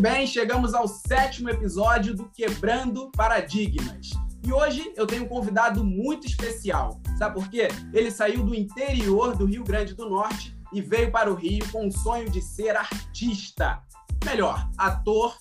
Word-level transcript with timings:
Tudo 0.00 0.14
bem? 0.14 0.26
Chegamos 0.26 0.72
ao 0.72 0.88
sétimo 0.88 1.50
episódio 1.50 2.16
do 2.16 2.24
Quebrando 2.30 3.10
Paradigmas. 3.10 4.08
E 4.42 4.50
hoje 4.50 4.94
eu 4.96 5.06
tenho 5.06 5.24
um 5.24 5.28
convidado 5.28 5.84
muito 5.84 6.26
especial. 6.26 6.98
Sabe 7.18 7.34
por 7.34 7.50
quê? 7.50 7.68
Ele 7.92 8.10
saiu 8.10 8.42
do 8.42 8.54
interior 8.54 9.36
do 9.36 9.44
Rio 9.44 9.62
Grande 9.62 9.92
do 9.92 10.08
Norte 10.08 10.56
e 10.72 10.80
veio 10.80 11.12
para 11.12 11.30
o 11.30 11.34
Rio 11.34 11.70
com 11.70 11.86
o 11.86 11.92
sonho 11.92 12.30
de 12.30 12.40
ser 12.40 12.74
artista. 12.78 13.82
Melhor, 14.24 14.70
ator, 14.78 15.36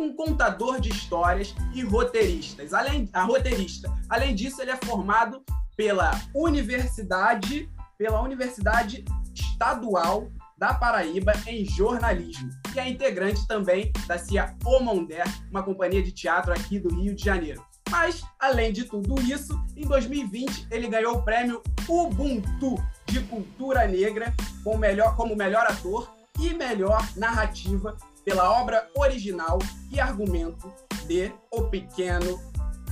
um 0.00 0.16
contador 0.16 0.80
de 0.80 0.88
histórias 0.88 1.54
e 1.74 1.82
roteiristas. 1.82 2.72
Além, 2.72 3.10
a 3.12 3.24
roteirista. 3.24 3.94
Além 4.08 4.34
disso, 4.34 4.62
ele 4.62 4.70
é 4.70 4.76
formado 4.86 5.42
pela 5.76 6.18
Universidade, 6.34 7.70
pela 7.98 8.22
Universidade 8.22 9.04
Estadual 9.34 10.30
da 10.58 10.74
Paraíba 10.74 11.32
em 11.46 11.64
jornalismo 11.64 12.50
e 12.74 12.80
é 12.80 12.88
integrante 12.88 13.46
também 13.46 13.92
da 14.06 14.18
CIA 14.18 14.56
Omondé, 14.64 15.22
uma 15.50 15.62
companhia 15.62 16.02
de 16.02 16.10
teatro 16.10 16.52
aqui 16.52 16.78
do 16.78 16.94
Rio 16.94 17.14
de 17.14 17.24
Janeiro. 17.24 17.64
Mas, 17.88 18.22
além 18.38 18.72
de 18.72 18.84
tudo 18.84 19.20
isso, 19.22 19.58
em 19.76 19.86
2020 19.86 20.66
ele 20.70 20.88
ganhou 20.88 21.16
o 21.16 21.22
prêmio 21.22 21.62
Ubuntu 21.88 22.74
de 23.06 23.20
Cultura 23.20 23.86
Negra 23.86 24.34
como 24.62 24.78
melhor, 24.78 25.16
como 25.16 25.34
melhor 25.34 25.64
ator 25.66 26.10
e 26.38 26.52
melhor 26.52 27.06
narrativa 27.16 27.96
pela 28.24 28.60
obra 28.60 28.86
original 28.94 29.58
e 29.90 29.98
argumento 29.98 30.70
de 31.06 31.32
O 31.50 31.62
Pequeno 31.62 32.38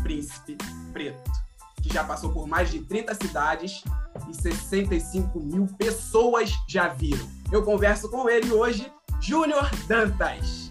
Príncipe 0.02 0.56
Preto, 0.92 1.30
que 1.82 1.92
já 1.92 2.02
passou 2.02 2.32
por 2.32 2.46
mais 2.46 2.70
de 2.70 2.80
30 2.80 3.14
cidades 3.14 3.84
e 4.28 4.34
65 4.34 5.40
mil 5.40 5.66
pessoas 5.78 6.50
já 6.68 6.88
viram. 6.88 7.28
Eu 7.52 7.62
converso 7.62 8.10
com 8.10 8.28
ele 8.28 8.52
hoje, 8.52 8.92
Júnior 9.20 9.68
Dantas. 9.86 10.70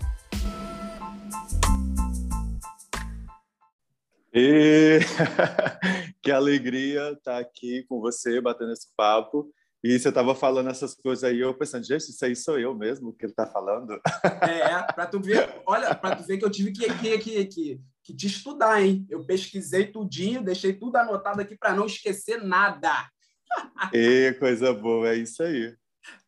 E... 4.33 4.99
que 6.21 6.31
alegria 6.31 7.11
estar 7.11 7.37
aqui 7.37 7.83
com 7.87 8.02
você, 8.02 8.41
batendo 8.41 8.73
esse 8.73 8.87
papo. 8.97 9.49
E 9.83 9.99
você 9.99 10.09
estava 10.09 10.33
falando 10.33 10.71
essas 10.71 10.95
coisas 10.95 11.23
aí, 11.23 11.39
eu 11.39 11.53
pensando, 11.53 11.85
gente, 11.85 12.09
isso 12.09 12.25
aí 12.25 12.35
sou 12.35 12.59
eu 12.59 12.73
mesmo 12.73 13.13
que 13.13 13.25
ele 13.25 13.31
está 13.31 13.45
falando. 13.45 14.02
É, 14.41 14.81
para 14.93 15.05
tu 15.05 15.19
ver, 15.19 15.61
olha, 15.65 15.93
para 15.93 16.15
tu 16.15 16.23
ver 16.23 16.39
que 16.39 16.45
eu 16.45 16.49
tive 16.49 16.71
que, 16.71 16.91
que, 16.95 17.17
que, 17.19 17.45
que, 17.45 17.81
que 18.03 18.15
te 18.15 18.25
estudar, 18.25 18.81
hein? 18.83 19.05
Eu 19.09 19.23
pesquisei 19.23 19.85
tudinho, 19.85 20.43
deixei 20.43 20.73
tudo 20.73 20.95
anotado 20.95 21.39
aqui 21.39 21.55
para 21.55 21.75
não 21.75 21.85
esquecer 21.85 22.43
nada. 22.43 23.07
E 23.94 24.34
coisa 24.39 24.73
boa, 24.73 25.09
é 25.09 25.16
isso 25.16 25.44
aí. 25.44 25.75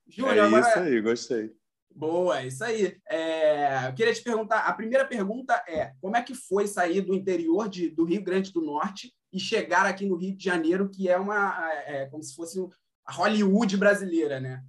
Júnior, 0.07 0.37
é 0.37 0.41
agora... 0.41 0.69
isso 0.69 0.79
aí, 0.79 1.01
gostei. 1.01 1.51
Boa, 1.89 2.41
é 2.41 2.47
isso 2.47 2.63
aí. 2.63 2.95
É, 3.09 3.87
eu 3.87 3.93
queria 3.93 4.13
te 4.13 4.21
perguntar, 4.21 4.59
a 4.59 4.73
primeira 4.73 5.03
pergunta 5.03 5.53
é, 5.67 5.93
como 5.99 6.15
é 6.15 6.21
que 6.21 6.35
foi 6.35 6.67
sair 6.67 7.01
do 7.01 7.15
interior 7.15 7.67
de, 7.67 7.89
do 7.89 8.03
Rio 8.03 8.23
Grande 8.23 8.53
do 8.53 8.61
Norte 8.61 9.11
e 9.33 9.39
chegar 9.39 9.85
aqui 9.85 10.05
no 10.05 10.15
Rio 10.15 10.35
de 10.35 10.43
Janeiro, 10.43 10.89
que 10.89 11.09
é 11.09 11.17
uma, 11.17 11.71
é, 11.87 12.05
como 12.05 12.21
se 12.21 12.35
fosse 12.35 12.59
a 13.05 13.11
Hollywood 13.13 13.75
brasileira, 13.77 14.39
né? 14.39 14.63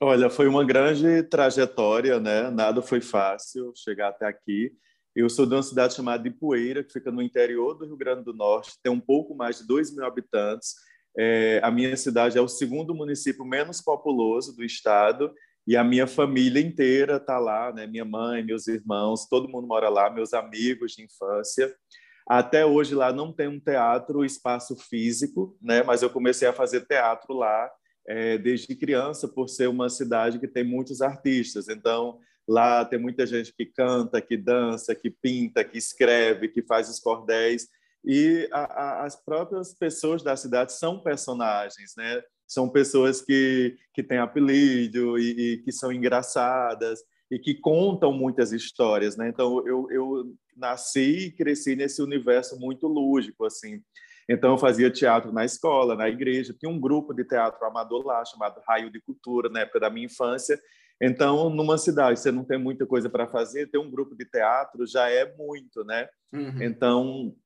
Olha, 0.00 0.30
foi 0.30 0.48
uma 0.48 0.64
grande 0.64 1.22
trajetória, 1.24 2.18
né? 2.18 2.50
Nada 2.50 2.82
foi 2.82 3.00
fácil 3.00 3.72
chegar 3.76 4.08
até 4.08 4.26
aqui. 4.26 4.72
Eu 5.14 5.28
sou 5.30 5.46
de 5.46 5.54
uma 5.54 5.62
cidade 5.62 5.94
chamada 5.94 6.26
Ipueira, 6.26 6.82
que 6.82 6.92
fica 6.92 7.12
no 7.12 7.22
interior 7.22 7.74
do 7.74 7.84
Rio 7.84 7.96
Grande 7.96 8.24
do 8.24 8.32
Norte, 8.32 8.78
tem 8.82 8.90
um 8.90 8.98
pouco 8.98 9.34
mais 9.34 9.58
de 9.58 9.66
2 9.66 9.94
mil 9.94 10.04
habitantes. 10.04 10.74
É, 11.16 11.60
a 11.62 11.70
minha 11.70 11.96
cidade 11.96 12.36
é 12.36 12.40
o 12.40 12.48
segundo 12.48 12.94
município 12.94 13.44
menos 13.44 13.80
populoso 13.80 14.54
do 14.54 14.64
estado 14.64 15.32
e 15.66 15.76
a 15.76 15.84
minha 15.84 16.06
família 16.06 16.60
inteira 16.60 17.16
está 17.16 17.38
lá, 17.38 17.72
né? 17.72 17.86
Minha 17.86 18.04
mãe, 18.04 18.44
meus 18.44 18.66
irmãos, 18.66 19.26
todo 19.28 19.48
mundo 19.48 19.66
mora 19.66 19.88
lá, 19.88 20.10
meus 20.10 20.34
amigos 20.34 20.92
de 20.92 21.02
infância. 21.04 21.74
Até 22.28 22.64
hoje 22.64 22.94
lá 22.94 23.12
não 23.12 23.32
tem 23.32 23.48
um 23.48 23.60
teatro, 23.60 24.24
espaço 24.24 24.76
físico, 24.76 25.56
né? 25.62 25.82
Mas 25.82 26.02
eu 26.02 26.10
comecei 26.10 26.48
a 26.48 26.52
fazer 26.52 26.86
teatro 26.86 27.34
lá 27.34 27.70
é, 28.06 28.36
desde 28.36 28.74
criança, 28.74 29.26
por 29.28 29.48
ser 29.48 29.68
uma 29.68 29.88
cidade 29.88 30.38
que 30.38 30.48
tem 30.48 30.64
muitos 30.64 31.00
artistas. 31.00 31.68
Então 31.68 32.18
lá 32.46 32.84
tem 32.84 32.98
muita 32.98 33.26
gente 33.26 33.52
que 33.54 33.64
canta, 33.64 34.20
que 34.20 34.36
dança, 34.36 34.94
que 34.94 35.10
pinta, 35.10 35.64
que 35.64 35.78
escreve, 35.78 36.48
que 36.48 36.62
faz 36.62 36.90
os 36.90 36.98
cordéis. 36.98 37.68
E 38.04 38.48
a, 38.52 38.60
a, 38.60 39.04
as 39.04 39.16
próprias 39.16 39.74
pessoas 39.74 40.22
da 40.22 40.36
cidade 40.36 40.72
são 40.72 41.00
personagens, 41.00 41.94
né? 41.96 42.22
São 42.46 42.68
pessoas 42.68 43.22
que, 43.22 43.76
que 43.94 44.02
têm 44.02 44.18
apelido 44.18 45.18
e, 45.18 45.54
e 45.54 45.58
que 45.62 45.72
são 45.72 45.90
engraçadas 45.90 47.00
e 47.30 47.38
que 47.38 47.54
contam 47.54 48.12
muitas 48.12 48.52
histórias, 48.52 49.16
né? 49.16 49.28
Então 49.28 49.66
eu, 49.66 49.90
eu 49.90 50.34
nasci 50.56 51.26
e 51.26 51.32
cresci 51.32 51.74
nesse 51.74 52.02
universo 52.02 52.58
muito 52.58 52.86
lúdico, 52.86 53.44
assim. 53.44 53.80
Então, 54.28 54.52
eu 54.52 54.58
fazia 54.58 54.90
teatro 54.90 55.32
na 55.32 55.44
escola, 55.44 55.94
na 55.94 56.08
igreja. 56.08 56.54
Tinha 56.58 56.70
um 56.70 56.80
grupo 56.80 57.12
de 57.12 57.24
teatro 57.24 57.64
amador 57.66 58.06
lá, 58.06 58.24
chamado 58.24 58.60
Raio 58.66 58.90
de 58.90 59.00
Cultura, 59.00 59.50
na 59.50 59.60
época 59.60 59.80
da 59.80 59.90
minha 59.90 60.06
infância. 60.06 60.58
Então, 61.00 61.50
numa 61.50 61.76
cidade, 61.76 62.20
você 62.20 62.32
não 62.32 62.44
tem 62.44 62.58
muita 62.58 62.86
coisa 62.86 63.10
para 63.10 63.26
fazer, 63.26 63.70
ter 63.70 63.78
um 63.78 63.90
grupo 63.90 64.14
de 64.16 64.24
teatro 64.24 64.86
já 64.86 65.10
é 65.10 65.34
muito, 65.36 65.84
né? 65.84 66.08
Uhum. 66.32 66.62
Então, 66.62 67.36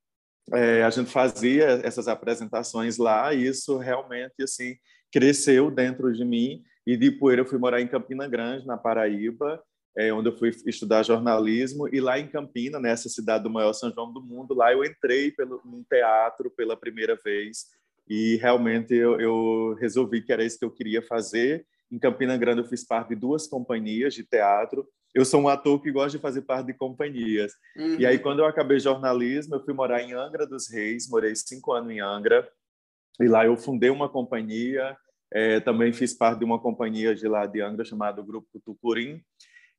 é, 0.53 0.82
a 0.82 0.91
gente 0.91 1.10
fazia 1.10 1.81
essas 1.84 2.09
apresentações 2.09 2.98
lá 2.98 3.32
e 3.34 3.47
isso 3.47 3.78
realmente, 3.78 4.42
assim, 4.42 4.76
cresceu 5.12 5.70
dentro 5.70 6.12
de 6.12 6.25
mim. 6.25 6.62
E 6.86 6.97
de 6.97 7.10
Poeira 7.10 7.42
eu 7.42 7.47
fui 7.47 7.59
morar 7.59 7.81
em 7.81 7.88
Campina 7.88 8.26
Grande, 8.26 8.66
na 8.66 8.76
Paraíba, 8.76 9.62
é, 9.97 10.12
onde 10.12 10.28
eu 10.28 10.38
fui 10.38 10.50
estudar 10.64 11.03
jornalismo, 11.03 11.88
e 11.92 12.00
lá 12.00 12.19
em 12.19 12.28
Campina, 12.28 12.78
nessa 12.78 13.09
cidade 13.09 13.44
do 13.44 13.50
maior 13.50 13.72
São 13.72 13.92
João 13.92 14.12
do 14.12 14.22
mundo, 14.22 14.54
lá 14.54 14.72
eu 14.72 14.84
entrei 14.84 15.32
pelo, 15.32 15.60
num 15.64 15.82
teatro 15.82 16.50
pela 16.50 16.76
primeira 16.76 17.19
vez, 17.22 17.66
e 18.09 18.36
realmente 18.36 18.94
eu, 18.94 19.20
eu 19.20 19.76
resolvi 19.78 20.22
que 20.22 20.32
era 20.32 20.44
isso 20.44 20.59
que 20.59 20.65
eu 20.65 20.70
queria 20.70 21.03
fazer. 21.03 21.66
Em 21.91 21.99
Campina 21.99 22.37
Grande 22.37 22.60
eu 22.60 22.66
fiz 22.66 22.87
parte 22.87 23.10
de 23.10 23.15
duas 23.16 23.47
companhias 23.47 24.15
de 24.15 24.25
teatro. 24.25 24.87
Eu 25.15 25.25
sou 25.25 25.41
um 25.41 25.49
ator 25.49 25.81
que 25.81 25.91
gosta 25.91 26.19
de 26.19 26.22
fazer 26.22 26.43
parte 26.43 26.66
de 26.66 26.75
companhias. 26.75 27.53
Uhum. 27.76 27.99
E 27.99 28.06
aí, 28.06 28.16
uhum. 28.16 28.22
quando 28.22 28.38
eu 28.41 28.47
acabei 28.47 28.78
jornalismo, 28.78 29.54
eu 29.54 29.65
fui 29.65 29.72
morar 29.72 30.03
em 30.03 30.12
Angra 30.12 30.47
dos 30.47 30.71
Reis, 30.71 31.09
morei 31.09 31.34
cinco 31.34 31.72
anos 31.72 31.91
em 31.91 32.00
Angra, 32.00 32.48
e 33.21 33.27
lá 33.27 33.44
eu 33.44 33.56
fundei 33.56 33.91
uma 33.91 34.09
companhia, 34.09 34.97
é, 35.32 35.60
também 35.60 35.93
fiz 35.93 36.15
parte 36.15 36.41
de 36.41 36.44
uma 36.44 36.60
companhia 36.60 37.15
de 37.15 37.27
lá 37.27 37.47
de 37.47 37.60
Angra 37.60 37.84
chamada 37.84 38.22
Grupo 38.22 38.60
Tucurim, 38.65 39.22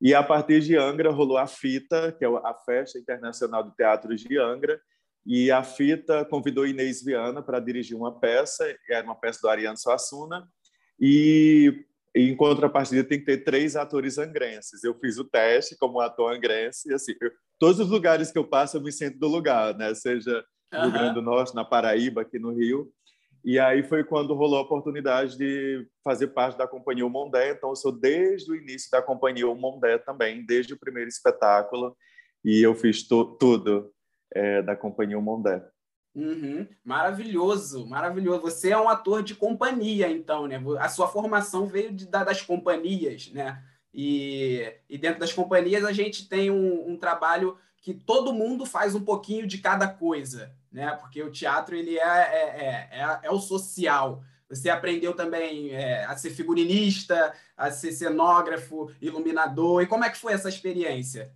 e 0.01 0.13
a 0.13 0.23
partir 0.23 0.61
de 0.61 0.75
Angra 0.75 1.11
rolou 1.11 1.37
a 1.37 1.45
FITA, 1.45 2.11
que 2.11 2.25
é 2.25 2.27
a 2.27 2.53
Festa 2.65 2.97
Internacional 2.97 3.63
do 3.63 3.71
Teatro 3.71 4.15
de 4.15 4.37
Angra, 4.37 4.81
e 5.25 5.51
a 5.51 5.61
FITA 5.63 6.25
convidou 6.25 6.65
Inês 6.65 7.03
Viana 7.03 7.41
para 7.41 7.59
dirigir 7.59 7.95
uma 7.95 8.19
peça, 8.19 8.65
era 8.89 9.05
uma 9.05 9.15
peça 9.15 9.39
do 9.41 9.49
Ariano 9.49 9.77
Suassuna, 9.77 10.47
e 10.99 11.85
em 12.15 12.35
contrapartida 12.35 13.03
tem 13.03 13.19
que 13.19 13.25
ter 13.25 13.43
três 13.43 13.75
atores 13.75 14.17
angrenses. 14.17 14.83
Eu 14.83 14.93
fiz 14.99 15.17
o 15.17 15.23
teste 15.23 15.77
como 15.77 15.99
ator 15.99 16.33
angrense, 16.33 16.89
e 16.89 16.93
assim, 16.93 17.13
eu, 17.21 17.31
todos 17.59 17.79
os 17.79 17.89
lugares 17.89 18.31
que 18.31 18.37
eu 18.37 18.47
passo 18.47 18.77
eu 18.77 18.81
me 18.81 18.91
sinto 18.91 19.19
do 19.19 19.27
lugar, 19.27 19.75
né? 19.77 19.93
Seja 19.93 20.43
no 20.71 20.81
Rio 20.81 20.91
Grande 20.91 21.13
do 21.15 21.21
Norte, 21.21 21.55
na 21.55 21.65
Paraíba, 21.65 22.21
aqui 22.21 22.37
no 22.37 22.51
Rio, 22.51 22.91
e 23.43 23.57
aí 23.57 23.83
foi 23.83 24.03
quando 24.03 24.33
rolou 24.33 24.59
a 24.59 24.61
oportunidade 24.61 25.37
de 25.37 25.87
fazer 26.03 26.27
parte 26.27 26.57
da 26.57 26.67
Companhia 26.67 27.05
O 27.05 27.09
Mondé. 27.09 27.51
Então, 27.51 27.69
eu 27.69 27.75
sou 27.75 27.91
desde 27.91 28.51
o 28.51 28.55
início 28.55 28.91
da 28.91 29.01
Companhia 29.01 29.47
O 29.47 29.55
Mondé 29.55 29.97
também, 29.97 30.45
desde 30.45 30.73
o 30.73 30.79
primeiro 30.79 31.07
espetáculo. 31.07 31.95
E 32.43 32.61
eu 32.61 32.75
fiz 32.75 33.07
tudo 33.07 33.91
é, 34.33 34.61
da 34.61 34.75
Companhia 34.75 35.17
O 35.17 35.21
Mondé. 35.21 35.63
Uhum. 36.15 36.67
Maravilhoso, 36.83 37.85
maravilhoso. 37.85 38.41
Você 38.41 38.71
é 38.71 38.77
um 38.77 38.89
ator 38.89 39.23
de 39.23 39.35
companhia, 39.35 40.09
então, 40.09 40.47
né? 40.47 40.61
A 40.79 40.89
sua 40.89 41.07
formação 41.07 41.67
veio 41.67 41.93
de, 41.93 42.05
das 42.07 42.41
companhias, 42.41 43.31
né? 43.31 43.63
E, 43.93 44.73
e 44.89 44.97
dentro 44.97 45.19
das 45.19 45.33
companhias 45.33 45.83
a 45.83 45.91
gente 45.91 46.27
tem 46.27 46.51
um, 46.51 46.89
um 46.89 46.97
trabalho 46.97 47.57
que 47.81 47.93
todo 47.93 48.33
mundo 48.33 48.65
faz 48.65 48.93
um 48.93 49.03
pouquinho 49.03 49.47
de 49.47 49.59
cada 49.59 49.87
coisa, 49.87 50.53
né? 50.71 50.91
Porque 50.95 51.21
o 51.23 51.31
teatro 51.31 51.75
ele 51.75 51.97
é, 51.97 52.01
é, 52.01 52.41
é, 52.41 52.89
é, 52.91 53.19
é 53.23 53.31
o 53.31 53.39
social. 53.39 54.23
Você 54.49 54.69
aprendeu 54.69 55.13
também 55.13 55.71
é, 55.71 56.05
a 56.05 56.17
ser 56.17 56.31
figurinista, 56.31 57.33
a 57.55 57.69
ser 57.69 57.91
cenógrafo, 57.91 58.91
iluminador. 58.99 59.83
E 59.83 59.87
como 59.87 60.03
é 60.03 60.09
que 60.09 60.17
foi 60.17 60.33
essa 60.33 60.49
experiência? 60.49 61.31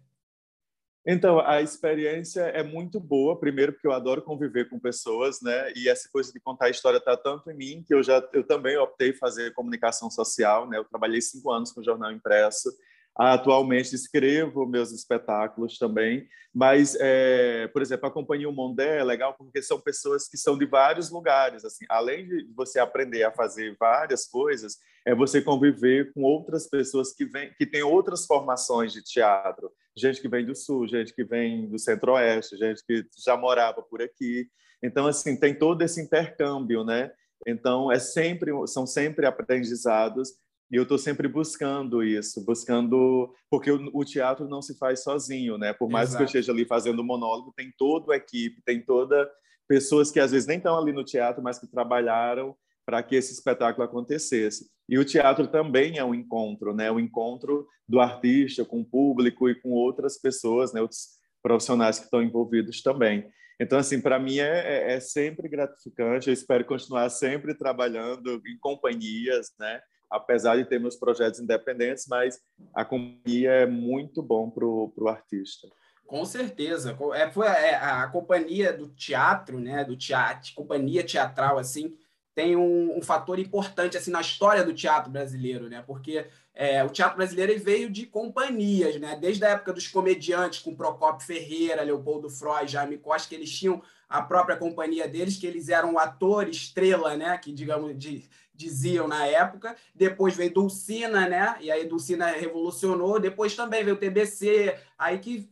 Então, 1.05 1.39
a 1.39 1.61
experiência 1.61 2.41
é 2.41 2.63
muito 2.63 2.97
boa, 2.97 3.37
primeiro 3.37 3.73
porque 3.73 3.85
eu 3.85 3.91
adoro 3.91 4.21
conviver 4.21 4.69
com 4.69 4.79
pessoas, 4.79 5.41
né? 5.41 5.73
E 5.75 5.89
essa 5.89 6.07
coisa 6.09 6.31
de 6.31 6.39
contar 6.39 6.67
a 6.67 6.69
história 6.69 6.97
está 6.97 7.17
tanto 7.17 7.51
em 7.51 7.53
mim 7.53 7.83
que 7.85 7.93
eu 7.93 8.01
já 8.01 8.25
eu 8.31 8.43
também 8.43 8.77
optei 8.77 9.11
fazer 9.11 9.53
comunicação 9.53 10.09
social, 10.09 10.67
né? 10.69 10.77
Eu 10.77 10.85
trabalhei 10.85 11.21
cinco 11.21 11.51
anos 11.51 11.73
com 11.73 11.83
jornal 11.83 12.09
impresso, 12.11 12.69
Atualmente 13.15 13.93
escrevo 13.93 14.65
meus 14.65 14.91
espetáculos 14.91 15.77
também, 15.77 16.27
mas, 16.53 16.95
é, 16.99 17.67
por 17.67 17.81
exemplo, 17.81 18.07
a 18.07 18.11
Companhia 18.11 18.51
Mondé 18.51 18.97
é 18.99 19.03
legal 19.03 19.35
porque 19.35 19.61
são 19.61 19.79
pessoas 19.79 20.27
que 20.27 20.37
são 20.37 20.57
de 20.57 20.65
vários 20.65 21.11
lugares. 21.11 21.63
Assim, 21.63 21.85
além 21.89 22.27
de 22.27 22.47
você 22.55 22.79
aprender 22.79 23.23
a 23.23 23.31
fazer 23.31 23.75
várias 23.79 24.27
coisas, 24.27 24.77
é 25.05 25.13
você 25.13 25.41
conviver 25.41 26.11
com 26.13 26.21
outras 26.23 26.67
pessoas 26.67 27.13
que, 27.13 27.25
vem, 27.25 27.53
que 27.53 27.65
têm 27.65 27.83
outras 27.83 28.25
formações 28.25 28.93
de 28.93 29.03
teatro. 29.03 29.71
Gente 29.95 30.21
que 30.21 30.27
vem 30.27 30.45
do 30.45 30.55
Sul, 30.55 30.87
gente 30.87 31.13
que 31.13 31.23
vem 31.23 31.67
do 31.69 31.77
Centro-Oeste, 31.77 32.57
gente 32.57 32.83
que 32.85 33.05
já 33.23 33.37
morava 33.37 33.81
por 33.81 34.01
aqui. 34.01 34.47
Então, 34.81 35.05
assim, 35.05 35.39
tem 35.39 35.53
todo 35.53 35.81
esse 35.83 36.01
intercâmbio, 36.01 36.83
né? 36.83 37.11
Então, 37.47 37.91
é 37.91 37.99
sempre, 37.99 38.51
são 38.67 38.87
sempre 38.87 39.25
aprendizados 39.25 40.33
e 40.73 40.75
eu 40.75 40.81
estou 40.81 40.97
sempre 40.97 41.27
buscando 41.27 42.03
isso, 42.03 42.43
buscando 42.43 43.31
porque 43.47 43.69
o, 43.69 43.91
o, 43.93 44.03
teatro 44.03 44.47
não 44.47 44.59
se 44.59 44.75
faz 44.75 45.03
sozinho, 45.03 45.55
né? 45.55 45.71
Por 45.71 45.87
mais 45.87 46.09
Exato. 46.09 46.17
que 46.17 46.23
eu 46.23 46.25
esteja 46.25 46.51
ali 46.51 46.65
fazendo 46.65 47.03
monólogo, 47.03 47.53
tem 47.55 47.71
toda 47.77 48.11
a 48.11 48.17
equipe, 48.17 48.59
tem 48.65 48.83
toda 48.83 49.29
pessoas 49.67 50.09
que 50.09 50.19
às 50.19 50.31
vezes 50.31 50.47
nem 50.47 50.57
estão 50.57 50.75
ali 50.75 50.91
no 50.91 51.03
teatro, 51.03 51.43
mas 51.43 51.59
que 51.59 51.67
trabalharam 51.67 52.55
para 52.87 53.03
que 53.03 53.15
esse 53.15 53.33
espetáculo 53.33 53.85
acontecesse. 53.85 54.67
E 54.89 54.97
o 54.97 55.05
teatro 55.05 55.45
também 55.45 55.99
é 55.99 56.03
um 56.03 56.15
encontro, 56.15 56.73
né? 56.73 56.91
O 56.91 56.99
encontro 56.99 57.67
do 57.87 57.99
artista 57.99 58.65
com 58.65 58.81
o 58.81 58.85
público 58.85 59.47
e 59.47 59.53
com 59.53 59.69
outras 59.69 60.19
pessoas, 60.19 60.73
né? 60.73 60.81
Outros 60.81 61.19
profissionais 61.43 61.99
que 61.99 62.05
estão 62.05 62.23
envolvidos 62.23 62.81
também. 62.81 63.29
Então, 63.61 63.77
assim, 63.77 64.01
para 64.01 64.17
mim 64.17 64.39
é, 64.39 64.89
é, 64.89 64.93
é 64.93 64.99
sempre 64.99 65.47
gratificante. 65.47 66.29
Eu 66.29 66.33
espero 66.33 66.65
continuar 66.65 67.07
sempre 67.09 67.53
trabalhando 67.53 68.41
em 68.47 68.57
companhias, 68.57 69.53
né? 69.59 69.79
Apesar 70.13 70.55
de 70.55 70.65
ter 70.65 70.79
meus 70.79 70.95
projetos 70.95 71.39
independentes, 71.39 72.05
mas 72.07 72.39
a 72.73 72.85
companhia 72.85 73.51
é 73.51 73.65
muito 73.65 74.21
bom 74.21 74.49
para 74.49 74.65
o 74.65 75.07
artista. 75.07 75.67
Com 76.05 76.23
certeza. 76.25 76.95
É, 77.15 77.31
foi 77.31 77.47
a, 77.47 77.53
é, 77.53 77.75
a, 77.75 78.07
companhia 78.07 78.71
do 78.71 78.87
teatro, 78.89 79.59
né, 79.59 79.83
do 79.83 79.97
teatro, 79.97 80.51
companhia 80.53 81.03
teatral, 81.03 81.57
assim, 81.57 81.97
tem 82.35 82.55
um, 82.55 82.97
um, 82.97 83.01
fator 83.01 83.37
importante 83.39 83.95
assim 83.95 84.09
na 84.09 84.21
história 84.21 84.63
do 84.63 84.73
teatro 84.73 85.11
brasileiro, 85.11 85.69
né? 85.69 85.83
Porque 85.85 86.25
é, 86.53 86.83
o 86.83 86.89
teatro 86.89 87.17
brasileiro 87.17 87.57
veio 87.63 87.91
de 87.91 88.07
companhias, 88.07 88.99
né? 88.99 89.15
Desde 89.15 89.45
a 89.45 89.49
época 89.49 89.71
dos 89.71 89.87
comediantes, 89.87 90.59
com 90.59 90.75
Procopio 90.75 91.25
Ferreira, 91.25 91.83
Leopoldo 91.83 92.29
Freud, 92.29 92.71
Jaime 92.71 92.97
Costa, 92.97 93.29
que 93.29 93.35
eles 93.35 93.51
tinham 93.51 93.83
a 94.09 94.21
própria 94.21 94.57
companhia 94.57 95.07
deles, 95.07 95.37
que 95.37 95.45
eles 95.45 95.69
eram 95.69 95.93
o 95.93 95.99
ator 95.99 96.47
estrela, 96.47 97.15
né? 97.15 97.37
Que 97.37 97.51
digamos 97.51 97.97
de, 97.97 98.27
diziam 98.53 99.07
na 99.07 99.25
época. 99.25 99.75
Depois 99.93 100.35
veio 100.35 100.53
Dulcina, 100.53 101.27
né? 101.27 101.57
E 101.59 101.71
aí 101.71 101.85
Dulcina 101.85 102.27
revolucionou. 102.27 103.19
Depois 103.19 103.55
também 103.55 103.83
veio 103.83 103.95
o 103.95 103.99
TBC, 103.99 104.75
aí 104.97 105.19
que 105.19 105.49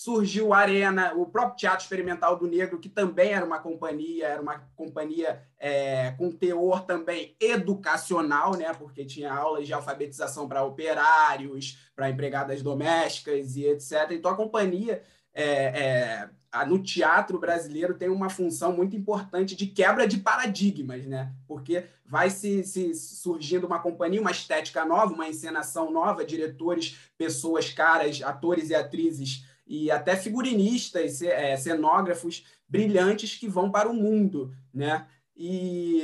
surgiu 0.00 0.54
a 0.54 0.60
Arena, 0.60 1.12
o 1.14 1.26
próprio 1.26 1.58
Teatro 1.58 1.82
Experimental 1.82 2.34
do 2.34 2.46
Negro, 2.46 2.78
que 2.78 2.88
também 2.88 3.34
era 3.34 3.44
uma 3.44 3.58
companhia, 3.58 4.28
era 4.28 4.40
uma 4.40 4.58
companhia 4.74 5.42
é, 5.58 6.12
com 6.12 6.32
teor 6.32 6.86
também 6.86 7.36
educacional, 7.38 8.56
né? 8.56 8.72
Porque 8.72 9.04
tinha 9.04 9.30
aulas 9.30 9.66
de 9.66 9.74
alfabetização 9.74 10.48
para 10.48 10.64
operários, 10.64 11.90
para 11.94 12.08
empregadas 12.08 12.62
domésticas 12.62 13.56
e 13.56 13.66
etc. 13.66 14.12
Então 14.12 14.30
a 14.30 14.36
companhia 14.36 15.02
é, 15.34 15.44
é, 15.44 16.30
no 16.66 16.82
teatro 16.82 17.38
brasileiro 17.38 17.94
tem 17.94 18.08
uma 18.08 18.28
função 18.28 18.72
muito 18.72 18.96
importante 18.96 19.54
de 19.54 19.66
quebra 19.66 20.06
de 20.06 20.18
paradigmas, 20.18 21.06
né? 21.06 21.32
Porque 21.46 21.84
vai 22.04 22.28
se, 22.28 22.64
se 22.64 22.92
surgindo 22.94 23.66
uma 23.66 23.78
companhia, 23.78 24.20
uma 24.20 24.32
estética 24.32 24.84
nova, 24.84 25.14
uma 25.14 25.28
encenação 25.28 25.92
nova, 25.92 26.24
diretores, 26.24 26.98
pessoas, 27.16 27.70
caras, 27.70 28.20
atores 28.22 28.70
e 28.70 28.74
atrizes 28.74 29.44
e 29.64 29.88
até 29.88 30.16
figurinistas, 30.16 31.22
é, 31.22 31.56
cenógrafos 31.56 32.44
brilhantes 32.68 33.36
que 33.36 33.46
vão 33.48 33.70
para 33.70 33.88
o 33.88 33.94
mundo, 33.94 34.52
né? 34.74 35.06
E 35.36 36.02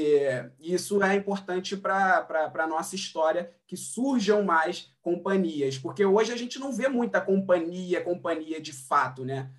isso 0.59 1.03
é 1.03 1.15
importante 1.15 1.77
para 1.77 2.27
a 2.55 2.67
nossa 2.67 2.95
história, 2.95 3.51
que 3.67 3.77
surjam 3.77 4.43
mais 4.43 4.91
companhias, 5.03 5.77
porque 5.77 6.05
hoje 6.07 6.33
a 6.33 6.37
gente 6.37 6.59
não 6.59 6.73
vê 6.73 6.89
muita 6.89 7.21
companhia, 7.21 8.01
companhia 8.01 8.61
de 8.61 8.73
fato, 8.73 9.25
né? 9.25 9.51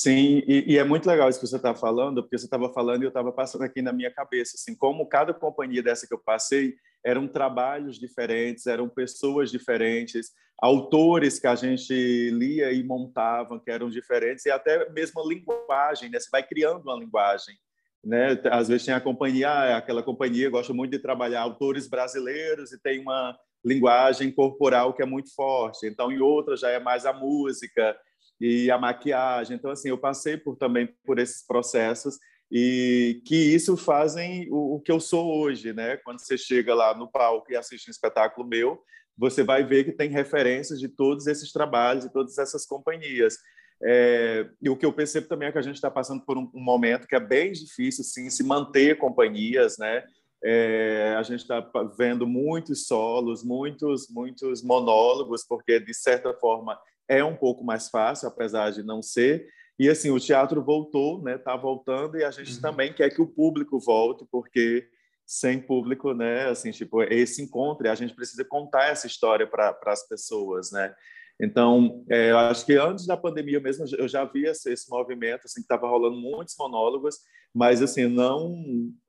Sim, 0.00 0.44
e, 0.46 0.74
e 0.74 0.78
é 0.78 0.84
muito 0.84 1.08
legal 1.08 1.28
isso 1.28 1.40
que 1.40 1.46
você 1.48 1.56
está 1.56 1.74
falando, 1.74 2.22
porque 2.22 2.38
você 2.38 2.44
estava 2.44 2.72
falando 2.72 3.02
e 3.02 3.06
eu 3.06 3.08
estava 3.08 3.32
passando 3.32 3.62
aqui 3.62 3.82
na 3.82 3.92
minha 3.92 4.12
cabeça, 4.12 4.52
assim, 4.54 4.72
como 4.76 5.08
cada 5.08 5.34
companhia 5.34 5.82
dessa 5.82 6.06
que 6.06 6.14
eu 6.14 6.20
passei 6.20 6.76
eram 7.04 7.26
trabalhos 7.26 7.98
diferentes, 7.98 8.68
eram 8.68 8.88
pessoas 8.88 9.50
diferentes, 9.50 10.30
autores 10.62 11.40
que 11.40 11.48
a 11.48 11.56
gente 11.56 12.30
lia 12.30 12.70
e 12.70 12.84
montavam 12.84 13.58
que 13.58 13.72
eram 13.72 13.90
diferentes, 13.90 14.46
e 14.46 14.52
até 14.52 14.88
mesmo 14.90 15.20
a 15.20 15.26
linguagem, 15.26 16.08
né? 16.10 16.20
Você 16.20 16.28
vai 16.30 16.46
criando 16.46 16.82
uma 16.82 16.94
linguagem 16.94 17.56
né? 18.04 18.40
Às 18.52 18.68
vezes 18.68 18.86
tem 18.86 18.94
a 18.94 19.00
companhia, 19.00 19.50
ah, 19.50 19.76
aquela 19.78 20.04
companhia 20.04 20.48
gosta 20.48 20.72
muito 20.72 20.92
de 20.92 21.00
trabalhar 21.00 21.40
autores 21.40 21.88
brasileiros 21.88 22.72
e 22.72 22.80
tem 22.80 23.00
uma 23.00 23.36
linguagem 23.64 24.30
corporal 24.30 24.94
que 24.94 25.02
é 25.02 25.06
muito 25.06 25.34
forte. 25.34 25.88
Então, 25.88 26.12
em 26.12 26.20
outras 26.20 26.60
já 26.60 26.70
é 26.70 26.78
mais 26.78 27.04
a 27.04 27.12
música 27.12 27.96
e 28.40 28.70
a 28.70 28.78
maquiagem. 28.78 29.56
Então, 29.56 29.70
assim, 29.70 29.88
eu 29.88 29.98
passei 29.98 30.36
por 30.36 30.56
também 30.56 30.88
por 31.04 31.18
esses 31.18 31.46
processos 31.46 32.18
e 32.50 33.20
que 33.26 33.36
isso 33.36 33.76
fazem 33.76 34.48
o, 34.50 34.76
o 34.76 34.80
que 34.80 34.90
eu 34.90 35.00
sou 35.00 35.38
hoje, 35.38 35.72
né? 35.72 35.96
Quando 35.98 36.20
você 36.20 36.38
chega 36.38 36.74
lá 36.74 36.96
no 36.96 37.10
palco 37.10 37.52
e 37.52 37.56
assiste 37.56 37.88
um 37.88 37.90
espetáculo 37.90 38.46
meu, 38.46 38.82
você 39.16 39.42
vai 39.42 39.64
ver 39.64 39.84
que 39.84 39.92
tem 39.92 40.08
referências 40.08 40.78
de 40.78 40.88
todos 40.88 41.26
esses 41.26 41.52
trabalhos 41.52 42.04
e 42.04 42.12
todas 42.12 42.38
essas 42.38 42.64
companhias. 42.64 43.36
É, 43.82 44.48
e 44.60 44.68
o 44.68 44.76
que 44.76 44.86
eu 44.86 44.92
percebo 44.92 45.28
também 45.28 45.48
é 45.48 45.52
que 45.52 45.58
a 45.58 45.62
gente 45.62 45.76
está 45.76 45.90
passando 45.90 46.24
por 46.24 46.36
um, 46.38 46.50
um, 46.54 46.60
momento 46.60 47.06
que 47.06 47.14
é 47.14 47.20
bem 47.20 47.52
difícil, 47.52 48.02
sim, 48.02 48.30
se 48.30 48.42
manter 48.42 48.98
companhias, 48.98 49.76
né? 49.78 50.04
É, 50.42 51.14
a 51.18 51.22
gente 51.22 51.40
está 51.40 51.60
vendo 51.96 52.26
muitos 52.26 52.86
solos, 52.86 53.42
muitos, 53.42 54.08
muitos 54.08 54.62
monólogos, 54.62 55.44
porque 55.44 55.80
de 55.80 55.92
certa 55.92 56.32
forma 56.34 56.78
é 57.08 57.24
um 57.24 57.36
pouco 57.36 57.64
mais 57.64 57.88
fácil, 57.88 58.28
apesar 58.28 58.70
de 58.70 58.82
não 58.82 59.02
ser. 59.02 59.46
E 59.78 59.88
assim, 59.88 60.10
o 60.10 60.20
teatro 60.20 60.62
voltou, 60.62 61.22
né? 61.22 61.36
Está 61.36 61.56
voltando 61.56 62.18
e 62.18 62.24
a 62.24 62.30
gente 62.30 62.54
uhum. 62.54 62.60
também 62.60 62.92
quer 62.92 63.10
que 63.10 63.22
o 63.22 63.26
público 63.26 63.78
volte, 63.78 64.26
porque 64.30 64.88
sem 65.26 65.60
público, 65.60 66.12
né? 66.14 66.48
Assim, 66.48 66.70
tipo, 66.70 67.02
esse 67.02 67.42
encontro, 67.42 67.88
a 67.88 67.94
gente 67.94 68.14
precisa 68.14 68.44
contar 68.44 68.86
essa 68.90 69.06
história 69.06 69.46
para 69.46 69.78
as 69.86 70.06
pessoas, 70.08 70.72
né? 70.72 70.94
Então, 71.40 72.04
é, 72.10 72.32
eu 72.32 72.38
acho 72.38 72.66
que 72.66 72.74
antes 72.74 73.06
da 73.06 73.16
pandemia 73.16 73.60
mesmo 73.60 73.84
eu 73.96 74.08
já 74.08 74.24
via 74.24 74.50
esse, 74.50 74.72
esse 74.72 74.90
movimento, 74.90 75.42
assim, 75.44 75.60
que 75.60 75.66
estava 75.66 75.88
rolando 75.88 76.16
muitos 76.16 76.56
monólogos, 76.58 77.18
mas 77.54 77.80
assim 77.80 78.08
não, 78.08 78.56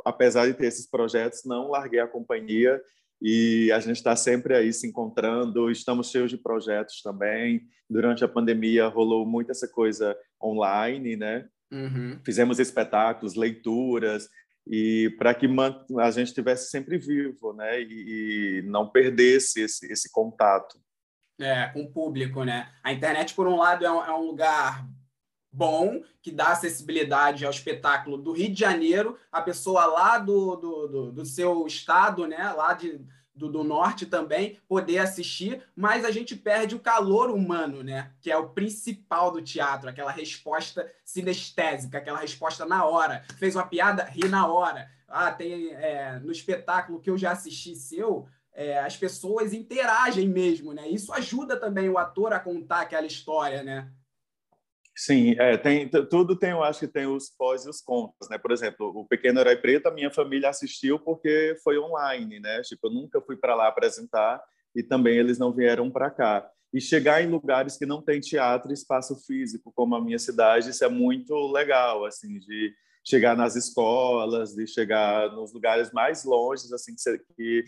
apesar 0.05 0.45
de 0.45 0.53
ter 0.53 0.67
esses 0.67 0.87
projetos, 0.87 1.43
não 1.43 1.71
larguei 1.71 1.99
a 1.99 2.07
companhia 2.07 2.79
e 3.21 3.71
a 3.71 3.79
gente 3.79 3.97
está 3.97 4.15
sempre 4.15 4.55
aí 4.55 4.71
se 4.71 4.87
encontrando. 4.87 5.69
Estamos 5.69 6.09
cheios 6.09 6.29
de 6.29 6.37
projetos 6.37 7.01
também. 7.01 7.61
Durante 7.89 8.23
a 8.23 8.27
pandemia 8.27 8.87
rolou 8.87 9.25
muito 9.25 9.51
essa 9.51 9.67
coisa 9.67 10.17
online, 10.41 11.15
né? 11.15 11.47
Uhum. 11.71 12.19
Fizemos 12.25 12.59
espetáculos, 12.59 13.35
leituras 13.35 14.29
e 14.67 15.13
para 15.17 15.33
que 15.33 15.47
a 15.99 16.11
gente 16.11 16.27
estivesse 16.27 16.69
sempre 16.69 16.97
vivo, 16.97 17.53
né? 17.53 17.81
E, 17.81 18.59
e 18.59 18.61
não 18.63 18.89
perdesse 18.89 19.61
esse, 19.61 19.91
esse 19.91 20.11
contato 20.11 20.79
é, 21.39 21.67
com 21.67 21.83
o 21.83 21.91
público, 21.91 22.43
né? 22.43 22.69
A 22.83 22.91
internet, 22.91 23.33
por 23.33 23.47
um 23.47 23.55
lado, 23.55 23.85
é 23.85 23.91
um, 23.91 24.03
é 24.03 24.13
um 24.13 24.25
lugar 24.25 24.85
bom, 25.51 26.01
que 26.21 26.31
dá 26.31 26.49
acessibilidade 26.49 27.45
ao 27.45 27.51
espetáculo 27.51 28.17
do 28.17 28.31
Rio 28.31 28.53
de 28.53 28.59
Janeiro, 28.59 29.17
a 29.31 29.41
pessoa 29.41 29.85
lá 29.85 30.17
do, 30.17 30.55
do, 30.55 30.87
do, 30.87 31.11
do 31.11 31.25
seu 31.25 31.65
estado, 31.65 32.27
né? 32.27 32.51
Lá 32.53 32.73
de, 32.73 33.01
do, 33.33 33.49
do, 33.49 33.63
norte 33.63 34.05
também 34.05 34.59
poder 34.67 34.99
assistir, 34.99 35.63
mas 35.75 36.05
a 36.05 36.11
gente 36.11 36.35
perde 36.35 36.75
o 36.75 36.79
calor 36.79 37.31
humano, 37.31 37.83
né? 37.83 38.11
Que 38.21 38.31
é 38.31 38.37
o 38.37 38.49
principal 38.49 39.31
do 39.31 39.41
teatro, 39.41 39.89
aquela 39.89 40.11
resposta 40.11 40.91
sinestésica, 41.03 41.97
aquela 41.97 42.19
resposta 42.19 42.65
na 42.65 42.85
hora. 42.85 43.23
Fez 43.37 43.55
uma 43.55 43.65
piada, 43.65 44.03
ri 44.03 44.27
na 44.27 44.47
hora. 44.47 44.89
Ah, 45.07 45.31
tem 45.31 45.71
é, 45.71 46.19
no 46.19 46.31
espetáculo 46.31 46.99
que 46.99 47.09
eu 47.09 47.17
já 47.17 47.31
assisti 47.31 47.75
seu, 47.75 48.27
é, 48.53 48.79
as 48.79 48.95
pessoas 48.95 49.53
interagem 49.53 50.27
mesmo, 50.27 50.73
né? 50.73 50.87
Isso 50.87 51.11
ajuda 51.13 51.57
também 51.57 51.89
o 51.89 51.97
ator 51.97 52.33
a 52.33 52.39
contar 52.39 52.81
aquela 52.81 53.07
história, 53.07 53.63
né? 53.63 53.89
Sim, 55.01 55.33
é, 55.39 55.55
tem, 55.55 55.87
tudo 55.87 56.35
tem, 56.35 56.49
eu 56.49 56.61
acho 56.61 56.81
que 56.81 56.87
tem 56.87 57.07
os 57.07 57.29
pós 57.29 57.65
e 57.65 57.69
os 57.69 57.79
contras, 57.79 58.29
né? 58.29 58.37
Por 58.37 58.51
exemplo, 58.51 58.91
o 58.93 59.05
Pequeno 59.07 59.39
Herói 59.39 59.55
Preto, 59.55 59.87
a 59.87 59.93
minha 59.93 60.11
família 60.11 60.49
assistiu 60.49 60.99
porque 60.99 61.55
foi 61.63 61.79
online, 61.79 62.37
né? 62.41 62.61
Tipo, 62.63 62.87
eu 62.87 62.91
nunca 62.91 63.21
fui 63.21 63.37
para 63.37 63.55
lá 63.55 63.69
apresentar 63.69 64.43
e 64.75 64.83
também 64.83 65.17
eles 65.17 65.39
não 65.39 65.53
vieram 65.53 65.89
para 65.89 66.11
cá. 66.11 66.45
E 66.73 66.81
chegar 66.81 67.23
em 67.23 67.29
lugares 67.29 67.77
que 67.77 67.85
não 67.85 68.01
tem 68.01 68.19
teatro 68.19 68.71
e 68.71 68.73
espaço 68.73 69.15
físico, 69.25 69.71
como 69.73 69.95
a 69.95 70.03
minha 70.03 70.19
cidade, 70.19 70.69
isso 70.69 70.83
é 70.83 70.89
muito 70.89 71.33
legal, 71.49 72.03
assim, 72.03 72.37
de 72.37 72.73
chegar 73.01 73.37
nas 73.37 73.55
escolas, 73.55 74.53
de 74.53 74.67
chegar 74.67 75.31
nos 75.31 75.53
lugares 75.53 75.93
mais 75.93 76.25
longes, 76.25 76.73
assim, 76.73 76.93
que, 77.37 77.63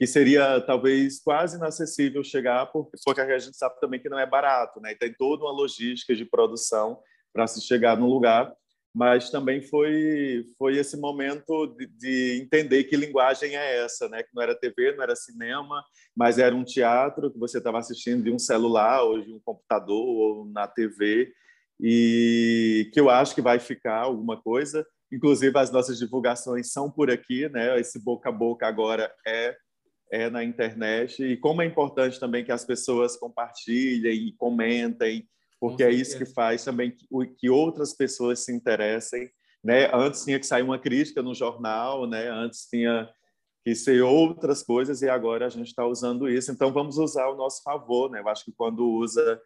que 0.00 0.06
seria 0.06 0.58
talvez 0.62 1.20
quase 1.20 1.58
inacessível 1.58 2.24
chegar, 2.24 2.64
porque, 2.72 3.20
a 3.20 3.38
gente 3.38 3.54
sabe 3.54 3.78
também 3.78 4.00
que 4.00 4.08
não 4.08 4.18
é 4.18 4.24
barato, 4.24 4.80
né? 4.80 4.92
E 4.92 4.96
tem 4.96 5.12
toda 5.12 5.44
uma 5.44 5.52
logística 5.52 6.16
de 6.16 6.24
produção 6.24 6.98
para 7.34 7.46
se 7.46 7.60
chegar 7.60 7.98
no 7.98 8.08
lugar, 8.08 8.50
mas 8.94 9.28
também 9.28 9.60
foi 9.60 10.46
foi 10.56 10.78
esse 10.78 10.96
momento 10.96 11.66
de, 11.76 11.86
de, 11.86 12.40
entender 12.42 12.84
que 12.84 12.96
linguagem 12.96 13.54
é 13.54 13.84
essa, 13.84 14.08
né? 14.08 14.22
Que 14.22 14.30
não 14.34 14.42
era 14.42 14.58
TV, 14.58 14.96
não 14.96 15.02
era 15.02 15.14
cinema, 15.14 15.84
mas 16.16 16.38
era 16.38 16.56
um 16.56 16.64
teatro 16.64 17.30
que 17.30 17.38
você 17.38 17.58
estava 17.58 17.78
assistindo 17.78 18.24
de 18.24 18.32
um 18.32 18.38
celular 18.38 19.02
ou 19.02 19.20
de 19.20 19.30
um 19.30 19.40
computador 19.44 20.02
ou 20.02 20.46
na 20.46 20.66
TV 20.66 21.30
e 21.78 22.90
que 22.94 22.98
eu 22.98 23.10
acho 23.10 23.34
que 23.34 23.42
vai 23.42 23.58
ficar 23.58 23.98
alguma 23.98 24.40
coisa. 24.40 24.82
Inclusive 25.12 25.58
as 25.58 25.70
nossas 25.70 25.98
divulgações 25.98 26.72
são 26.72 26.90
por 26.90 27.10
aqui, 27.10 27.50
né? 27.50 27.78
Esse 27.78 28.02
boca 28.02 28.30
a 28.30 28.32
boca 28.32 28.66
agora 28.66 29.12
é 29.26 29.54
é, 30.10 30.28
na 30.28 30.42
internet 30.42 31.22
e 31.22 31.36
como 31.36 31.62
é 31.62 31.66
importante 31.66 32.18
também 32.18 32.44
que 32.44 32.52
as 32.52 32.64
pessoas 32.64 33.16
compartilhem 33.16 34.28
e 34.28 34.32
comentem, 34.32 35.28
porque 35.58 35.82
é 35.82 35.90
isso 35.90 36.18
que 36.18 36.26
faz 36.26 36.64
também 36.64 36.90
que, 36.90 37.06
que 37.38 37.50
outras 37.50 37.94
pessoas 37.94 38.40
se 38.40 38.52
interessem. 38.52 39.30
Né? 39.62 39.90
Antes 39.94 40.24
tinha 40.24 40.40
que 40.40 40.46
sair 40.46 40.62
uma 40.62 40.78
crítica 40.78 41.22
no 41.22 41.34
jornal, 41.34 42.06
né? 42.06 42.28
antes 42.28 42.66
tinha 42.66 43.08
que 43.62 43.74
ser 43.74 44.02
outras 44.02 44.62
coisas 44.62 45.02
e 45.02 45.08
agora 45.08 45.46
a 45.46 45.50
gente 45.50 45.68
está 45.68 45.86
usando 45.86 46.28
isso. 46.28 46.50
Então 46.50 46.72
vamos 46.72 46.96
usar 46.96 47.24
ao 47.24 47.36
nosso 47.36 47.62
favor. 47.62 48.10
Né? 48.10 48.20
Eu 48.20 48.28
acho 48.28 48.44
que 48.44 48.52
quando 48.52 48.88
usa 48.88 49.40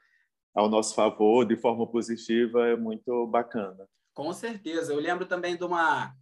ao 0.55 0.69
nosso 0.69 0.95
favor, 0.95 1.45
de 1.45 1.57
forma 1.57 1.85
positiva, 1.87 2.69
é 2.69 2.77
muito 2.77 3.27
bacana. 3.27 3.89
Com 4.15 4.33
certeza. 4.33 4.93
Eu 4.93 5.01
lembro 5.01 5.27
também 5.27 5.57
de 5.57 5.65
uma, 5.65 6.15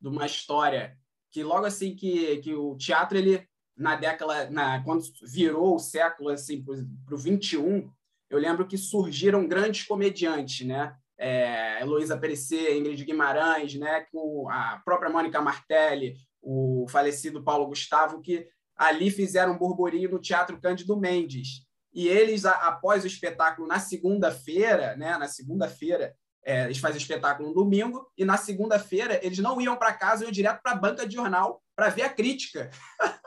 de 0.00 0.08
uma 0.08 0.24
história 0.24 0.96
que 1.30 1.42
logo 1.42 1.66
assim 1.66 1.94
que, 1.94 2.38
que 2.38 2.54
o 2.54 2.76
teatro 2.76 3.18
ele 3.18 3.46
na 3.76 3.96
década, 3.96 4.50
na, 4.50 4.82
quando 4.84 5.04
virou 5.22 5.76
o 5.76 5.80
século 5.80 6.30
assim 6.30 6.62
para 6.62 7.14
o 7.14 7.18
21, 7.18 7.90
eu 8.30 8.38
lembro 8.38 8.66
que 8.66 8.78
surgiram 8.78 9.46
grandes 9.46 9.86
comediantes, 9.86 10.66
né? 10.66 10.94
É, 11.16 11.80
Heloísa 11.80 12.18
Perecer, 12.18 12.76
Ingrid 12.76 13.04
Guimarães, 13.04 13.74
né? 13.74 14.06
Com 14.12 14.48
a 14.48 14.80
própria 14.84 15.10
Mônica 15.10 15.40
Martelli, 15.40 16.16
o 16.42 16.86
falecido 16.88 17.42
Paulo 17.42 17.66
Gustavo, 17.66 18.20
que 18.20 18.46
ali 18.76 19.10
fizeram 19.10 19.54
um 19.54 19.58
burburinho 19.58 20.10
no 20.10 20.20
Teatro 20.20 20.60
Cândido 20.60 20.96
Mendes. 20.96 21.64
E 21.92 22.08
eles, 22.08 22.44
após 22.44 23.04
o 23.04 23.06
espetáculo, 23.06 23.68
na 23.68 23.78
segunda-feira, 23.78 24.96
né? 24.96 25.16
Na 25.16 25.28
segunda-feira, 25.28 26.14
é, 26.44 26.64
eles 26.64 26.78
fazem 26.78 26.98
espetáculo 26.98 27.48
no 27.48 27.54
domingo, 27.54 28.10
e 28.18 28.24
na 28.24 28.36
segunda-feira 28.36 29.18
eles 29.22 29.38
não 29.38 29.60
iam 29.60 29.76
para 29.76 29.94
casa, 29.94 30.24
iam 30.24 30.32
direto 30.32 30.60
para 30.62 30.72
a 30.72 30.76
banca 30.76 31.06
de 31.06 31.14
jornal 31.14 31.62
para 31.74 31.88
ver 31.88 32.02
a 32.02 32.08
crítica. 32.08 32.70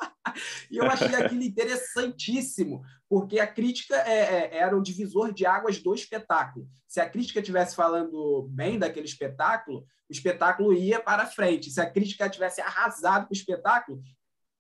e 0.72 0.78
eu 0.78 0.86
achei 0.86 1.14
aquilo 1.16 1.44
interessantíssimo, 1.44 2.82
porque 3.10 3.40
a 3.40 3.48
crítica 3.48 3.96
é, 3.96 4.20
é, 4.20 4.58
era 4.58 4.78
o 4.78 4.82
divisor 4.82 5.34
de 5.34 5.46
águas 5.46 5.80
do 5.80 5.94
espetáculo. 5.94 6.68
Se 6.88 7.00
a 7.00 7.10
crítica 7.10 7.40
estivesse 7.40 7.76
falando 7.76 8.48
bem 8.52 8.78
daquele 8.80 9.06
espetáculo, 9.06 9.86
o 10.10 10.12
espetáculo 10.12 10.74
ia 10.74 11.00
para 11.00 11.26
frente. 11.26 11.70
Se 11.70 11.82
a 11.82 11.90
crítica 11.90 12.30
tivesse 12.30 12.62
arrasado 12.62 13.28
com 13.28 13.34
o 13.34 13.38
espetáculo, 13.38 14.02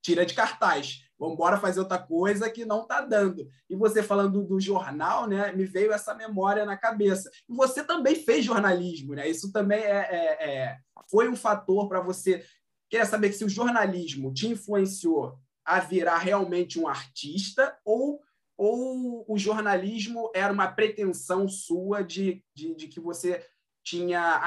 tira 0.01 0.25
de 0.25 0.33
cartaz. 0.33 1.03
Vamos 1.19 1.33
embora 1.33 1.57
fazer 1.57 1.79
outra 1.79 1.97
coisa 1.97 2.49
que 2.49 2.63
não 2.63 2.83
está 2.83 3.01
dando. 3.01 3.47
E 3.69 3.75
você 3.75 4.03
falando 4.03 4.43
do 4.43 4.59
jornal, 4.59 5.27
né, 5.27 5.51
me 5.51 5.65
veio 5.65 5.91
essa 5.91 6.13
memória 6.13 6.65
na 6.65 6.77
cabeça. 6.77 7.29
E 7.49 7.53
você 7.53 7.83
também 7.83 8.15
fez 8.15 8.45
jornalismo, 8.45 9.15
né? 9.15 9.27
Isso 9.27 9.51
também 9.51 9.79
é, 9.79 9.89
é, 9.89 10.49
é 10.49 10.77
foi 11.09 11.27
um 11.27 11.35
fator 11.35 11.87
para 11.87 11.99
você. 11.99 12.43
Queria 12.89 13.05
saber 13.05 13.33
se 13.33 13.43
o 13.43 13.49
jornalismo 13.49 14.33
te 14.33 14.47
influenciou 14.47 15.37
a 15.67 15.81
virar 15.81 16.19
realmente 16.19 16.79
um 16.79 16.87
artista 16.87 17.77
ou, 17.83 18.21
ou 18.57 19.25
o 19.27 19.37
jornalismo 19.37 20.31
era 20.33 20.51
uma 20.53 20.71
pretensão 20.71 21.49
sua 21.49 22.01
de, 22.01 22.41
de, 22.55 22.73
de 22.73 22.87
que 22.87 23.01
você 23.01 23.45
tinha, 23.83 24.41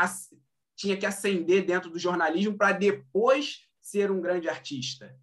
tinha 0.74 0.96
que 0.96 1.04
ascender 1.04 1.66
dentro 1.66 1.90
do 1.90 1.98
jornalismo 1.98 2.56
para 2.56 2.72
depois 2.72 3.66
ser 3.82 4.10
um 4.10 4.20
grande 4.20 4.48
artista? 4.48 5.14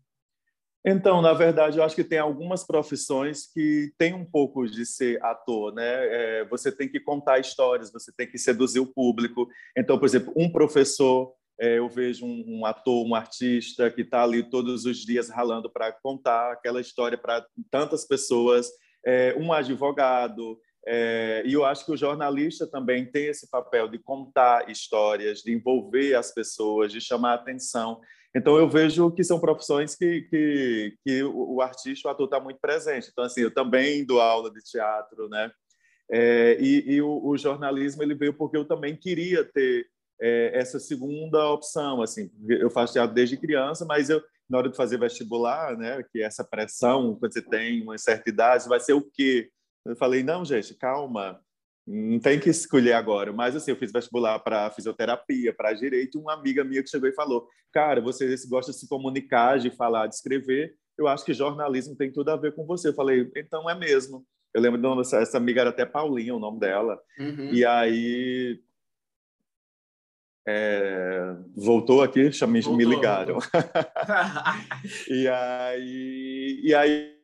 Então, 0.86 1.22
na 1.22 1.34
verdade, 1.34 1.80
eu 1.80 1.84
acho 1.84 1.96
que 1.96 2.04
tem 2.04 2.20
algumas 2.20 2.63
profissões 2.63 3.48
que 3.51 3.92
tem 3.98 4.13
um 4.13 4.24
pouco 4.24 4.66
de 4.68 4.86
ser 4.86 5.22
ator, 5.24 5.74
né? 5.74 5.84
É, 5.84 6.46
você 6.46 6.72
tem 6.72 6.88
que 6.88 7.00
contar 7.00 7.39
histórias, 7.39 7.92
você 7.92 8.12
tem 8.16 8.30
que 8.30 8.38
seduzir 8.38 8.80
o 8.80 8.94
público. 8.94 9.50
Então, 9.75 9.98
por 10.00 10.06
exemplo, 10.06 10.32
um 10.38 10.50
professor 10.50 11.34
eu 11.60 11.90
vejo 11.90 12.26
um, 12.26 12.66
ator, 12.66 13.06
um 13.06 13.16
artista 13.16 13.90
que 13.90 14.02
está 14.02 14.24
ali 14.24 14.44
todos 14.44 14.86
os 14.86 14.98
dias 14.98 15.30
ralando 15.30 15.70
para 15.70 15.92
contar 15.92 16.52
aquela 16.52 16.80
história 16.80 17.18
para 17.18 17.46
tantas 17.72 18.06
pessoas, 18.06 18.70
é, 19.06 19.36
um 19.40 19.52
advogado, 19.52 20.60
é, 20.90 21.44
e 21.46 21.52
eu 21.52 21.66
acho 21.66 21.86
que 21.86 21.92
o 21.92 21.98
jornalista 21.98 22.66
também 22.66 23.06
tem 23.06 23.26
esse 23.26 23.50
papel 23.50 23.90
de 23.90 24.00
contar 24.00 24.70
histórias, 24.70 25.40
de 25.40 25.52
envolver 25.52 26.16
as 26.16 26.34
pessoas, 26.34 26.94
de 26.94 27.02
chamar 27.02 27.34
atenção. 27.34 28.00
Então, 28.34 28.56
eu 28.58 28.70
vejo 28.70 29.12
que 29.12 29.22
são 29.22 29.38
profissões 29.38 29.96
que, 29.96 30.22
que, 30.30 30.94
que 31.04 31.24
o 31.24 31.60
artista, 31.60 32.08
o 32.08 32.12
ator, 32.12 32.26
está 32.26 32.40
muito 32.40 32.60
presente. 32.62 33.10
Então, 33.12 33.26
assim, 33.26 33.42
eu 33.42 33.54
também 33.54 34.06
dou 34.06 34.22
aula 34.22 34.50
de 34.50 34.62
teatro, 34.62 35.28
né? 35.28 35.52
É, 36.10 36.58
e, 36.62 36.94
e 36.94 37.02
o, 37.02 37.22
o 37.22 37.38
jornalismo 37.38 38.02
ele 38.02 38.16
veio 38.16 38.34
porque 38.34 38.56
eu 38.56 38.64
também 38.64 38.96
queria 38.96 39.44
ter 39.44 39.88
é, 40.20 40.52
essa 40.58 40.80
segunda 40.80 41.50
opção, 41.50 42.02
assim, 42.02 42.32
eu 42.50 42.70
faço 42.70 42.94
teatro 42.94 43.14
desde 43.14 43.38
criança, 43.38 43.86
mas 43.86 44.10
eu 44.10 44.22
na 44.50 44.60
hora 44.60 44.70
de 44.70 44.78
fazer 44.78 44.98
vestibular, 44.98 45.78
né, 45.78 46.02
que 46.10 46.22
essa 46.22 46.44
pressão 46.44 47.16
quando 47.20 47.34
você 47.34 47.42
tem 47.42 47.82
uma 47.82 47.98
certa 47.98 48.30
idade, 48.30 48.70
vai 48.70 48.80
ser 48.80 48.94
o 48.94 49.02
quê? 49.02 49.50
Eu 49.86 49.96
falei 49.96 50.24
não, 50.24 50.46
gente, 50.46 50.74
calma, 50.74 51.42
não 51.86 52.20
tem 52.20 52.40
que 52.40 52.50
escolher 52.50 52.94
agora. 52.94 53.32
Mas 53.32 53.56
assim, 53.56 53.72
eu 53.72 53.78
fiz 53.78 53.92
vestibular 53.92 54.40
para 54.40 54.70
fisioterapia, 54.72 55.54
para 55.54 55.74
direito, 55.74 56.20
uma 56.20 56.34
amiga 56.34 56.64
minha 56.64 56.84
que 56.84 56.90
chegou 56.90 57.08
e 57.08 57.14
falou: 57.14 57.48
"Cara, 57.74 58.02
você 58.02 58.36
gosta 58.50 58.72
de 58.72 58.78
se 58.78 58.88
comunicar, 58.88 59.58
de 59.58 59.72
falar, 59.72 60.08
de 60.08 60.16
escrever, 60.16 60.76
eu 60.98 61.08
acho 61.08 61.24
que 61.24 61.34
jornalismo 61.34 61.96
tem 61.96 62.12
tudo 62.12 62.30
a 62.30 62.36
ver 62.36 62.54
com 62.54 62.66
você". 62.66 62.90
Eu 62.90 62.94
falei: 62.94 63.30
"Então 63.36 63.70
é 63.70 63.76
mesmo". 63.76 64.26
Eu 64.54 64.62
lembro 64.62 65.02
essa 65.02 65.38
amiga 65.38 65.62
era 65.62 65.70
até 65.70 65.86
Paulinha, 65.86 66.36
o 66.36 66.40
nome 66.40 66.60
dela. 66.60 67.00
Uhum. 67.20 67.54
E 67.54 67.64
aí 67.64 68.60
é, 70.50 71.36
voltou 71.54 72.01
aqui, 72.01 72.30
me, 72.48 72.62
voltou, 72.62 72.77
me 72.77 72.86
ligaram. 72.86 73.38
e 75.10 75.27
aí, 75.27 76.62
e 76.63 76.74
aí 76.74 77.18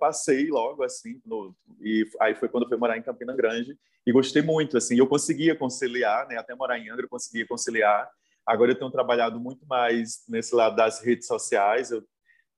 passei 0.00 0.48
logo 0.48 0.82
assim 0.82 1.20
no, 1.24 1.54
e 1.80 2.04
aí 2.20 2.34
foi 2.34 2.48
quando 2.48 2.64
eu 2.64 2.68
fui 2.68 2.78
morar 2.78 2.96
em 2.96 3.02
Campina 3.02 3.36
Grande 3.36 3.76
e 4.06 4.10
gostei 4.10 4.40
muito 4.40 4.76
assim 4.78 4.96
eu 4.96 5.06
conseguia 5.06 5.54
conciliar 5.54 6.26
né 6.26 6.38
até 6.38 6.54
morar 6.54 6.78
em 6.78 6.88
Angra 6.88 7.04
eu 7.04 7.08
conseguia 7.08 7.46
conciliar. 7.46 8.10
Agora 8.46 8.72
eu 8.72 8.78
tenho 8.78 8.90
trabalhado 8.90 9.38
muito 9.38 9.64
mais 9.66 10.24
nesse 10.28 10.54
lado 10.54 10.74
das 10.74 11.00
redes 11.00 11.26
sociais 11.26 11.92
eu 11.92 12.02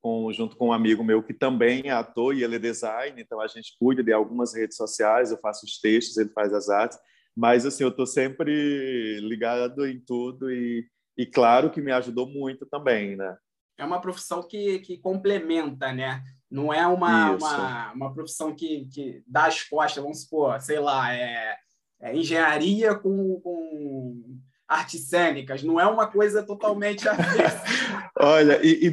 com, 0.01 0.33
junto 0.33 0.57
com 0.57 0.69
um 0.69 0.73
amigo 0.73 1.05
meu 1.05 1.23
que 1.23 1.35
também 1.35 1.83
é 1.87 1.91
ator 1.91 2.35
e 2.35 2.43
ele 2.43 2.57
é 2.57 2.59
design 2.59 3.21
então 3.21 3.41
a 3.41 3.49
gente 3.49 3.77
cuida 3.79 4.03
de 4.03 4.13
algumas 4.13 4.55
redes 4.55 4.77
sociais 4.77 5.31
eu 5.31 5.39
faço 5.39 5.67
os 5.67 5.79
textos 5.79 6.17
ele 6.17 6.31
faz 6.31 6.55
as 6.55 6.71
artes 6.71 6.99
mas, 7.37 7.65
assim, 7.65 7.85
eu 7.85 7.91
estou 7.91 8.07
sempre 8.07 9.21
ligado 9.21 9.87
em 9.87 9.99
tudo 10.01 10.51
e, 10.51 10.87
e 11.17 11.27
claro 11.27 11.71
que 11.71 11.81
me 11.81 11.93
ajudou 11.93 12.29
muito 12.29 12.67
também, 12.67 13.17
né? 13.17 13.37
É 13.79 13.85
uma 13.85 14.01
profissão 14.01 14.43
que, 14.43 14.81
que 14.81 14.99
complementa, 14.99 15.93
né? 15.93 16.23
Não 16.51 16.73
é 16.73 16.87
uma, 16.87 17.31
uma, 17.31 17.93
uma 17.93 18.15
profissão 18.15 18.55
que, 18.55 18.87
que 18.93 19.23
dá 19.27 19.47
as 19.47 19.63
costas, 19.63 20.03
vamos 20.03 20.23
supor, 20.23 20.61
sei 20.61 20.79
lá, 20.79 21.15
é, 21.15 21.57
é 22.01 22.15
engenharia 22.15 22.95
com, 22.95 23.41
com 23.41 24.41
artes 24.69 25.09
cênicas, 25.09 25.63
não 25.63 25.81
é 25.81 25.87
uma 25.87 26.07
coisa 26.07 26.43
totalmente 26.43 27.05
Olha, 28.19 28.61
e, 28.63 28.87
e 28.87 28.91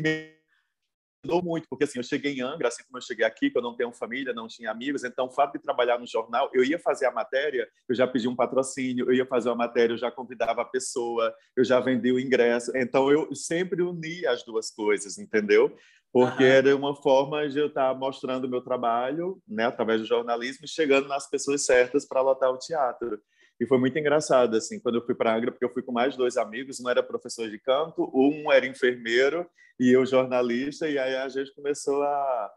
ajudou 1.24 1.44
muito, 1.44 1.68
porque 1.70 1.84
assim, 1.84 2.00
eu 2.00 2.04
cheguei 2.04 2.34
em 2.34 2.42
Angra, 2.42 2.70
assim 2.70 2.84
como 2.84 2.98
eu 2.98 3.02
cheguei 3.02 3.26
aqui, 3.26 3.50
que 3.50 3.58
eu 3.58 3.62
não 3.62 3.76
tenho 3.76 3.92
família, 3.92 4.34
não 4.34 4.48
tinha 4.48 4.72
amigos, 4.72 5.04
então 5.04 5.28
o 5.28 5.32
fato 5.32 5.54
de 5.54 5.60
trabalhar 5.60 6.00
no 6.00 6.08
jornal, 6.08 6.50
eu 6.54 6.64
ia 6.64 6.80
fazer 6.80 7.06
a 7.06 7.12
matéria, 7.12 7.68
eu 7.88 7.96
já 7.96 8.08
pedi 8.08 8.28
um 8.28 8.36
patrocínio, 8.36 9.06
eu 9.08 9.14
ia 9.14 9.26
fazer 9.26 9.50
a 9.50 9.56
matéria, 9.56 9.94
eu 9.94 9.98
já 9.98 10.10
convidava 10.10 10.62
a 10.62 10.66
pessoa, 10.66 11.34
eu 11.56 11.64
já 11.64 11.80
vendi 11.80 12.12
o 12.12 12.20
ingresso, 12.20 12.72
então 12.76 13.12
eu 13.12 13.34
sempre 13.36 13.82
uni 13.82 14.26
as 14.26 14.44
duas 14.44 14.72
coisas, 14.72 15.18
entendeu? 15.18 15.76
Porque 16.12 16.44
uhum. 16.44 16.50
era 16.50 16.76
uma 16.76 16.96
forma 16.96 17.48
de 17.48 17.60
eu 17.60 17.68
estar 17.68 17.94
mostrando 17.94 18.46
o 18.46 18.50
meu 18.50 18.62
trabalho, 18.62 19.42
né, 19.48 19.66
através 19.66 20.02
do 20.02 20.08
jornalismo, 20.08 20.68
chegando 20.68 21.08
nas 21.08 21.30
pessoas 21.30 21.66
certas 21.66 22.08
para 22.08 22.22
lotar 22.22 22.52
o 22.52 22.58
teatro. 22.58 23.22
E 23.60 23.66
foi 23.68 23.78
muito 23.78 23.98
engraçado, 24.00 24.56
assim, 24.56 24.80
quando 24.80 24.96
eu 24.96 25.06
fui 25.06 25.14
para 25.14 25.36
Angra, 25.36 25.52
porque 25.52 25.66
eu 25.66 25.74
fui 25.74 25.84
com 25.84 25.92
mais 25.92 26.16
dois 26.16 26.38
amigos, 26.38 26.80
um 26.80 26.90
era 26.90 27.04
professor 27.04 27.50
de 27.50 27.60
canto, 27.60 28.10
um 28.14 28.52
era 28.52 28.66
enfermeiro 28.66 29.46
e 29.80 29.90
eu 29.90 30.06
jornalista, 30.06 30.90
e 30.90 30.98
aí 30.98 31.16
a 31.16 31.28
gente 31.28 31.54
começou 31.54 32.02
a 32.02 32.52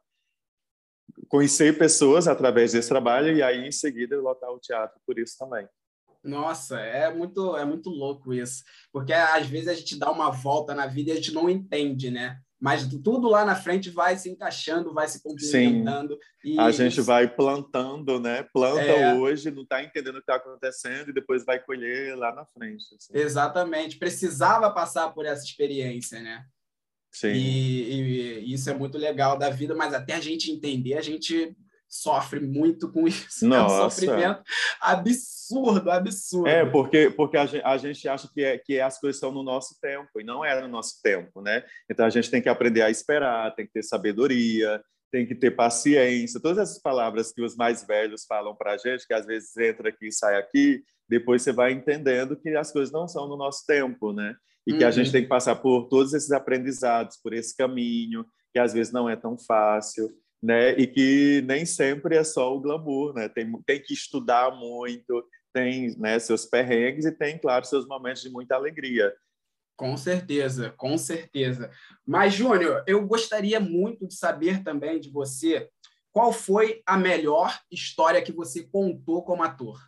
conhecer 1.29 1.77
pessoas 1.77 2.29
através 2.29 2.73
desse 2.73 2.89
trabalho 2.89 3.35
e 3.37 3.43
aí 3.43 3.67
em 3.67 3.73
seguida 3.73 4.21
lotar 4.21 4.51
o 4.51 4.61
teatro 4.61 5.01
por 5.07 5.19
isso 5.19 5.37
também. 5.39 5.69
Nossa, 6.23 6.79
é 6.79 7.13
muito, 7.13 7.57
é 7.57 7.65
muito 7.65 7.91
louco 7.91 8.33
isso. 8.33 8.63
Porque 8.93 9.13
às 9.13 9.47
vezes 9.47 9.69
a 9.69 9.75
gente 9.75 9.99
dá 9.99 10.11
uma 10.11 10.31
volta 10.31 10.73
na 10.75 10.87
vida 10.87 11.11
e 11.11 11.13
a 11.13 11.17
gente 11.17 11.33
não 11.33 11.51
entende, 11.51 12.11
né? 12.11 12.41
Mas 12.63 12.87
tudo 12.87 13.29
lá 13.29 13.45
na 13.45 13.57
frente 13.57 13.91
vai 13.91 14.17
se 14.17 14.31
encaixando, 14.31 14.95
vai 14.95 15.09
se 15.09 15.21
complementando. 15.21 16.17
Sim. 16.41 16.61
a 16.61 16.71
gente 16.71 17.01
vai 17.01 17.27
plantando, 17.27 18.21
né? 18.21 18.45
Planta 18.53 18.83
é... 18.83 19.15
hoje, 19.15 19.51
não 19.51 19.65
está 19.65 19.83
entendendo 19.83 20.15
o 20.15 20.19
que 20.19 20.31
está 20.31 20.37
acontecendo 20.37 21.11
e 21.11 21.13
depois 21.13 21.45
vai 21.45 21.59
colher 21.59 22.17
lá 22.17 22.33
na 22.33 22.47
frente. 22.47 22.85
Assim. 22.95 23.19
Exatamente. 23.19 23.99
Precisava 23.99 24.71
passar 24.71 25.11
por 25.11 25.27
essa 25.27 25.45
experiência, 25.45 26.21
né? 26.21 26.45
Sim. 27.11 27.33
E, 27.33 27.93
e, 28.45 28.55
isso 28.55 28.71
é 28.71 28.75
muito 28.75 28.97
legal 28.97 29.37
da 29.37 29.51
vida, 29.51 29.75
mas 29.75 29.93
até 29.93 30.15
a 30.15 30.21
gente 30.21 30.53
entender, 30.53 30.95
a 30.95 31.03
gente 31.03 31.57
sofre 31.93 32.41
muito 32.41 32.91
com 32.91 33.07
isso. 33.07 33.47
Nossa. 33.47 33.75
É 33.75 33.87
um 33.87 33.91
sofrimento 33.91 34.43
absurdo, 34.81 35.91
absurdo. 35.91 36.49
É, 36.49 36.65
porque, 36.65 37.11
porque 37.11 37.37
a, 37.37 37.45
gente, 37.45 37.63
a 37.63 37.77
gente 37.77 38.09
acha 38.09 38.29
que, 38.33 38.43
é, 38.43 38.57
que 38.57 38.81
as 38.81 38.99
coisas 38.99 39.21
são 39.21 39.31
no 39.31 39.43
nosso 39.43 39.79
tempo, 39.79 40.09
e 40.19 40.25
não 40.25 40.43
é 40.43 40.59
no 40.59 40.69
nosso 40.69 41.03
tempo, 41.03 41.43
né? 41.43 41.63
Então 41.91 42.07
a 42.07 42.11
gente 42.11 42.31
tem 42.31 42.41
que 42.41 42.49
aprender 42.49 42.81
a 42.81 42.91
esperar, 42.91 43.55
tem 43.55 43.67
que 43.67 43.73
ter 43.73 43.83
sabedoria, 43.83 44.83
tem 45.13 45.27
que 45.27 45.35
ter 45.35 45.51
paciência. 45.51 46.41
Todas 46.41 46.57
essas 46.57 46.81
palavras 46.81 47.31
que 47.31 47.43
os 47.43 47.55
mais 47.55 47.87
velhos 47.87 48.25
falam 48.25 48.57
para 48.57 48.73
a 48.73 48.79
gente, 48.79 49.07
que 49.07 49.13
às 49.13 49.27
vezes 49.27 49.55
entra 49.59 49.91
aqui 49.91 50.09
e 50.09 50.13
sai 50.13 50.37
aqui, 50.37 50.83
depois 51.07 51.43
você 51.43 51.53
vai 51.53 51.73
entendendo 51.73 52.35
que 52.35 52.49
as 52.57 52.73
coisas 52.73 52.91
não 52.91 53.07
são 53.07 53.29
no 53.29 53.37
nosso 53.37 53.67
tempo, 53.67 54.15
né? 54.15 54.35
E 54.67 54.73
uhum. 54.73 54.79
que 54.79 54.85
a 54.85 54.91
gente 54.91 55.09
uhum. 55.09 55.13
tem 55.13 55.23
que 55.25 55.29
passar 55.29 55.57
por 55.57 55.89
todos 55.89 56.15
esses 56.15 56.33
aprendizados, 56.33 57.19
por 57.23 57.35
esse 57.35 57.55
caminho, 57.55 58.25
que 58.51 58.59
às 58.59 58.73
vezes 58.73 58.93
não 58.93 59.11
é 59.11 59.15
tão 59.15 59.37
fácil 59.37 60.11
né? 60.43 60.73
E 60.73 60.87
que 60.87 61.43
nem 61.47 61.65
sempre 61.65 62.17
é 62.17 62.25
só 62.25 62.55
o 62.55 62.61
glamour, 62.61 63.15
né? 63.15 63.29
Tem, 63.29 63.51
tem 63.65 63.81
que 63.81 63.95
estudar 63.95 64.51
muito, 64.51 65.25
tem 65.53 65.97
né, 65.99 66.19
seus 66.19 66.45
perrengues 66.45 67.05
e 67.05 67.13
tem, 67.13 67.39
claro, 67.39 67.65
seus 67.65 67.87
momentos 67.87 68.23
de 68.23 68.31
muita 68.31 68.57
alegria. 68.57 69.15
Com 69.77 69.97
certeza, 69.97 70.71
com 70.77 70.99
certeza. 70.99 71.71
Mas, 72.07 72.35
Júnior, 72.35 72.85
eu 72.87 73.07
gostaria 73.07 73.61
muito 73.61 74.07
de 74.07 74.15
saber 74.15 74.63
também 74.63 75.01
de 75.01 75.11
você 75.11 75.69
qual 76.11 76.33
foi 76.33 76.83
a 76.85 76.97
melhor 76.97 77.59
história 77.71 78.23
que 78.23 78.33
você 78.33 78.65
contou 78.65 79.25
como 79.25 79.43
ator. 79.43 79.81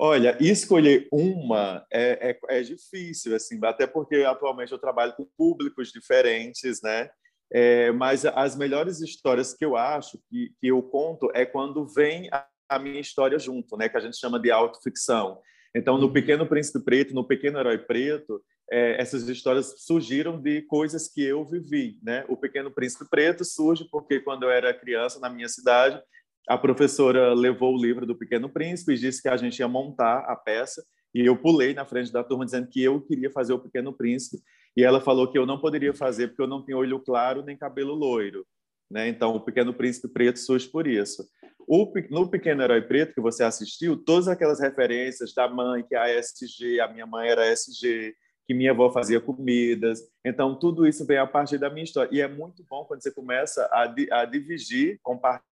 Olha, 0.00 0.36
escolher 0.40 1.08
uma 1.10 1.84
é, 1.90 2.30
é, 2.30 2.58
é 2.58 2.62
difícil, 2.62 3.34
assim, 3.34 3.58
até 3.64 3.86
porque 3.86 4.16
atualmente 4.16 4.70
eu 4.70 4.78
trabalho 4.78 5.14
com 5.16 5.24
públicos 5.36 5.90
diferentes, 5.90 6.80
né? 6.82 7.10
É, 7.52 7.90
mas 7.92 8.26
as 8.26 8.56
melhores 8.56 9.00
histórias 9.00 9.54
que 9.54 9.64
eu 9.64 9.76
acho 9.76 10.18
que, 10.28 10.52
que 10.60 10.68
eu 10.68 10.82
conto 10.82 11.30
é 11.34 11.46
quando 11.46 11.86
vem 11.86 12.28
a, 12.30 12.46
a, 12.68 12.78
minha 12.78 13.00
história 13.00 13.38
junto, 13.38 13.76
né? 13.76 13.88
Que 13.88 13.96
a 13.96 14.00
gente 14.00 14.18
chama 14.18 14.38
de 14.38 14.50
autoficção. 14.50 15.40
Então, 15.74 15.98
no 15.98 16.12
Pequeno 16.12 16.46
Príncipe 16.46 16.84
Preto, 16.84 17.14
no 17.14 17.26
Pequeno 17.26 17.58
Herói 17.58 17.78
Preto, 17.78 18.42
é, 18.70 19.00
essas 19.00 19.26
histórias 19.28 19.74
surgiram 19.78 20.40
de 20.40 20.62
coisas 20.62 21.08
que 21.08 21.22
eu 21.22 21.44
vivi, 21.44 21.98
né? 22.02 22.24
O 22.28 22.36
Pequeno 22.36 22.70
Príncipe 22.70 23.08
Preto 23.08 23.44
surge 23.44 23.86
porque 23.90 24.20
quando 24.20 24.42
eu 24.42 24.50
era 24.50 24.74
criança 24.74 25.18
na 25.18 25.30
minha 25.30 25.48
cidade, 25.48 26.00
a 26.46 26.56
professora 26.56 27.34
levou 27.34 27.74
o 27.74 27.80
livro 27.80 28.06
do 28.06 28.16
Pequeno 28.16 28.48
Príncipe 28.48 28.92
e 28.92 28.98
disse 28.98 29.22
que 29.22 29.28
a 29.28 29.36
gente 29.36 29.58
ia 29.58 29.68
montar 29.68 30.20
a 30.20 30.36
peça 30.36 30.82
e 31.14 31.24
eu 31.24 31.36
pulei 31.36 31.74
na 31.74 31.86
frente 31.86 32.12
da 32.12 32.22
turma 32.22 32.44
dizendo 32.44 32.68
que 32.68 32.82
eu 32.82 33.00
queria 33.00 33.30
fazer 33.30 33.52
o 33.52 33.58
Pequeno 33.58 33.92
Príncipe 33.92 34.42
e 34.78 34.84
ela 34.84 35.00
falou 35.00 35.26
que 35.26 35.36
eu 35.36 35.44
não 35.44 35.58
poderia 35.58 35.92
fazer 35.92 36.28
porque 36.28 36.40
eu 36.40 36.46
não 36.46 36.64
tinha 36.64 36.76
olho 36.76 37.00
claro 37.00 37.42
nem 37.42 37.56
cabelo 37.56 37.94
loiro. 37.94 38.46
Né? 38.88 39.08
Então, 39.08 39.34
o 39.34 39.40
Pequeno 39.40 39.74
Príncipe 39.74 40.06
Preto 40.06 40.38
surge 40.38 40.68
por 40.68 40.86
isso. 40.86 41.28
O, 41.66 41.92
no 42.08 42.30
Pequeno 42.30 42.62
Herói 42.62 42.82
Preto, 42.82 43.12
que 43.12 43.20
você 43.20 43.42
assistiu, 43.42 43.96
todas 43.96 44.28
aquelas 44.28 44.60
referências 44.60 45.34
da 45.34 45.48
mãe, 45.48 45.82
que 45.82 45.96
é 45.96 45.98
a 45.98 46.08
SG, 46.20 46.78
a 46.78 46.86
minha 46.86 47.08
mãe 47.08 47.28
era 47.28 47.52
SG, 47.52 48.14
que 48.46 48.54
minha 48.54 48.70
avó 48.70 48.88
fazia 48.92 49.20
comidas. 49.20 49.98
Então, 50.24 50.56
tudo 50.56 50.86
isso 50.86 51.04
vem 51.04 51.18
a 51.18 51.26
partir 51.26 51.58
da 51.58 51.68
minha 51.68 51.82
história. 51.82 52.10
E 52.12 52.20
é 52.20 52.28
muito 52.28 52.64
bom 52.70 52.84
quando 52.84 53.02
você 53.02 53.10
começa 53.10 53.68
a, 53.72 53.82
a 54.12 54.24
dividir, 54.26 55.00
compartilhar 55.02 55.47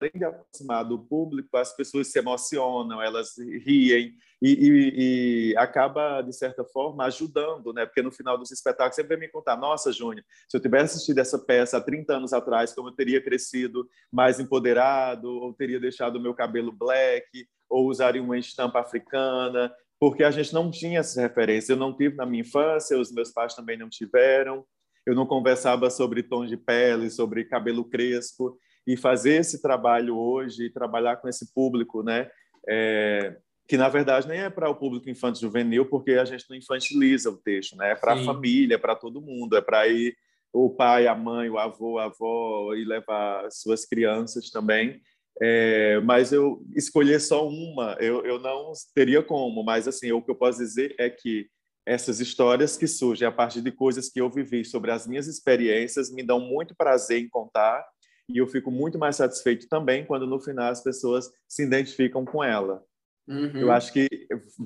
além 0.00 0.12
de 0.14 0.24
aproximar 0.24 0.84
do 0.84 0.98
público, 0.98 1.56
as 1.56 1.76
pessoas 1.76 2.08
se 2.08 2.18
emocionam, 2.18 3.02
elas 3.02 3.36
riem 3.38 4.14
e, 4.40 4.50
e, 4.50 5.50
e, 5.52 5.56
acaba, 5.58 6.22
de 6.22 6.32
certa 6.32 6.64
forma, 6.64 7.04
ajudando, 7.04 7.72
né? 7.74 7.84
Porque 7.84 8.00
no 8.00 8.10
final 8.10 8.38
dos 8.38 8.50
espetáculos 8.50 8.96
sempre 8.96 9.18
me 9.18 9.28
contar, 9.28 9.56
nossa, 9.56 9.92
Júnior, 9.92 10.24
se 10.48 10.56
eu 10.56 10.60
tivesse 10.60 10.94
assistido 10.94 11.18
essa 11.18 11.38
peça 11.38 11.76
há 11.76 11.80
30 11.80 12.14
anos 12.14 12.32
atrás, 12.32 12.72
como 12.72 12.88
eu 12.88 12.94
teria 12.94 13.22
crescido 13.22 13.86
mais 14.10 14.40
empoderado, 14.40 15.28
ou 15.28 15.52
teria 15.52 15.78
deixado 15.78 16.16
o 16.16 16.20
meu 16.20 16.34
cabelo 16.34 16.72
black, 16.72 17.46
ou 17.68 17.88
usaria 17.88 18.22
uma 18.22 18.38
estampa 18.38 18.80
africana, 18.80 19.70
porque 19.98 20.24
a 20.24 20.30
gente 20.30 20.54
não 20.54 20.70
tinha 20.70 21.00
essas 21.00 21.16
referências. 21.16 21.68
Eu 21.68 21.76
não 21.76 21.94
tive 21.94 22.16
na 22.16 22.24
minha 22.24 22.40
infância, 22.40 22.98
os 22.98 23.12
meus 23.12 23.30
pais 23.30 23.54
também 23.54 23.76
não 23.76 23.90
tiveram. 23.90 24.64
Eu 25.04 25.14
não 25.14 25.26
conversava 25.26 25.90
sobre 25.90 26.22
tons 26.22 26.48
de 26.48 26.56
pele, 26.56 27.10
sobre 27.10 27.44
cabelo 27.44 27.84
crespo 27.84 28.58
e 28.86 28.96
fazer 28.96 29.34
esse 29.34 29.60
trabalho 29.60 30.16
hoje, 30.16 30.70
trabalhar 30.70 31.16
com 31.16 31.28
esse 31.28 31.52
público, 31.52 32.02
né? 32.02 32.30
É, 32.68 33.36
que 33.68 33.76
na 33.76 33.88
verdade 33.88 34.26
nem 34.26 34.40
é 34.40 34.50
para 34.50 34.68
o 34.68 34.74
público 34.74 35.08
infantil 35.08 35.48
juvenil, 35.48 35.86
porque 35.86 36.12
a 36.12 36.24
gente 36.24 36.44
não 36.50 36.56
infantiliza 36.56 37.30
o 37.30 37.36
texto, 37.36 37.76
né? 37.76 37.92
É 37.92 37.94
para 37.94 38.14
a 38.14 38.24
família, 38.24 38.74
é 38.74 38.78
para 38.78 38.96
todo 38.96 39.20
mundo, 39.20 39.56
é 39.56 39.60
para 39.60 39.86
ir 39.86 40.16
o 40.52 40.70
pai, 40.70 41.06
a 41.06 41.14
mãe, 41.14 41.48
o 41.48 41.58
avô, 41.58 41.98
a 41.98 42.06
avó 42.06 42.74
e 42.74 42.84
levar 42.84 43.50
suas 43.50 43.84
crianças 43.84 44.50
também. 44.50 45.00
É, 45.40 46.00
mas 46.00 46.32
eu 46.32 46.62
escolher 46.74 47.20
só 47.20 47.48
uma, 47.48 47.96
eu, 48.00 48.24
eu 48.26 48.38
não 48.38 48.72
teria 48.94 49.22
como, 49.22 49.62
mas 49.62 49.86
assim, 49.86 50.12
o 50.12 50.20
que 50.20 50.30
eu 50.30 50.34
posso 50.34 50.58
dizer 50.58 50.94
é 50.98 51.08
que 51.08 51.46
essas 51.86 52.20
histórias 52.20 52.76
que 52.76 52.86
surgem 52.86 53.26
a 53.26 53.32
partir 53.32 53.62
de 53.62 53.72
coisas 53.72 54.10
que 54.10 54.20
eu 54.20 54.28
vivi 54.28 54.64
sobre 54.64 54.90
as 54.90 55.06
minhas 55.06 55.26
experiências 55.26 56.12
me 56.12 56.22
dão 56.22 56.38
muito 56.38 56.74
prazer 56.74 57.20
em 57.20 57.28
contar 57.28 57.84
e 58.32 58.38
eu 58.38 58.46
fico 58.46 58.70
muito 58.70 58.98
mais 58.98 59.16
satisfeito 59.16 59.68
também 59.68 60.04
quando 60.04 60.26
no 60.26 60.40
final 60.40 60.70
as 60.70 60.82
pessoas 60.82 61.30
se 61.48 61.64
identificam 61.64 62.24
com 62.24 62.42
ela. 62.42 62.82
Uhum. 63.28 63.56
Eu 63.56 63.72
acho 63.72 63.92
que 63.92 64.08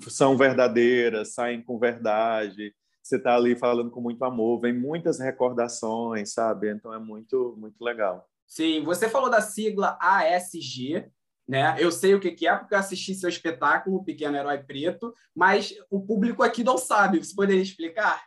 são 0.08 0.36
verdadeiras, 0.36 1.34
saem 1.34 1.62
com 1.62 1.78
verdade. 1.78 2.74
Você 3.02 3.16
está 3.16 3.36
ali 3.36 3.54
falando 3.54 3.90
com 3.90 4.00
muito 4.00 4.24
amor, 4.24 4.60
vem 4.60 4.72
muitas 4.72 5.20
recordações, 5.20 6.32
sabe? 6.32 6.70
Então 6.70 6.92
é 6.92 6.98
muito, 6.98 7.54
muito 7.58 7.82
legal. 7.82 8.26
Sim, 8.46 8.82
você 8.82 9.08
falou 9.08 9.28
da 9.28 9.40
sigla 9.40 9.98
ASG, 10.00 11.10
né? 11.46 11.76
Eu 11.78 11.90
sei 11.90 12.14
o 12.14 12.20
que 12.20 12.46
é 12.46 12.56
porque 12.56 12.74
eu 12.74 12.78
assisti 12.78 13.14
seu 13.14 13.28
espetáculo, 13.28 14.04
Pequeno 14.04 14.36
Herói 14.36 14.58
Preto, 14.62 15.14
mas 15.34 15.74
o 15.90 16.00
público 16.00 16.42
aqui 16.42 16.64
não 16.64 16.78
sabe. 16.78 17.22
Você 17.22 17.34
poderia 17.34 17.62
explicar? 17.62 18.24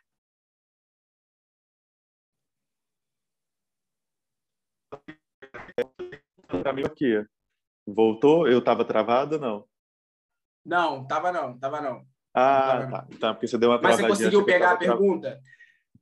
Para 6.48 6.74
mim 6.74 6.84
aqui. 6.84 7.24
Voltou? 7.86 8.48
Eu 8.48 8.60
estava 8.60 8.84
travado 8.84 9.40
não? 9.40 9.66
Não, 10.66 11.08
tava 11.08 11.32
não, 11.32 11.58
tava 11.58 11.82
não. 11.82 12.06
Ah, 12.34 12.68
tava 12.68 12.92
tá. 12.92 13.08
Então, 13.10 13.34
porque 13.34 13.48
você 13.48 13.58
deu 13.58 13.70
uma 13.70 13.82
Mas 13.82 13.96
você 13.96 14.08
conseguiu 14.08 14.46
pegar 14.46 14.72
a 14.72 14.78
pergunta? 14.78 15.40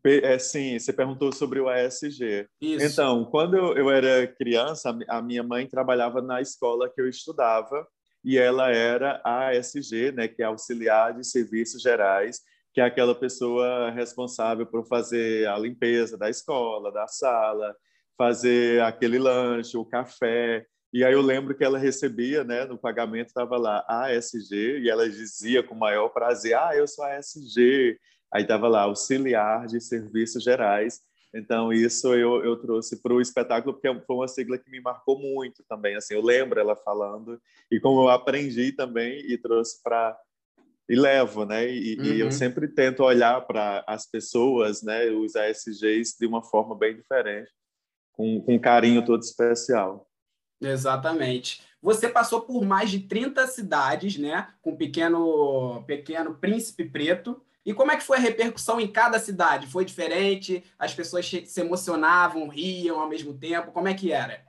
É, 0.03 0.37
sim, 0.37 0.77
você 0.77 0.93
perguntou 0.93 1.31
sobre 1.31 1.59
o 1.59 1.67
ASG. 1.67 2.47
Isso. 2.61 2.85
Então, 2.85 3.25
quando 3.25 3.57
eu, 3.57 3.75
eu 3.75 3.89
era 3.89 4.27
criança, 4.27 4.95
a 5.07 5.21
minha 5.21 5.41
mãe 5.41 5.67
trabalhava 5.67 6.21
na 6.21 6.41
escola 6.41 6.91
que 6.93 7.01
eu 7.01 7.09
estudava 7.09 7.87
e 8.23 8.37
ela 8.37 8.71
era 8.71 9.21
a 9.23 9.49
ASG, 9.49 10.11
né, 10.11 10.27
que 10.27 10.43
é 10.43 10.45
auxiliar 10.45 11.13
de 11.15 11.25
serviços 11.25 11.81
gerais, 11.81 12.39
que 12.73 12.81
é 12.81 12.83
aquela 12.83 13.15
pessoa 13.15 13.89
responsável 13.91 14.65
por 14.65 14.85
fazer 14.87 15.47
a 15.47 15.57
limpeza 15.57 16.17
da 16.17 16.29
escola, 16.29 16.91
da 16.91 17.07
sala, 17.07 17.75
fazer 18.17 18.81
aquele 18.81 19.19
lanche, 19.19 19.77
o 19.77 19.85
café. 19.85 20.65
E 20.93 21.03
aí 21.03 21.13
eu 21.13 21.21
lembro 21.21 21.55
que 21.55 21.63
ela 21.63 21.77
recebia, 21.77 22.43
né, 22.43 22.65
no 22.65 22.77
pagamento 22.77 23.27
estava 23.27 23.57
lá 23.57 23.85
ASG 23.87 24.79
e 24.79 24.89
ela 24.89 25.09
dizia 25.09 25.61
com 25.61 25.75
maior 25.75 26.09
prazer: 26.09 26.55
"Ah, 26.55 26.75
eu 26.75 26.87
sou 26.87 27.03
ASG". 27.05 27.97
Aí 28.33 28.43
estava 28.43 28.67
lá 28.67 28.83
auxiliar 28.83 29.67
de 29.67 29.79
serviços 29.81 30.43
gerais. 30.43 31.01
Então 31.33 31.73
isso 31.73 32.13
eu, 32.13 32.43
eu 32.45 32.55
trouxe 32.57 33.01
para 33.01 33.13
o 33.13 33.21
espetáculo 33.21 33.73
porque 33.73 33.93
foi 34.05 34.15
uma 34.15 34.27
sigla 34.27 34.57
que 34.57 34.69
me 34.71 34.79
marcou 34.79 35.19
muito 35.19 35.63
também. 35.67 35.95
Assim, 35.95 36.13
eu 36.13 36.21
lembro 36.21 36.59
ela 36.59 36.75
falando 36.75 37.41
e 37.69 37.79
como 37.79 38.03
eu 38.03 38.09
aprendi 38.09 38.71
também 38.71 39.19
e 39.29 39.37
trouxe 39.37 39.81
para 39.83 40.17
e 40.87 40.95
levo, 40.95 41.45
né? 41.45 41.67
E, 41.67 41.97
uhum. 41.97 42.05
e, 42.05 42.19
eu 42.19 42.25
uhum. 42.27 42.31
sempre 42.31 42.67
tento 42.67 43.03
olhar 43.03 43.41
para 43.41 43.83
as 43.87 44.05
pessoas, 44.09 44.83
né, 44.83 45.09
os 45.09 45.35
ASGs 45.35 46.15
de 46.19 46.27
uma 46.27 46.43
forma 46.43 46.77
bem 46.77 46.95
diferente 46.95 47.51
com, 48.15 48.41
com 48.41 48.55
um 48.55 48.59
carinho 48.59 49.03
todo 49.05 49.21
especial. 49.21 50.07
Exatamente. 50.61 51.61
Você 51.81 52.09
passou 52.09 52.41
por 52.41 52.65
mais 52.65 52.89
de 52.89 52.99
30 52.99 53.45
cidades, 53.47 54.17
né? 54.17 54.47
Com 54.61 54.75
pequeno, 54.75 55.83
pequeno 55.85 56.35
Príncipe 56.35 56.85
Preto. 56.85 57.41
E 57.65 57.73
como 57.73 57.91
é 57.91 57.97
que 57.97 58.03
foi 58.03 58.17
a 58.17 58.21
repercussão 58.21 58.79
em 58.79 58.87
cada 58.87 59.19
cidade? 59.19 59.67
Foi 59.67 59.85
diferente? 59.85 60.63
As 60.77 60.93
pessoas 60.93 61.27
se 61.27 61.61
emocionavam, 61.61 62.47
riam 62.47 62.99
ao 62.99 63.09
mesmo 63.09 63.33
tempo? 63.33 63.71
Como 63.71 63.87
é 63.87 63.93
que 63.93 64.11
era? 64.11 64.45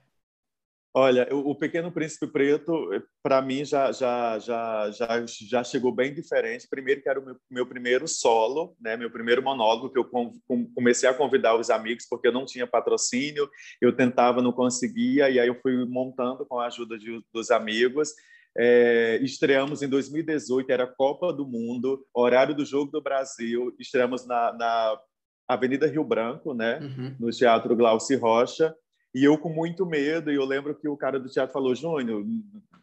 Olha, 0.99 1.29
o 1.31 1.55
Pequeno 1.55 1.93
Príncipe 1.93 2.27
Preto, 2.27 2.89
para 3.23 3.43
mim, 3.43 3.67
já, 3.67 3.93
já, 3.93 4.39
já, 4.39 4.91
já, 4.91 5.27
já 5.27 5.63
chegou 5.63 5.93
bem 5.93 6.15
diferente. 6.15 6.67
Primeiro, 6.67 7.03
que 7.03 7.09
era 7.11 7.21
o 7.21 7.23
meu, 7.23 7.37
meu 7.51 7.67
primeiro 7.67 8.09
solo, 8.09 8.75
né? 8.81 8.97
meu 8.97 9.11
primeiro 9.11 9.43
monólogo, 9.43 9.91
que 9.91 9.99
eu 9.99 10.07
com, 10.07 10.33
comecei 10.75 11.07
a 11.07 11.13
convidar 11.13 11.55
os 11.55 11.69
amigos, 11.69 12.07
porque 12.09 12.29
eu 12.29 12.33
não 12.33 12.47
tinha 12.47 12.67
patrocínio, 12.67 13.47
eu 13.79 13.95
tentava, 13.95 14.41
não 14.41 14.53
conseguia, 14.53 15.29
e 15.29 15.39
aí 15.39 15.47
eu 15.47 15.61
fui 15.61 15.85
montando 15.85 16.47
com 16.47 16.59
a 16.59 16.67
ajuda 16.67 16.97
de, 16.97 17.23
dos 17.31 17.51
amigos. 17.51 18.15
É, 18.57 19.19
estreamos 19.21 19.83
em 19.83 19.89
2018, 19.91 20.71
era 20.71 20.87
Copa 20.87 21.31
do 21.31 21.47
Mundo, 21.47 22.07
horário 22.15 22.55
do 22.55 22.65
Jogo 22.65 22.91
do 22.91 23.03
Brasil. 23.03 23.77
Estreamos 23.79 24.27
na, 24.27 24.51
na 24.55 24.99
Avenida 25.47 25.87
Rio 25.87 26.05
Branco, 26.05 26.55
né? 26.55 26.79
Uhum. 26.81 27.17
no 27.21 27.31
Teatro 27.31 27.77
Glauci 27.77 28.17
Rocha. 28.17 28.75
E 29.17 29.25
eu 29.25 29.39
com 29.39 29.49
muito 29.49 29.87
medo, 29.87 30.31
e 30.31 30.35
eu 30.35 30.45
lembro 30.45 30.75
que 30.75 30.87
o 30.87 30.95
cara 30.95 31.19
do 31.19 31.31
teatro 31.31 31.51
falou: 31.51 31.75
Júnior, 31.75 32.23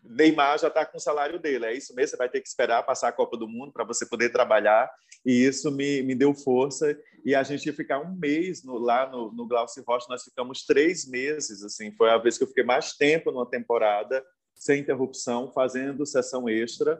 Neymar 0.03 0.57
já 0.57 0.67
está 0.67 0.83
com 0.83 0.97
o 0.97 0.99
salário 0.99 1.39
dele, 1.39 1.65
é 1.65 1.77
isso 1.77 1.93
mesmo? 1.93 2.09
Você 2.09 2.17
vai 2.17 2.27
ter 2.27 2.41
que 2.41 2.47
esperar 2.47 2.81
passar 2.81 3.09
a 3.09 3.11
Copa 3.11 3.37
do 3.37 3.47
Mundo 3.47 3.71
para 3.71 3.83
você 3.83 4.03
poder 4.03 4.31
trabalhar. 4.31 4.89
E 5.23 5.31
isso 5.31 5.69
me, 5.69 6.01
me 6.01 6.15
deu 6.15 6.33
força. 6.33 6.97
E 7.23 7.35
a 7.35 7.43
gente 7.43 7.67
ia 7.67 7.73
ficar 7.73 7.99
um 7.99 8.15
mês 8.15 8.63
no, 8.63 8.79
lá 8.79 9.07
no, 9.07 9.31
no 9.31 9.47
Glaucio 9.47 9.83
Rocha, 9.87 10.07
nós 10.09 10.23
ficamos 10.23 10.65
três 10.65 11.07
meses. 11.07 11.63
assim 11.63 11.91
Foi 11.91 12.09
a 12.09 12.17
vez 12.17 12.35
que 12.35 12.45
eu 12.45 12.47
fiquei 12.47 12.63
mais 12.63 12.93
tempo 12.93 13.31
numa 13.31 13.47
temporada, 13.47 14.25
sem 14.55 14.79
interrupção, 14.79 15.51
fazendo 15.53 16.03
sessão 16.03 16.49
extra. 16.49 16.99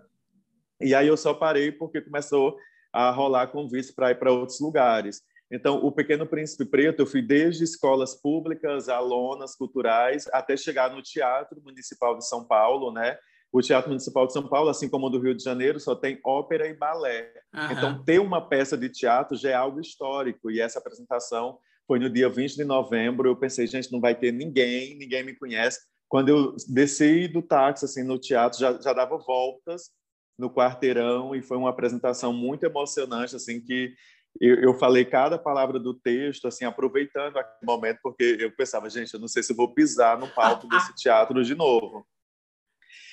E 0.80 0.94
aí 0.94 1.08
eu 1.08 1.18
só 1.18 1.34
parei 1.34 1.72
porque 1.72 2.02
começou 2.02 2.56
a 2.94 3.10
rolar 3.10 3.48
convites 3.48 3.90
para 3.90 4.12
ir 4.12 4.20
para 4.20 4.32
outros 4.32 4.60
lugares. 4.60 5.24
Então, 5.54 5.78
o 5.86 5.92
Pequeno 5.92 6.26
Príncipe 6.26 6.66
Preto, 6.66 7.02
eu 7.02 7.06
fui 7.06 7.22
desde 7.22 7.64
escolas 7.64 8.16
públicas, 8.20 8.90
alonas 8.90 9.56
culturais, 9.56 10.28
até 10.34 10.58
chegar 10.58 10.92
no 10.92 11.00
Teatro 11.00 11.62
Municipal 11.62 12.18
de 12.18 12.28
São 12.28 12.44
Paulo, 12.44 12.92
né? 12.92 13.20
O 13.52 13.62
Teatro 13.62 13.92
Municipal 13.92 14.26
de 14.26 14.34
São 14.34 14.48
Paulo, 14.48 14.70
assim 14.70 14.90
como 14.90 15.06
o 15.06 15.10
do 15.12 15.20
Rio 15.20 15.36
de 15.36 15.44
Janeiro, 15.44 15.80
só 15.80 15.94
tem 15.96 16.20
ópera 16.26 16.68
e 16.68 16.74
balé. 16.74 17.32
Uhum. 17.54 17.72
Então, 17.72 18.04
ter 18.04 18.20
uma 18.20 18.42
peça 18.42 18.76
de 18.76 18.90
teatro 18.90 19.38
já 19.38 19.52
é 19.52 19.54
algo 19.54 19.80
histórico. 19.80 20.50
E 20.50 20.60
essa 20.60 20.80
apresentação 20.80 21.60
foi 21.86 22.00
no 22.00 22.10
dia 22.10 22.28
20 22.28 22.56
de 22.56 22.66
novembro. 22.66 23.30
Eu 23.30 23.36
pensei, 23.36 23.68
gente, 23.68 23.92
não 23.92 24.02
vai 24.02 24.16
ter 24.16 24.32
ninguém, 24.32 24.98
ninguém 24.98 25.24
me 25.24 25.36
conhece. 25.36 25.82
Quando 26.10 26.30
eu 26.30 26.56
desci 26.68 27.28
do 27.28 27.44
táxi, 27.44 27.86
assim, 27.86 28.02
no 28.02 28.18
teatro, 28.18 28.60
já, 28.60 28.74
já 28.82 28.92
dava 28.92 29.20
voltas 29.20 29.92
no 30.36 30.50
quarteirão 30.50 31.36
e 31.36 31.44
foi 31.44 31.58
uma 31.58 31.70
apresentação 31.70 32.34
muito 32.34 32.66
emocionante, 32.66 33.36
assim, 33.36 33.62
que 33.62 33.94
eu, 34.40 34.56
eu, 34.56 34.74
falei 34.74 35.06
cada 35.06 35.38
palavra 35.38 35.80
do 35.80 35.94
texto, 35.94 36.48
assim, 36.48 36.66
aproveitando 36.66 37.38
aquele 37.38 37.66
momento, 37.66 38.00
porque 38.02 38.38
eu 38.40 38.52
pensava, 38.52 38.90
gente, 38.90 39.14
eu 39.14 39.20
não 39.20 39.28
sei 39.28 39.44
se 39.44 39.54
vou 39.54 39.74
pisar 39.74 40.18
no 40.18 40.28
palco 40.28 40.68
desse 40.68 40.94
teatro 40.98 41.44
de 41.44 41.56
novo. 41.56 42.06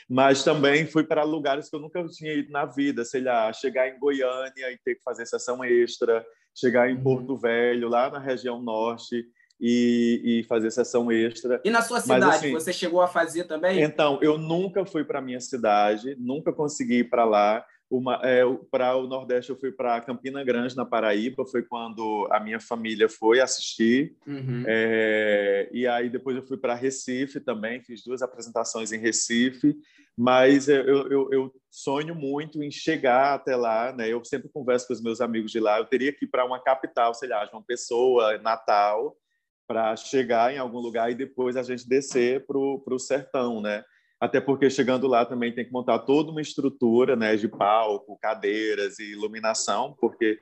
Mas 0.09 0.43
também 0.43 0.87
fui 0.87 1.05
para 1.05 1.23
lugares 1.23 1.71
que 1.71 1.77
eu 1.77 1.81
nunca 1.81 2.05
tinha 2.09 2.33
ido 2.33 2.51
na 2.51 2.65
vida, 2.65 3.05
sei 3.05 3.21
lá, 3.21 3.53
chegar 3.53 3.89
em 3.89 3.99
Goiânia 3.99 4.73
e 4.73 4.79
ter 4.85 4.97
que 4.97 5.03
fazer 5.03 5.25
sessão 5.25 5.65
extra, 5.65 6.27
chegar 6.53 6.91
em 6.91 6.97
uhum. 6.97 7.03
Porto 7.03 7.37
Velho, 7.37 7.89
lá 7.89 8.11
na 8.11 8.19
região 8.19 8.61
norte, 8.61 9.25
e, 9.61 10.23
e, 10.25 10.45
fazer 10.45 10.71
sessão 10.71 11.13
extra. 11.13 11.61
E 11.65 11.71
na 11.71 11.83
sua 11.83 12.01
cidade, 12.01 12.25
Mas, 12.25 12.37
assim, 12.37 12.53
você 12.53 12.73
chegou 12.73 13.03
a 13.03 13.07
fazer 13.07 13.45
também? 13.45 13.83
Então, 13.83 14.19
eu 14.23 14.39
nunca 14.39 14.87
fui 14.87 15.05
para 15.05 15.21
minha 15.21 15.41
cidade, 15.41 16.17
nunca 16.19 16.51
consegui 16.51 17.01
ir 17.01 17.11
para 17.11 17.25
lá. 17.25 17.65
É, 18.23 18.43
para 18.71 18.97
o 18.97 19.09
Nordeste, 19.09 19.51
eu 19.51 19.57
fui 19.57 19.73
para 19.73 20.01
Campina 20.01 20.45
Grande, 20.45 20.77
na 20.77 20.85
Paraíba, 20.85 21.45
foi 21.45 21.63
quando 21.63 22.29
a 22.31 22.39
minha 22.39 22.61
família 22.61 23.09
foi 23.09 23.41
assistir. 23.41 24.17
Uhum. 24.27 24.63
É, 24.67 25.69
e 25.73 25.87
aí 25.89 26.09
depois 26.09 26.37
eu 26.37 26.43
fui 26.43 26.57
para 26.57 26.75
Recife 26.75 27.41
também, 27.41 27.83
fiz 27.83 28.05
duas 28.05 28.23
apresentações 28.23 28.93
em 28.93 28.99
Recife. 28.99 29.77
Mas 30.17 30.69
eu, 30.69 30.85
eu, 30.85 31.33
eu, 31.33 31.55
sonho 31.71 32.15
muito 32.15 32.63
em 32.63 32.71
chegar 32.71 33.35
até 33.35 33.57
lá. 33.57 33.93
Né? 33.93 34.09
Eu 34.09 34.23
sempre 34.25 34.49
converso 34.49 34.87
com 34.87 34.93
os 34.93 35.03
meus 35.03 35.21
amigos 35.21 35.51
de 35.51 35.59
lá. 35.59 35.79
Eu 35.79 35.87
teria 35.87 36.13
que 36.13 36.27
ir 36.27 36.29
para 36.29 36.45
uma 36.45 36.63
capital, 36.63 37.15
sei 37.15 37.29
lá, 37.29 37.49
uma 37.53 37.63
pessoa, 37.63 38.39
Natal, 38.39 39.17
para 39.67 39.97
chegar 39.97 40.53
em 40.53 40.59
algum 40.59 40.79
lugar 40.79 41.11
e 41.11 41.15
depois 41.15 41.57
a 41.57 41.63
gente 41.63 41.89
descer 41.89 42.45
para 42.47 42.59
o 42.59 42.99
sertão, 42.99 43.61
né? 43.61 43.83
Até 44.21 44.41
porque 44.41 44.69
chegando 44.69 45.07
lá 45.07 45.25
também 45.25 45.55
tem 45.55 45.65
que 45.65 45.73
montar 45.73 45.99
toda 46.01 46.31
uma 46.31 46.43
estrutura 46.43 47.17
né, 47.17 47.37
de 47.37 47.49
palco, 47.49 48.19
cadeiras 48.21 48.99
e 48.99 49.13
iluminação, 49.13 49.97
porque 49.99 50.39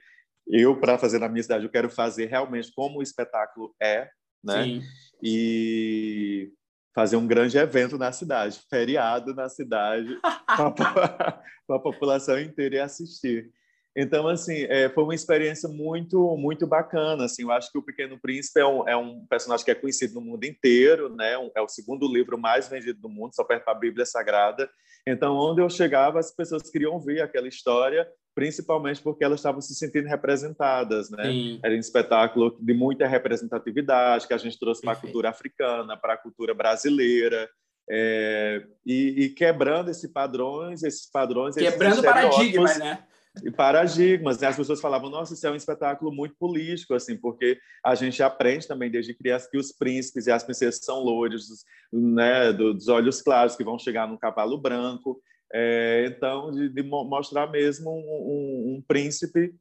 eu, 0.48 0.80
para 0.80 0.98
fazer 0.98 1.18
na 1.18 1.28
minha 1.28 1.42
cidade, 1.42 1.64
eu 1.64 1.70
quero 1.70 1.88
fazer 1.88 2.26
realmente 2.26 2.72
como 2.74 2.98
o 2.98 3.02
espetáculo 3.02 3.74
é, 3.80 4.10
né? 4.42 4.64
Sim. 4.64 4.82
E 5.22 6.50
fazer 6.94 7.16
um 7.16 7.26
grande 7.26 7.56
evento 7.56 7.96
na 7.96 8.10
cidade, 8.10 8.60
feriado 8.68 9.34
na 9.34 9.48
cidade, 9.48 10.18
para 10.74 11.42
a 11.70 11.78
população 11.78 12.40
inteira 12.40 12.76
e 12.76 12.80
assistir. 12.80 13.52
Então, 14.00 14.28
assim, 14.28 14.62
é, 14.68 14.88
foi 14.88 15.02
uma 15.02 15.14
experiência 15.14 15.68
muito, 15.68 16.36
muito 16.36 16.68
bacana. 16.68 17.24
Assim, 17.24 17.42
eu 17.42 17.50
acho 17.50 17.72
que 17.72 17.78
o 17.78 17.82
Pequeno 17.82 18.16
Príncipe 18.16 18.60
é 18.60 18.64
um, 18.64 18.88
é 18.88 18.96
um 18.96 19.26
personagem 19.26 19.64
que 19.64 19.72
é 19.72 19.74
conhecido 19.74 20.14
no 20.14 20.20
mundo 20.20 20.44
inteiro, 20.44 21.12
né? 21.16 21.32
é 21.52 21.60
o 21.60 21.68
segundo 21.68 22.06
livro 22.06 22.38
mais 22.38 22.68
vendido 22.68 23.00
do 23.00 23.08
mundo, 23.08 23.34
só 23.34 23.42
perto 23.42 23.66
da 23.66 23.74
Bíblia 23.74 24.06
Sagrada. 24.06 24.70
Então, 25.04 25.34
onde 25.34 25.60
eu 25.60 25.68
chegava, 25.68 26.20
as 26.20 26.32
pessoas 26.32 26.70
queriam 26.70 27.00
ver 27.00 27.22
aquela 27.22 27.48
história, 27.48 28.08
principalmente 28.36 29.02
porque 29.02 29.24
elas 29.24 29.40
estavam 29.40 29.60
se 29.60 29.74
sentindo 29.74 30.06
representadas, 30.06 31.10
né? 31.10 31.24
Sim. 31.24 31.60
Era 31.64 31.74
um 31.74 31.78
espetáculo 31.78 32.56
de 32.60 32.72
muita 32.72 33.04
representatividade 33.04 34.28
que 34.28 34.34
a 34.34 34.38
gente 34.38 34.60
trouxe 34.60 34.80
para 34.80 34.92
a 34.92 34.96
cultura 34.96 35.30
africana, 35.30 35.96
para 35.96 36.12
a 36.12 36.18
cultura 36.18 36.54
brasileira. 36.54 37.50
É, 37.90 38.62
e, 38.86 39.24
e, 39.24 39.28
quebrando 39.30 39.90
esses 39.90 40.12
padrões, 40.12 40.84
esses 40.84 41.10
padrões, 41.10 41.56
quebrando 41.56 41.94
esses 41.94 42.04
paradigmas, 42.04 42.78
né? 42.78 43.02
E 43.44 43.50
paradigmas. 43.50 44.38
Né? 44.38 44.48
As 44.48 44.56
pessoas 44.56 44.80
falavam, 44.80 45.10
nossa, 45.10 45.34
isso 45.34 45.46
é 45.46 45.50
um 45.50 45.56
espetáculo 45.56 46.12
muito 46.12 46.34
político, 46.36 46.94
assim, 46.94 47.16
porque 47.16 47.58
a 47.84 47.94
gente 47.94 48.22
aprende 48.22 48.66
também 48.66 48.90
desde 48.90 49.14
criança 49.14 49.48
que 49.50 49.58
os 49.58 49.72
príncipes 49.72 50.26
e 50.26 50.30
as 50.30 50.44
princesas 50.44 50.80
são 50.82 51.00
loiros, 51.00 51.64
né, 51.92 52.52
dos 52.52 52.88
olhos 52.88 53.22
claros, 53.22 53.56
que 53.56 53.64
vão 53.64 53.78
chegar 53.78 54.08
num 54.08 54.16
cavalo 54.16 54.58
branco. 54.58 55.20
É, 55.52 56.06
então, 56.08 56.50
de, 56.50 56.68
de, 56.68 56.82
mostrar 56.82 57.46
mesmo 57.50 57.90
um, 57.90 57.94
um, 57.94 58.76
um 58.76 58.82
príncipe 58.86 59.54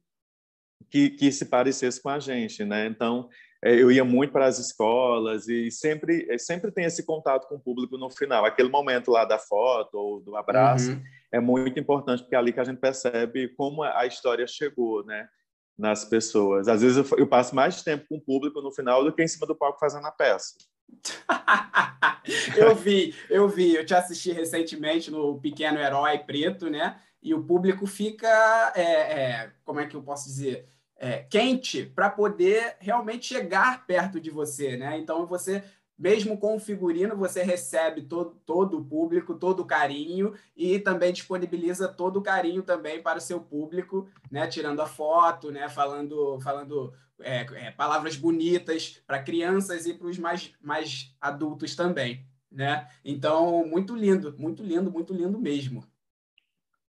que, 0.90 1.10
que, 1.10 1.32
se 1.32 1.46
parecesse 1.46 2.02
com 2.02 2.10
a 2.10 2.18
gente, 2.18 2.64
né? 2.64 2.86
Então, 2.86 3.28
é, 3.64 3.74
eu 3.74 3.90
ia 3.90 4.04
muito 4.04 4.32
para 4.32 4.46
as 4.46 4.58
escolas 4.58 5.48
e 5.48 5.70
sempre 5.70 6.26
é, 6.30 6.38
sempre 6.38 6.70
tem 6.70 6.84
esse 6.84 7.04
contato 7.04 7.48
com 7.48 7.56
o 7.56 7.60
público 7.60 7.96
no 7.96 8.10
final. 8.10 8.44
Aquele 8.44 8.68
momento 8.68 9.10
lá 9.10 9.24
da 9.24 9.38
foto 9.38 9.94
ou 9.94 10.20
do 10.20 10.36
abraço 10.36 10.92
uhum. 10.92 11.02
É 11.32 11.40
muito 11.40 11.78
importante 11.78 12.22
porque 12.22 12.34
é 12.34 12.38
ali 12.38 12.52
que 12.52 12.60
a 12.60 12.64
gente 12.64 12.78
percebe 12.78 13.48
como 13.48 13.82
a 13.82 14.06
história 14.06 14.46
chegou, 14.46 15.04
né? 15.04 15.28
Nas 15.76 16.04
pessoas. 16.04 16.66
Às 16.66 16.82
vezes 16.82 16.96
eu, 16.96 17.18
eu 17.18 17.26
passo 17.26 17.54
mais 17.54 17.82
tempo 17.82 18.06
com 18.08 18.16
o 18.16 18.20
público 18.20 18.60
no 18.60 18.72
final 18.72 19.04
do 19.04 19.12
que 19.12 19.22
em 19.22 19.28
cima 19.28 19.46
do 19.46 19.54
palco 19.54 19.78
fazendo 19.78 20.06
a 20.06 20.10
peça. 20.10 20.54
eu 22.56 22.74
vi, 22.74 23.14
eu 23.30 23.48
vi. 23.48 23.74
Eu 23.74 23.86
te 23.86 23.94
assisti 23.94 24.32
recentemente 24.32 25.10
no 25.10 25.40
Pequeno 25.40 25.78
Herói 25.78 26.18
Preto, 26.18 26.68
né? 26.68 27.00
E 27.22 27.34
o 27.34 27.44
público 27.44 27.86
fica, 27.86 28.72
é, 28.74 28.82
é, 28.82 29.52
como 29.64 29.80
é 29.80 29.86
que 29.86 29.94
eu 29.94 30.02
posso 30.02 30.26
dizer? 30.26 30.68
é, 30.98 31.18
quente 31.30 31.84
para 31.84 32.10
poder 32.10 32.76
realmente 32.80 33.26
chegar 33.26 33.86
perto 33.86 34.20
de 34.20 34.30
você, 34.30 34.76
né? 34.76 34.98
Então 34.98 35.26
você 35.26 35.62
mesmo 35.98 36.38
com 36.38 36.54
o 36.54 36.60
figurino, 36.60 37.16
você 37.16 37.42
recebe 37.42 38.02
todo, 38.02 38.36
todo 38.46 38.78
o 38.78 38.84
público, 38.84 39.34
todo 39.34 39.60
o 39.60 39.66
carinho 39.66 40.32
e 40.56 40.78
também 40.78 41.12
disponibiliza 41.12 41.88
todo 41.88 42.18
o 42.18 42.22
carinho 42.22 42.62
também 42.62 43.02
para 43.02 43.18
o 43.18 43.20
seu 43.20 43.40
público, 43.40 44.08
né? 44.30 44.46
Tirando 44.46 44.80
a 44.80 44.86
foto, 44.86 45.50
né? 45.50 45.68
Falando, 45.68 46.38
falando 46.40 46.94
é, 47.20 47.40
é, 47.66 47.70
palavras 47.72 48.16
bonitas 48.16 49.02
para 49.06 49.22
crianças 49.22 49.86
e 49.86 49.94
para 49.94 50.06
os 50.06 50.18
mais, 50.18 50.52
mais 50.60 51.14
adultos 51.20 51.74
também, 51.74 52.24
né? 52.50 52.88
Então, 53.04 53.66
muito 53.66 53.96
lindo, 53.96 54.34
muito 54.38 54.62
lindo, 54.62 54.92
muito 54.92 55.12
lindo 55.12 55.38
mesmo. 55.38 55.84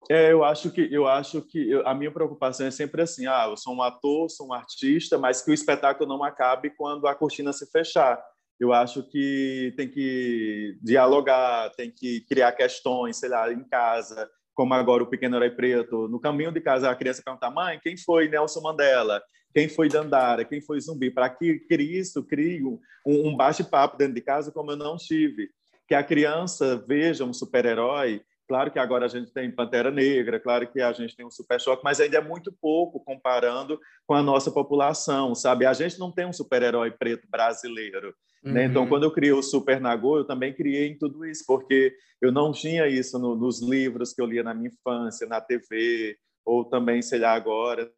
É, 0.09 0.31
eu 0.31 0.45
acho 0.45 0.71
que 0.71 0.89
eu 0.93 1.09
acho 1.09 1.43
que 1.43 1.71
eu, 1.71 1.87
a 1.87 1.93
minha 1.93 2.13
preocupação 2.13 2.67
é 2.67 2.71
sempre 2.71 3.03
assim, 3.03 3.27
ah, 3.27 3.47
eu 3.49 3.57
sou 3.57 3.75
um 3.75 3.83
ator, 3.83 4.31
sou 4.31 4.49
um 4.49 4.53
artista, 4.53 5.19
mas 5.19 5.43
que 5.43 5.51
o 5.51 5.55
espetáculo 5.55 6.09
não 6.09 6.23
acabe 6.23 6.71
quando 6.71 7.09
a 7.09 7.15
cortina 7.15 7.53
se 7.53 7.67
fechar. 7.67 8.23
Eu 8.59 8.73
acho 8.73 9.03
que 9.03 9.75
tem 9.77 9.89
que 9.89 10.79
dialogar, 10.83 11.71
tem 11.77 11.91
que 11.91 12.21
criar 12.23 12.53
questões, 12.53 13.19
sei 13.19 13.29
lá, 13.29 13.53
em 13.53 13.65
casa, 13.65 14.29
como 14.55 14.73
agora 14.75 15.03
o 15.03 15.07
Pequeno 15.07 15.37
Herói 15.37 15.51
Preto. 15.51 16.09
No 16.09 16.19
caminho 16.19 16.51
de 16.51 16.61
casa, 16.61 16.91
a 16.91 16.95
criança 16.95 17.23
pergunta, 17.23 17.51
mãe, 17.51 17.79
quem 17.83 17.97
foi 17.97 18.29
Nelson 18.29 18.63
Mandela? 18.63 19.23
Quem 19.53 19.69
foi 19.69 19.89
Dandara? 19.89 20.45
Quem 20.45 20.61
foi 20.61 20.81
Zumbi? 20.81 21.11
Para 21.11 21.31
que 21.31 21.67
isso 21.71 22.23
crie 22.23 22.63
um, 22.65 22.79
um 23.07 23.37
bate-papo 23.37 23.97
dentro 23.97 24.15
de 24.15 24.21
casa 24.21 24.53
como 24.53 24.71
eu 24.71 24.77
não 24.77 24.97
tive. 24.97 25.51
Que 25.87 25.95
a 25.95 26.03
criança 26.03 26.83
veja 26.87 27.25
um 27.25 27.33
super-herói 27.33 28.23
Claro 28.49 28.71
que 28.71 28.79
agora 28.79 29.07
a 29.07 29.09
gente 29.09 29.33
tem 29.33 29.51
Pantera 29.51 29.91
Negra, 29.91 30.39
claro 30.39 30.69
que 30.69 30.81
a 30.81 30.93
gente 30.93 31.17
tem 31.17 31.27
um 31.27 31.31
Super 31.31 31.61
Choque, 31.61 31.83
mas 31.83 31.99
ainda 31.99 32.19
é 32.19 32.21
muito 32.21 32.53
pouco 32.53 33.01
comparando 33.01 33.81
com 34.07 34.15
a 34.15 34.23
nossa 34.23 34.53
população, 34.53 35.35
sabe? 35.35 35.67
A 35.67 35.73
gente 35.73 35.99
não 35.99 36.13
tem 36.13 36.27
um 36.27 36.33
super-herói 36.33 36.93
preto 36.93 37.27
brasileiro. 37.29 38.15
Uhum. 38.47 38.53
Né? 38.53 38.65
Então, 38.67 38.83
uhum. 38.83 38.89
quando 38.89 39.03
eu 39.03 39.11
criei 39.11 39.33
o 39.33 39.43
Super 39.43 39.81
Nagô, 39.81 40.19
eu 40.19 40.25
também 40.25 40.55
criei 40.55 40.87
em 40.87 40.97
tudo 40.97 41.27
isso, 41.27 41.45
porque 41.45 41.97
eu 42.23 42.31
não 42.31 42.53
tinha 42.53 42.87
isso 42.87 43.19
no, 43.19 43.35
nos 43.35 43.61
livros 43.61 44.13
que 44.13 44.23
eu 44.23 44.27
lia 44.27 44.45
na 44.45 44.55
minha 44.55 44.69
infância, 44.69 45.27
na 45.27 45.41
TV, 45.41 46.17
ou 46.45 46.65
também, 46.65 47.03
sei 47.03 47.19
lá, 47.19 47.33
agora. 47.33 47.91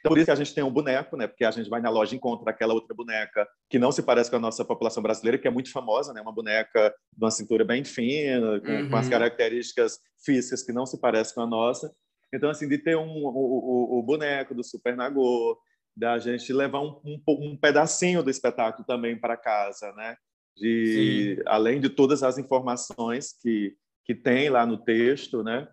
Então, 0.00 0.10
por 0.10 0.18
isso 0.18 0.24
que 0.24 0.30
a 0.32 0.34
gente 0.34 0.54
tem 0.54 0.64
um 0.64 0.72
boneco, 0.72 1.16
né? 1.16 1.26
Porque 1.26 1.44
a 1.44 1.50
gente 1.50 1.68
vai 1.68 1.80
na 1.80 1.90
loja 1.90 2.14
e 2.14 2.16
encontra 2.16 2.50
aquela 2.50 2.74
outra 2.74 2.94
boneca 2.94 3.46
que 3.68 3.78
não 3.78 3.92
se 3.92 4.02
parece 4.02 4.30
com 4.30 4.36
a 4.36 4.40
nossa 4.40 4.64
população 4.64 5.02
brasileira, 5.02 5.38
que 5.38 5.46
é 5.46 5.50
muito 5.50 5.70
famosa, 5.70 6.12
né? 6.12 6.20
Uma 6.20 6.32
boneca 6.32 6.92
de 7.12 7.22
uma 7.22 7.30
cintura 7.30 7.64
bem 7.64 7.84
fina, 7.84 8.60
com, 8.60 8.72
uhum. 8.72 8.90
com 8.90 8.96
as 8.96 9.08
características 9.08 9.98
físicas 10.24 10.62
que 10.62 10.72
não 10.72 10.86
se 10.86 10.98
parecem 10.98 11.34
com 11.34 11.42
a 11.42 11.46
nossa. 11.46 11.94
Então, 12.32 12.48
assim, 12.48 12.66
de 12.66 12.78
ter 12.78 12.96
um, 12.96 13.24
o, 13.24 13.28
o, 13.28 13.98
o 13.98 14.02
boneco 14.02 14.54
do 14.54 14.64
Super 14.64 14.96
Nagô, 14.96 15.58
da 16.00 16.18
gente 16.18 16.52
levar 16.52 16.80
um, 16.80 17.00
um, 17.04 17.20
um 17.28 17.56
pedacinho 17.56 18.22
do 18.22 18.30
espetáculo 18.30 18.84
também 18.84 19.18
para 19.18 19.36
casa, 19.36 19.92
né? 19.92 20.16
De, 20.56 21.42
além 21.46 21.80
de 21.80 21.88
todas 21.88 22.22
as 22.22 22.38
informações 22.38 23.32
que, 23.40 23.76
que 24.04 24.14
tem 24.14 24.50
lá 24.50 24.66
no 24.66 24.78
texto, 24.78 25.42
né? 25.42 25.68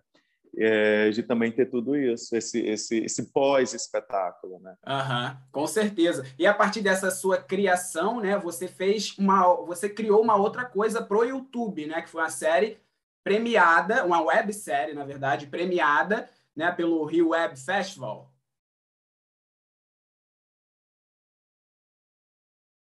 é, 0.56 1.10
de 1.10 1.22
também 1.22 1.52
ter 1.52 1.66
tudo 1.66 1.96
isso, 1.96 2.34
esse, 2.36 2.60
esse, 2.60 2.98
esse 3.04 3.32
pós-espetáculo, 3.32 4.58
né? 4.60 4.74
Uhum, 4.86 5.36
com 5.52 5.66
certeza. 5.66 6.24
E 6.38 6.46
a 6.46 6.54
partir 6.54 6.80
dessa 6.80 7.10
sua 7.10 7.38
criação, 7.38 8.20
né, 8.20 8.36
você 8.38 8.66
fez 8.66 9.16
uma, 9.18 9.54
você 9.64 9.88
criou 9.88 10.20
uma 10.20 10.36
outra 10.36 10.64
coisa 10.64 11.02
pro 11.02 11.24
YouTube, 11.24 11.86
né, 11.86 12.02
que 12.02 12.08
foi 12.08 12.22
uma 12.22 12.30
série 12.30 12.78
premiada, 13.22 14.04
uma 14.04 14.20
websérie, 14.20 14.94
na 14.94 15.04
verdade, 15.04 15.46
premiada, 15.46 16.28
né, 16.56 16.72
pelo 16.72 17.04
Rio 17.04 17.30
Web 17.30 17.56
Festival. 17.58 18.32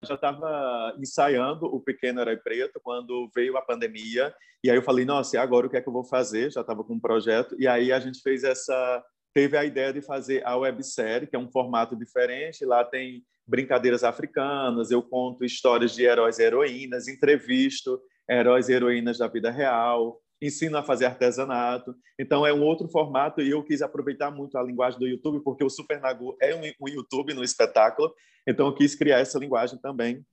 Já 0.04 0.16
estava 0.16 0.96
ensaiando 1.00 1.66
o 1.66 1.80
Pequeno 1.80 2.22
Herói 2.22 2.38
Preto 2.38 2.80
quando 2.84 3.30
veio 3.34 3.58
a 3.58 3.62
pandemia. 3.62 4.34
E 4.64 4.70
aí 4.70 4.78
eu 4.78 4.84
falei, 4.84 5.06
nossa, 5.06 5.36
e 5.36 5.40
agora 5.40 5.68
o 5.68 5.70
que 5.70 5.78
é 5.78 5.82
que 5.82 5.90
eu 5.90 5.94
vou 5.94 6.04
fazer? 6.04 6.52
Já 6.52 6.62
estava 6.62 6.84
com 6.84 6.94
um 6.94 7.00
projeto. 7.00 7.56
E 7.60 7.68
aí 7.68 7.92
a 7.92 8.00
gente 8.00 8.22
fez 8.22 8.44
essa. 8.44 9.04
Teve 9.34 9.58
a 9.58 9.66
ideia 9.66 9.94
de 9.94 10.02
fazer 10.02 10.46
a 10.46 10.56
websérie, 10.56 11.28
que 11.28 11.36
é 11.36 11.40
um 11.40 11.52
formato 11.52 11.96
diferente. 11.96 12.66
Lá 12.66 12.84
tem 12.84 13.24
brincadeiras 13.46 14.04
africanas, 14.04 14.92
eu 14.92 15.02
conto 15.02 15.46
histórias 15.46 15.94
de 15.94 16.04
heróis 16.04 16.38
e 16.38 16.44
heroínas, 16.44 17.08
entrevisto 17.08 18.02
heróis 18.30 18.68
e 18.68 18.74
heroínas 18.74 19.18
da 19.20 19.28
vida 19.28 19.50
real 19.50 20.20
ensino 20.42 20.78
a 20.78 20.84
fazer 20.84 21.06
artesanato. 21.06 21.96
Então 22.20 22.46
é 22.46 22.54
um 22.54 22.64
outro 22.64 22.88
formato 22.88 23.42
e 23.42 23.50
eu 23.50 23.64
quis 23.64 23.82
aproveitar 23.82 24.32
muito 24.32 24.58
a 24.58 24.64
linguagem 24.64 25.00
do 25.00 25.08
YouTube 25.08 25.42
porque 25.44 25.64
o 25.64 25.70
Super 25.70 26.00
Nagu 26.00 26.38
é 26.42 26.56
um, 26.56 26.88
YouTube 26.88 27.34
no 27.34 27.44
espetáculo. 27.44 28.14
Então 28.48 28.68
eu 28.68 28.76
quis 28.76 28.96
criar 28.96 29.20
essa 29.20 29.40
linguagem 29.40 29.80
também 29.80 30.26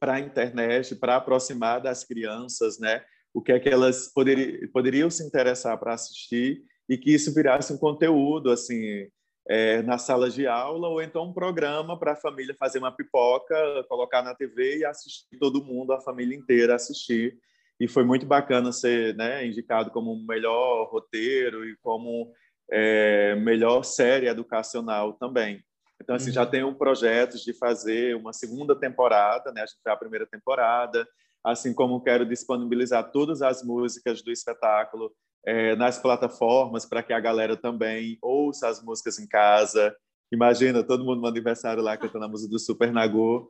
para 0.00 0.14
a 0.14 0.20
internet, 0.20 0.96
para 0.96 1.16
aproximar 1.16 1.80
das 1.80 2.04
crianças, 2.04 2.78
né? 2.78 3.02
O 3.32 3.40
que 3.40 3.52
é 3.52 3.58
que 3.58 3.68
elas 3.68 4.12
poderiam, 4.12 4.68
poderiam 4.72 5.10
se 5.10 5.24
interessar 5.24 5.78
para 5.78 5.94
assistir 5.94 6.62
e 6.88 6.98
que 6.98 7.14
isso 7.14 7.32
virasse 7.32 7.72
um 7.72 7.78
conteúdo 7.78 8.50
assim 8.50 9.08
é, 9.48 9.82
na 9.82 9.98
sala 9.98 10.30
de 10.30 10.46
aula 10.46 10.88
ou 10.88 11.02
então 11.02 11.24
um 11.24 11.32
programa 11.32 11.98
para 11.98 12.12
a 12.12 12.16
família 12.16 12.54
fazer 12.58 12.78
uma 12.78 12.94
pipoca, 12.94 13.84
colocar 13.88 14.22
na 14.22 14.34
TV 14.34 14.78
e 14.78 14.84
assistir 14.84 15.38
todo 15.38 15.64
mundo, 15.64 15.92
a 15.92 16.00
família 16.00 16.36
inteira 16.36 16.74
assistir 16.74 17.38
e 17.80 17.88
foi 17.88 18.04
muito 18.04 18.26
bacana 18.26 18.72
ser 18.72 19.14
né, 19.16 19.46
indicado 19.46 19.90
como 19.90 20.16
melhor 20.26 20.88
roteiro 20.90 21.64
e 21.68 21.76
como 21.82 22.32
é, 22.70 23.34
melhor 23.36 23.82
série 23.84 24.28
educacional 24.28 25.14
também. 25.14 25.62
Então, 26.00 26.16
assim, 26.16 26.28
uhum. 26.28 26.34
já 26.34 26.46
tenho 26.46 26.74
projetos 26.74 27.42
de 27.42 27.52
fazer 27.52 28.16
uma 28.16 28.32
segunda 28.32 28.74
temporada, 28.74 29.52
né? 29.52 29.62
A 29.62 29.66
gente 29.66 29.78
a 29.86 29.96
primeira 29.96 30.26
temporada, 30.26 31.06
assim 31.42 31.72
como 31.72 32.02
quero 32.02 32.26
disponibilizar 32.26 33.10
todas 33.10 33.42
as 33.42 33.62
músicas 33.62 34.22
do 34.22 34.30
espetáculo 34.30 35.12
é, 35.46 35.76
nas 35.76 35.98
plataformas 35.98 36.86
para 36.86 37.02
que 37.02 37.12
a 37.12 37.20
galera 37.20 37.56
também 37.56 38.18
ouça 38.22 38.68
as 38.68 38.82
músicas 38.82 39.18
em 39.18 39.28
casa. 39.28 39.94
Imagina 40.32 40.82
todo 40.82 41.04
mundo 41.04 41.20
no 41.20 41.28
aniversário 41.28 41.82
lá 41.82 41.96
cantando 41.96 42.24
a 42.24 42.28
música 42.28 42.50
do 42.50 42.58
Super 42.58 42.92
Nagô 42.92 43.48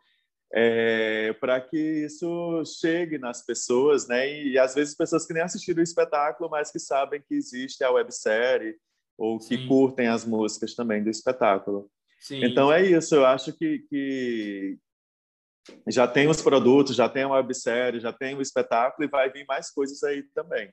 é, 0.57 1.33
para 1.40 1.61
que 1.61 1.77
isso 1.77 2.62
chegue 2.81 3.19
nas 3.19 3.45
pessoas, 3.45 4.07
né? 4.07 4.31
E, 4.31 4.53
e, 4.53 4.59
às 4.59 4.73
vezes 4.73 4.97
pessoas 4.97 5.27
que 5.27 5.35
nem 5.35 5.43
assistiram 5.43 5.81
o 5.81 5.83
espetáculo, 5.83 6.49
mas 6.49 6.71
que 6.71 6.79
sabem 6.79 7.21
que 7.21 7.35
existe 7.35 7.83
a 7.83 7.90
websérie 7.90 8.77
ou 9.19 9.38
que 9.38 9.57
Sim. 9.57 9.67
curtem 9.67 10.07
as 10.07 10.25
músicas 10.25 10.75
também 10.75 11.03
do 11.03 11.11
espetáculo. 11.11 11.90
Sim. 12.21 12.45
Então 12.45 12.73
é 12.73 12.87
isso. 12.87 13.17
Eu 13.17 13.27
acho 13.27 13.53
que, 13.53 13.81
que 13.90 14.79
já 15.88 16.07
tem 16.07 16.29
os 16.29 16.40
produtos, 16.40 16.95
já 16.95 17.09
tem 17.09 17.25
a 17.25 17.29
websérie, 17.29 17.99
já 17.99 18.12
tem 18.12 18.37
o 18.37 18.40
espetáculo 18.40 19.07
e 19.07 19.11
vai 19.11 19.31
vir 19.31 19.45
mais 19.49 19.73
coisas 19.73 20.05
aí 20.05 20.23
também. 20.35 20.73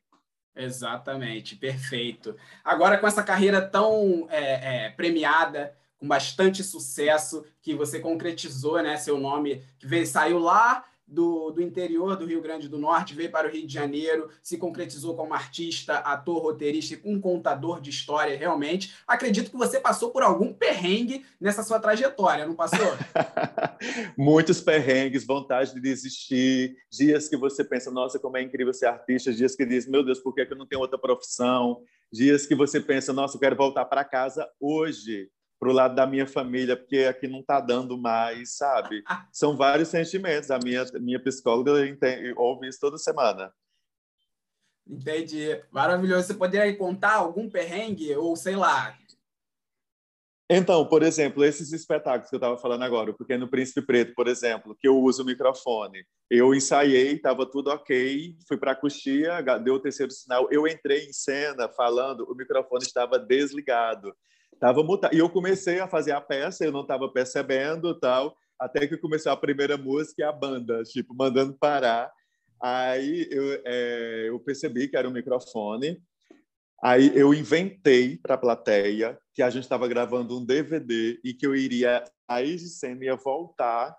Exatamente, 0.55 1.55
perfeito. 1.55 2.35
Agora 2.63 2.99
com 2.99 3.07
essa 3.07 3.23
carreira 3.23 3.61
tão 3.61 4.27
é, 4.29 4.85
é, 4.85 4.89
premiada, 4.91 5.75
com 6.01 6.07
bastante 6.07 6.63
sucesso, 6.63 7.45
que 7.61 7.75
você 7.75 7.99
concretizou, 7.99 8.81
né? 8.81 8.97
Seu 8.97 9.19
nome 9.19 9.61
que 9.77 9.85
veio, 9.85 10.07
saiu 10.07 10.39
lá 10.39 10.83
do, 11.05 11.51
do 11.51 11.61
interior 11.61 12.15
do 12.15 12.25
Rio 12.25 12.41
Grande 12.41 12.67
do 12.67 12.79
Norte, 12.79 13.13
veio 13.13 13.29
para 13.29 13.47
o 13.47 13.51
Rio 13.51 13.67
de 13.67 13.73
Janeiro, 13.73 14.29
se 14.41 14.57
concretizou 14.57 15.15
como 15.15 15.35
artista, 15.35 15.97
ator, 15.97 16.41
roteirista 16.41 16.95
e 16.95 17.01
um 17.05 17.21
contador 17.21 17.79
de 17.79 17.91
história, 17.91 18.35
realmente. 18.35 18.95
Acredito 19.05 19.51
que 19.51 19.57
você 19.57 19.79
passou 19.79 20.09
por 20.09 20.23
algum 20.23 20.51
perrengue 20.51 21.23
nessa 21.39 21.61
sua 21.61 21.79
trajetória, 21.79 22.47
não 22.47 22.55
passou? 22.55 22.79
Muitos 24.17 24.59
perrengues, 24.59 25.23
vontade 25.23 25.71
de 25.71 25.81
desistir, 25.81 26.75
dias 26.89 27.27
que 27.27 27.37
você 27.37 27.63
pensa, 27.63 27.91
nossa, 27.91 28.17
como 28.17 28.37
é 28.37 28.41
incrível 28.41 28.73
ser 28.73 28.87
artista, 28.87 29.31
dias 29.31 29.55
que 29.55 29.67
diz, 29.67 29.85
meu 29.85 30.03
Deus, 30.03 30.19
por 30.19 30.33
que 30.33 30.47
eu 30.49 30.57
não 30.57 30.65
tenho 30.65 30.81
outra 30.81 30.97
profissão? 30.97 31.83
Dias 32.11 32.47
que 32.47 32.55
você 32.55 32.79
pensa, 32.79 33.13
nossa, 33.13 33.35
eu 33.35 33.39
quero 33.39 33.55
voltar 33.55 33.85
para 33.85 34.03
casa 34.03 34.49
hoje 34.59 35.29
para 35.61 35.69
o 35.69 35.73
lado 35.73 35.93
da 35.93 36.07
minha 36.07 36.25
família, 36.25 36.75
porque 36.75 37.03
aqui 37.03 37.27
não 37.27 37.41
está 37.41 37.59
dando 37.59 37.95
mais, 37.95 38.57
sabe? 38.57 39.03
São 39.31 39.55
vários 39.55 39.89
sentimentos. 39.89 40.49
A 40.49 40.57
minha, 40.57 40.83
minha 40.99 41.23
psicóloga 41.23 41.87
entende, 41.87 42.33
ouve 42.35 42.67
isso 42.67 42.79
toda 42.79 42.97
semana. 42.97 43.53
Entendi. 44.89 45.61
Maravilhoso. 45.69 46.25
Você 46.25 46.33
poderia 46.33 46.75
contar 46.75 47.13
algum 47.13 47.47
perrengue 47.47 48.15
ou 48.15 48.35
sei 48.35 48.55
lá? 48.55 48.97
Então, 50.49 50.83
por 50.83 51.03
exemplo, 51.03 51.45
esses 51.45 51.71
espetáculos 51.71 52.29
que 52.29 52.35
eu 52.35 52.39
estava 52.39 52.57
falando 52.57 52.81
agora, 52.81 53.11
o 53.11 53.17
Pequeno 53.17 53.47
Príncipe 53.47 53.85
Preto, 53.85 54.15
por 54.15 54.27
exemplo, 54.27 54.75
que 54.77 54.87
eu 54.87 54.97
uso 54.97 55.21
o 55.21 55.25
microfone. 55.25 56.03
Eu 56.27 56.55
ensaiei, 56.55 57.13
estava 57.13 57.45
tudo 57.45 57.69
ok, 57.69 58.35
fui 58.47 58.57
para 58.57 58.71
a 58.71 58.75
coxia, 58.75 59.41
deu 59.63 59.75
o 59.75 59.79
terceiro 59.79 60.11
sinal, 60.11 60.49
eu 60.51 60.67
entrei 60.67 61.05
em 61.05 61.13
cena 61.13 61.69
falando, 61.69 62.29
o 62.29 62.35
microfone 62.35 62.83
estava 62.83 63.19
desligado. 63.19 64.11
Tava 64.61 64.83
mutado. 64.83 65.15
E 65.15 65.17
eu 65.17 65.27
comecei 65.27 65.79
a 65.79 65.87
fazer 65.87 66.11
a 66.11 66.21
peça, 66.21 66.63
eu 66.63 66.71
não 66.71 66.83
estava 66.83 67.11
percebendo 67.11 67.99
tal, 67.99 68.37
até 68.59 68.85
que 68.85 68.95
começou 68.95 69.31
a 69.31 69.37
primeira 69.37 69.75
música 69.75 70.21
e 70.21 70.23
a 70.23 70.31
banda, 70.31 70.83
tipo, 70.83 71.15
mandando 71.15 71.57
parar. 71.57 72.11
Aí 72.61 73.27
eu, 73.31 73.59
é, 73.65 74.25
eu 74.29 74.39
percebi 74.39 74.87
que 74.87 74.95
era 74.95 75.09
um 75.09 75.11
microfone. 75.11 75.99
Aí 76.83 77.11
eu 77.17 77.33
inventei 77.33 78.17
para 78.17 78.35
a 78.35 78.37
plateia 78.37 79.17
que 79.33 79.41
a 79.41 79.49
gente 79.49 79.63
estava 79.63 79.87
gravando 79.87 80.37
um 80.37 80.45
DVD 80.45 81.19
e 81.23 81.33
que 81.33 81.47
eu 81.47 81.55
iria, 81.55 82.03
aí 82.27 82.55
de 82.55 82.69
cena 82.69 83.05
ia 83.05 83.15
voltar 83.15 83.97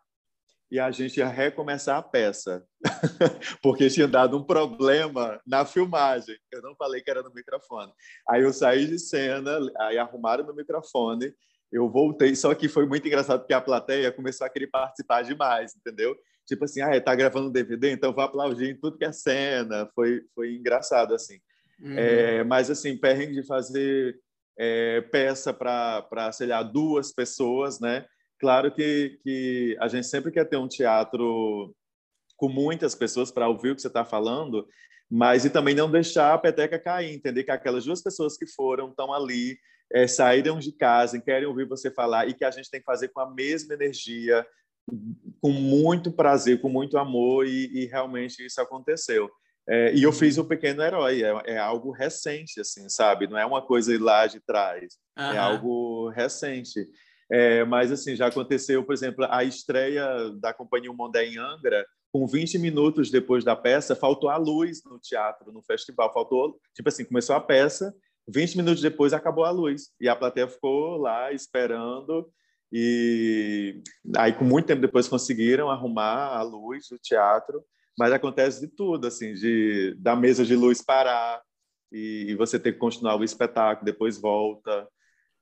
e 0.72 0.80
a 0.80 0.90
gente 0.90 1.18
ia 1.18 1.28
recomeçar 1.28 1.98
a 1.98 2.02
peça, 2.02 2.64
porque 3.62 3.90
tinha 3.90 4.08
dado 4.08 4.38
um 4.38 4.42
problema 4.42 5.38
na 5.46 5.66
filmagem. 5.66 6.34
Eu 6.50 6.62
não 6.62 6.74
falei 6.74 7.02
que 7.02 7.10
era 7.10 7.22
no 7.22 7.30
microfone. 7.30 7.92
Aí 8.26 8.42
eu 8.42 8.54
saí 8.54 8.86
de 8.86 8.98
cena, 8.98 9.58
aí 9.80 9.98
arrumaram 9.98 10.46
no 10.46 10.54
microfone, 10.54 11.30
eu 11.70 11.90
voltei, 11.90 12.34
só 12.34 12.54
que 12.54 12.70
foi 12.70 12.86
muito 12.86 13.06
engraçado 13.06 13.40
porque 13.40 13.52
a 13.52 13.60
plateia 13.60 14.10
começou 14.10 14.46
a 14.46 14.50
querer 14.50 14.68
participar 14.68 15.20
demais, 15.20 15.76
entendeu? 15.76 16.16
Tipo 16.46 16.64
assim, 16.64 16.80
ah, 16.80 16.98
tá 17.02 17.14
gravando 17.14 17.48
um 17.48 17.52
DVD, 17.52 17.92
então 17.92 18.14
vou 18.14 18.24
aplaudir 18.24 18.70
em 18.70 18.80
tudo 18.80 18.96
que 18.96 19.04
é 19.04 19.12
cena. 19.12 19.90
Foi, 19.94 20.22
foi 20.34 20.54
engraçado, 20.54 21.14
assim. 21.14 21.38
Uhum. 21.82 21.98
É, 21.98 22.44
mas, 22.44 22.70
assim, 22.70 22.96
perrengue 22.96 23.34
de 23.34 23.46
fazer 23.46 24.18
é, 24.58 25.02
peça 25.02 25.52
para, 25.52 26.32
sei 26.32 26.46
lá, 26.46 26.62
duas 26.62 27.12
pessoas, 27.12 27.78
né? 27.78 28.06
Claro 28.42 28.74
que, 28.74 29.20
que 29.22 29.76
a 29.78 29.86
gente 29.86 30.08
sempre 30.08 30.32
quer 30.32 30.44
ter 30.44 30.56
um 30.56 30.66
teatro 30.66 31.72
com 32.36 32.48
muitas 32.48 32.92
pessoas 32.92 33.30
para 33.30 33.48
ouvir 33.48 33.70
o 33.70 33.76
que 33.76 33.80
você 33.80 33.86
está 33.86 34.04
falando, 34.04 34.66
mas 35.08 35.44
e 35.44 35.50
também 35.50 35.76
não 35.76 35.88
deixar 35.88 36.34
a 36.34 36.38
peteca 36.38 36.76
cair, 36.76 37.14
entender 37.14 37.44
que 37.44 37.52
aquelas 37.52 37.84
duas 37.84 38.02
pessoas 38.02 38.36
que 38.36 38.44
foram 38.44 38.88
estão 38.88 39.12
ali, 39.12 39.56
é, 39.92 40.08
saíram 40.08 40.58
de 40.58 40.72
casa 40.72 41.16
e 41.16 41.22
querem 41.22 41.46
ouvir 41.46 41.68
você 41.68 41.88
falar 41.88 42.28
e 42.28 42.34
que 42.34 42.44
a 42.44 42.50
gente 42.50 42.68
tem 42.68 42.80
que 42.80 42.84
fazer 42.84 43.10
com 43.10 43.20
a 43.20 43.32
mesma 43.32 43.74
energia, 43.74 44.44
com 45.40 45.52
muito 45.52 46.10
prazer, 46.10 46.60
com 46.60 46.68
muito 46.68 46.98
amor, 46.98 47.46
e, 47.46 47.66
e 47.72 47.86
realmente 47.86 48.44
isso 48.44 48.60
aconteceu. 48.60 49.30
É, 49.68 49.94
e 49.94 50.02
eu 50.02 50.12
fiz 50.12 50.36
o 50.36 50.44
Pequeno 50.44 50.82
Herói, 50.82 51.22
é, 51.22 51.52
é, 51.52 51.58
algo 51.58 51.92
recente, 51.92 52.60
assim, 52.60 52.88
sabe? 52.88 53.28
Não 53.28 53.38
é 53.38 53.46
uma 53.46 53.62
coisa 53.62 53.96
lá 54.02 54.26
de 54.26 54.40
trás, 54.40 54.98
uhum. 55.16 55.32
é 55.32 55.38
algo 55.38 56.08
recente. 56.08 56.88
É, 57.32 57.64
mas, 57.64 57.90
assim, 57.90 58.14
já 58.14 58.26
aconteceu, 58.26 58.84
por 58.84 58.92
exemplo, 58.92 59.26
a 59.30 59.42
estreia 59.42 60.30
da 60.40 60.52
Companhia 60.52 60.92
Mondé 60.92 61.24
em 61.24 61.38
Angra, 61.38 61.86
com 62.12 62.26
20 62.26 62.58
minutos 62.58 63.10
depois 63.10 63.42
da 63.42 63.56
peça, 63.56 63.96
faltou 63.96 64.28
a 64.28 64.36
luz 64.36 64.82
no 64.84 64.98
teatro, 64.98 65.50
no 65.50 65.62
festival. 65.62 66.12
Faltou, 66.12 66.60
tipo 66.74 66.88
assim, 66.88 67.04
começou 67.04 67.34
a 67.34 67.40
peça, 67.40 67.94
20 68.28 68.56
minutos 68.56 68.82
depois 68.82 69.14
acabou 69.14 69.44
a 69.44 69.50
luz. 69.50 69.90
E 69.98 70.08
a 70.08 70.16
plateia 70.16 70.46
ficou 70.46 70.98
lá 70.98 71.32
esperando. 71.32 72.30
E 72.70 73.82
aí, 74.16 74.32
com 74.34 74.44
muito 74.44 74.66
tempo 74.66 74.82
depois, 74.82 75.08
conseguiram 75.08 75.70
arrumar 75.70 76.36
a 76.36 76.42
luz 76.42 76.88
do 76.90 76.98
teatro 76.98 77.64
mas 77.98 78.12
acontece 78.12 78.60
de 78.60 78.68
tudo, 78.68 79.06
assim, 79.06 79.34
de 79.34 79.94
da 79.98 80.16
mesa 80.16 80.44
de 80.44 80.56
luz 80.56 80.82
parar 80.82 81.42
e, 81.90 82.26
e 82.28 82.34
você 82.34 82.58
ter 82.58 82.72
que 82.72 82.78
continuar 82.78 83.16
o 83.16 83.24
espetáculo, 83.24 83.84
depois 83.84 84.18
volta, 84.18 84.88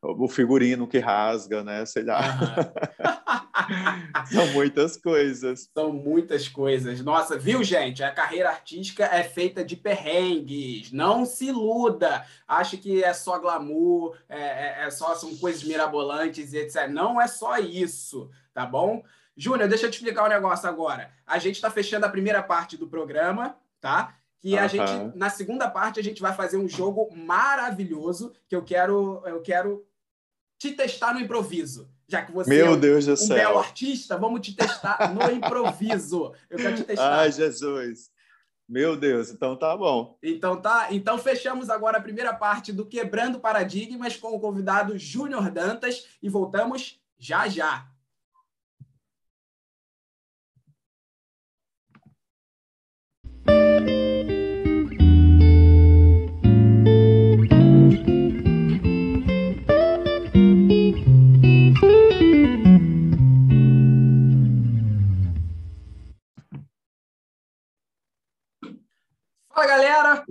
o 0.02 0.28
figurino 0.28 0.86
que 0.86 0.98
rasga, 0.98 1.62
né? 1.62 1.84
Sei 1.84 2.02
lá. 2.02 2.22
São 4.26 4.46
muitas 4.48 4.96
coisas. 4.96 5.68
São 5.72 5.92
muitas 5.92 6.48
coisas. 6.48 7.02
Nossa, 7.02 7.38
viu, 7.38 7.62
gente? 7.62 8.02
A 8.02 8.10
carreira 8.10 8.48
artística 8.48 9.04
é 9.04 9.22
feita 9.22 9.64
de 9.64 9.76
perrengues. 9.76 10.90
Não 10.90 11.24
se 11.24 11.46
iluda. 11.46 12.24
Acha 12.48 12.76
que 12.76 13.04
é 13.04 13.12
só 13.12 13.38
glamour, 13.38 14.16
é, 14.28 14.40
é, 14.40 14.86
é 14.86 14.90
só 14.90 15.14
são 15.14 15.36
coisas 15.36 15.62
mirabolantes 15.62 16.52
e 16.52 16.58
etc. 16.58 16.88
Não 16.88 17.20
é 17.20 17.28
só 17.28 17.58
isso, 17.58 18.30
tá 18.54 18.64
bom? 18.64 19.04
Júnior, 19.36 19.68
deixa 19.68 19.86
eu 19.86 19.90
te 19.90 19.94
explicar 19.94 20.24
um 20.24 20.28
negócio 20.28 20.68
agora. 20.68 21.10
A 21.26 21.38
gente 21.38 21.56
está 21.56 21.70
fechando 21.70 22.06
a 22.06 22.10
primeira 22.10 22.42
parte 22.42 22.76
do 22.76 22.88
programa, 22.88 23.56
tá? 23.80 24.14
Que 24.38 24.56
a 24.56 24.66
gente, 24.66 24.90
na 25.14 25.28
segunda 25.28 25.70
parte, 25.70 26.00
a 26.00 26.02
gente 26.02 26.22
vai 26.22 26.34
fazer 26.34 26.56
um 26.56 26.68
jogo 26.68 27.08
maravilhoso 27.14 28.32
que 28.48 28.56
eu 28.56 28.62
quero, 28.62 29.22
eu 29.26 29.42
quero 29.42 29.86
te 30.60 30.72
testar 30.72 31.14
no 31.14 31.20
improviso. 31.20 31.90
Já 32.06 32.22
que 32.22 32.32
você 32.32 32.50
Meu 32.50 32.66
é 32.66 32.70
um, 32.70 32.78
Deus 32.78 33.06
do 33.06 33.14
um 33.14 33.16
céu. 33.16 33.36
belo 33.36 33.58
artista, 33.58 34.18
vamos 34.18 34.42
te 34.42 34.54
testar 34.54 35.14
no 35.14 35.32
improviso. 35.32 36.34
Eu 36.50 36.58
quero 36.58 36.76
te 36.76 36.84
testar. 36.84 37.20
Ai, 37.20 37.32
Jesus. 37.32 38.10
Meu 38.68 38.94
Deus, 38.94 39.30
então 39.30 39.56
tá 39.56 39.74
bom. 39.76 40.18
Então 40.22 40.60
tá, 40.60 40.88
então 40.90 41.18
fechamos 41.18 41.70
agora 41.70 41.98
a 41.98 42.02
primeira 42.02 42.34
parte 42.34 42.72
do 42.72 42.84
Quebrando 42.84 43.40
Paradigmas 43.40 44.16
com 44.16 44.28
o 44.28 44.38
convidado 44.38 44.98
Júnior 44.98 45.50
Dantas 45.50 46.06
e 46.22 46.28
voltamos 46.28 47.00
já 47.18 47.48
já. 47.48 47.88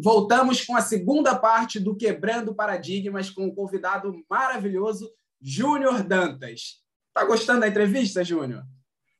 Voltamos 0.01 0.65
com 0.65 0.75
a 0.75 0.81
segunda 0.81 1.35
parte 1.35 1.79
do 1.79 1.95
Quebrando 1.95 2.55
Paradigmas 2.55 3.29
com 3.29 3.45
um 3.45 3.53
convidado 3.53 4.13
maravilhoso, 4.29 5.11
Júnior 5.41 6.03
Dantas. 6.03 6.81
Tá 7.13 7.25
gostando 7.25 7.61
da 7.61 7.67
entrevista, 7.67 8.23
Júnior? 8.23 8.63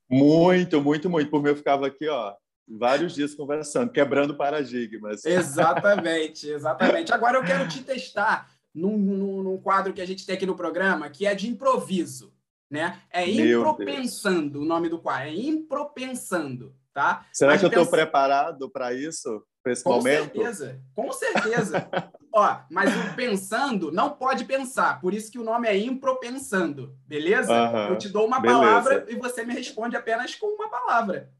Muito, 0.10 0.82
muito, 0.82 1.10
muito. 1.10 1.30
Por 1.30 1.44
mim, 1.44 1.50
eu 1.50 1.56
ficava 1.56 1.88
aqui, 1.88 2.08
ó, 2.08 2.34
vários 2.68 3.14
dias 3.14 3.36
conversando, 3.36 3.92
quebrando 3.92 4.36
paradigmas. 4.36 5.26
Exatamente, 5.26 6.48
exatamente. 6.50 7.14
Agora 7.14 7.38
eu 7.38 7.44
quero 7.44 7.68
te 7.68 7.84
testar 7.84 8.50
num, 8.74 8.98
num, 8.98 9.44
num, 9.44 9.58
quadro 9.58 9.94
que 9.94 10.02
a 10.02 10.08
gente 10.08 10.26
tem 10.26 10.36
aqui 10.36 10.46
no 10.46 10.56
programa, 10.56 11.10
que 11.10 11.26
é 11.26 11.36
de 11.36 11.50
improviso, 11.50 12.34
né? 12.70 13.02
É 13.12 13.28
Impropensando 13.28 14.62
o 14.62 14.66
nome 14.66 14.90
do 14.90 15.00
quadro, 15.00 15.28
é 15.28 15.34
Impropensando, 15.34 16.76
tá? 16.94 17.26
Será 17.34 17.52
Mas 17.52 17.60
que 17.60 17.66
eu 17.66 17.70
estou 17.70 17.88
preparado 17.88 18.70
para 18.70 18.94
isso, 18.94 19.44
para 19.70 19.74
esse 19.74 19.84
com 19.84 19.92
momento? 19.92 20.30
Com 20.32 20.36
certeza, 20.36 20.82
com 20.96 21.12
certeza. 21.12 21.90
Ó, 22.34 22.62
mas 22.70 22.96
o 22.96 23.16
pensando 23.16 23.92
não 23.92 24.16
pode 24.16 24.46
pensar, 24.46 25.02
por 25.02 25.14
isso 25.14 25.32
que 25.32 25.40
o 25.40 25.44
nome 25.44 25.68
é 25.68 25.78
Impropensando, 25.78 26.98
beleza? 27.06 27.52
eu 27.90 27.98
te 27.98 28.10
dou 28.10 28.26
uma 28.26 28.40
beleza. 28.40 28.60
palavra 28.60 29.06
e 29.10 29.16
você 29.16 29.44
me 29.44 29.54
responde 29.54 29.96
apenas 29.96 30.36
com 30.36 30.48
uma 30.48 30.70
palavra. 30.70 31.34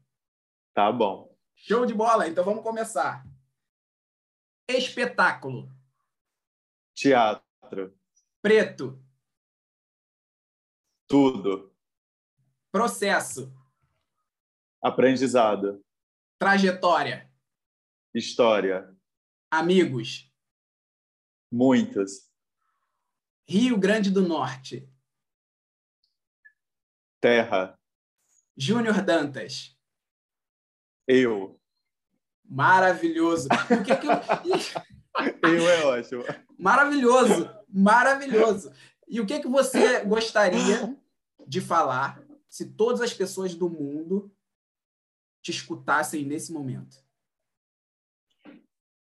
Tá 0.74 0.90
bom. 0.90 1.34
Show 1.54 1.84
de 1.86 1.94
bola. 1.94 2.26
Então 2.26 2.44
vamos 2.44 2.62
começar. 2.62 3.24
Espetáculo. 4.68 5.70
Teatro. 6.94 7.94
Preto. 8.40 9.00
Tudo. 11.06 11.72
Processo. 12.72 13.52
Aprendizado. 14.82 15.80
Trajetória. 16.38 17.29
História. 18.14 18.92
Amigos. 19.50 20.28
Muitos. 21.50 22.28
Rio 23.48 23.78
Grande 23.78 24.10
do 24.10 24.26
Norte. 24.26 24.88
Terra. 27.20 27.78
Júnior 28.56 29.02
Dantas. 29.02 29.76
Eu. 31.06 31.60
Maravilhoso. 32.44 33.48
O 33.48 33.84
que, 33.84 33.96
que 33.96 34.06
eu... 34.06 34.12
eu 35.48 35.68
é 35.68 35.84
ótimo. 35.84 36.24
Maravilhoso, 36.58 37.48
maravilhoso. 37.68 38.72
E 39.08 39.20
o 39.20 39.26
que, 39.26 39.40
que 39.40 39.48
você 39.48 40.04
gostaria 40.04 40.96
de 41.46 41.60
falar 41.60 42.22
se 42.48 42.66
todas 42.66 43.00
as 43.00 43.14
pessoas 43.14 43.54
do 43.54 43.70
mundo 43.70 44.34
te 45.42 45.50
escutassem 45.50 46.24
nesse 46.24 46.52
momento? 46.52 46.96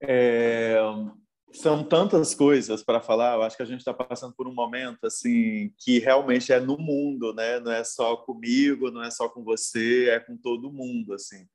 É, 0.03 0.77
são 1.55 1.85
tantas 1.85 2.35
coisas 2.35 2.83
para 2.83 3.01
falar. 3.01 3.35
Eu 3.35 3.43
acho 3.43 3.57
que 3.57 3.63
a 3.63 3.67
gente 3.67 3.79
está 3.79 3.95
passando 3.95 4.35
por 4.35 4.49
um 4.49 4.55
momento 4.55 5.07
assim 5.07 5.73
que 5.79 5.99
realmente 5.99 6.53
é 6.53 6.59
no 6.59 6.77
mundo, 6.77 7.33
né? 7.33 7.61
Não 7.61 7.71
é 7.71 7.85
só 7.85 8.17
comigo, 8.17 8.91
não 8.91 9.03
é 9.03 9.11
só 9.11 9.29
com 9.29 9.45
você, 9.45 10.11
é 10.11 10.19
com 10.19 10.37
todo 10.37 10.73
mundo, 10.73 11.15
assim. 11.15 11.47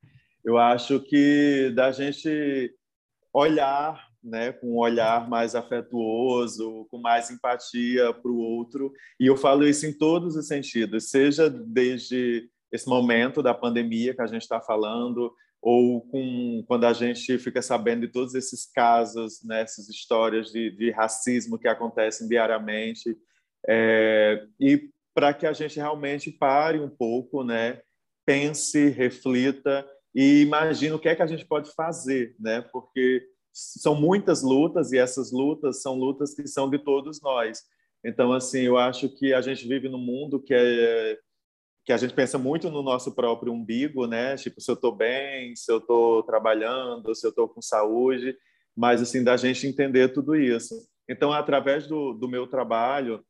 Eu 0.42 0.56
acho 0.56 1.00
que 1.00 1.70
da 1.74 1.92
gente 1.92 2.74
olhar, 3.32 4.08
né, 4.22 4.52
com 4.52 4.74
um 4.74 4.78
olhar 4.78 5.28
mais 5.28 5.54
afetuoso, 5.54 6.86
com 6.90 6.98
mais 6.98 7.30
empatia 7.30 8.12
para 8.12 8.30
o 8.30 8.38
outro, 8.38 8.92
e 9.20 9.26
eu 9.26 9.36
falo 9.36 9.66
isso 9.66 9.86
em 9.86 9.92
todos 9.92 10.34
os 10.34 10.48
sentidos, 10.48 11.10
seja 11.10 11.48
desde 11.48 12.48
esse 12.72 12.88
momento 12.88 13.42
da 13.42 13.54
pandemia 13.54 14.14
que 14.14 14.22
a 14.22 14.26
gente 14.26 14.42
está 14.42 14.60
falando, 14.60 15.32
ou 15.62 16.00
com 16.02 16.64
quando 16.66 16.84
a 16.84 16.92
gente 16.92 17.38
fica 17.38 17.60
sabendo 17.60 18.06
de 18.06 18.12
todos 18.12 18.34
esses 18.34 18.64
casos, 18.66 19.42
né, 19.44 19.62
essas 19.62 19.88
histórias 19.88 20.50
de, 20.50 20.70
de 20.70 20.90
racismo 20.90 21.58
que 21.58 21.68
acontecem 21.68 22.28
diariamente, 22.28 23.16
é, 23.68 24.42
e 24.58 24.88
para 25.14 25.34
que 25.34 25.46
a 25.46 25.52
gente 25.52 25.76
realmente 25.76 26.30
pare 26.30 26.80
um 26.80 26.88
pouco, 26.88 27.44
né, 27.44 27.80
pense, 28.24 28.88
reflita 28.88 29.86
e 30.14 30.42
imagina 30.42 30.96
o 30.96 30.98
que 30.98 31.08
é 31.08 31.14
que 31.14 31.22
a 31.22 31.26
gente 31.26 31.44
pode 31.44 31.72
fazer, 31.72 32.34
né? 32.38 32.62
Porque 32.72 33.22
são 33.52 33.94
muitas 33.94 34.42
lutas 34.42 34.92
e 34.92 34.98
essas 34.98 35.32
lutas 35.32 35.82
são 35.82 35.94
lutas 35.94 36.34
que 36.34 36.46
são 36.46 36.68
de 36.68 36.78
todos 36.78 37.20
nós. 37.20 37.62
Então, 38.04 38.32
assim, 38.32 38.60
eu 38.60 38.76
acho 38.78 39.08
que 39.08 39.32
a 39.34 39.40
gente 39.40 39.66
vive 39.68 39.88
num 39.88 39.98
mundo 39.98 40.40
que 40.40 40.54
é 40.54 41.18
que 41.90 41.94
a 41.94 41.96
gente 41.96 42.14
pensa 42.14 42.38
muito 42.38 42.70
no 42.70 42.84
nosso 42.84 43.12
próprio 43.16 43.52
umbigo, 43.52 44.06
né? 44.06 44.36
Tipo, 44.36 44.60
se 44.60 44.70
eu 44.70 44.76
estou 44.76 44.94
bem, 44.94 45.56
se 45.56 45.72
eu 45.72 45.78
estou 45.78 46.22
trabalhando, 46.22 47.12
se 47.16 47.26
eu 47.26 47.30
estou 47.30 47.48
com 47.48 47.60
saúde, 47.60 48.36
mas 48.76 49.02
assim 49.02 49.24
da 49.24 49.36
gente 49.36 49.66
entender 49.66 50.12
tudo 50.12 50.36
isso. 50.36 50.72
Então, 51.08 51.32
através 51.32 51.88
do, 51.88 52.12
do 52.12 52.28
meu 52.28 52.46
trabalho, 52.46 53.24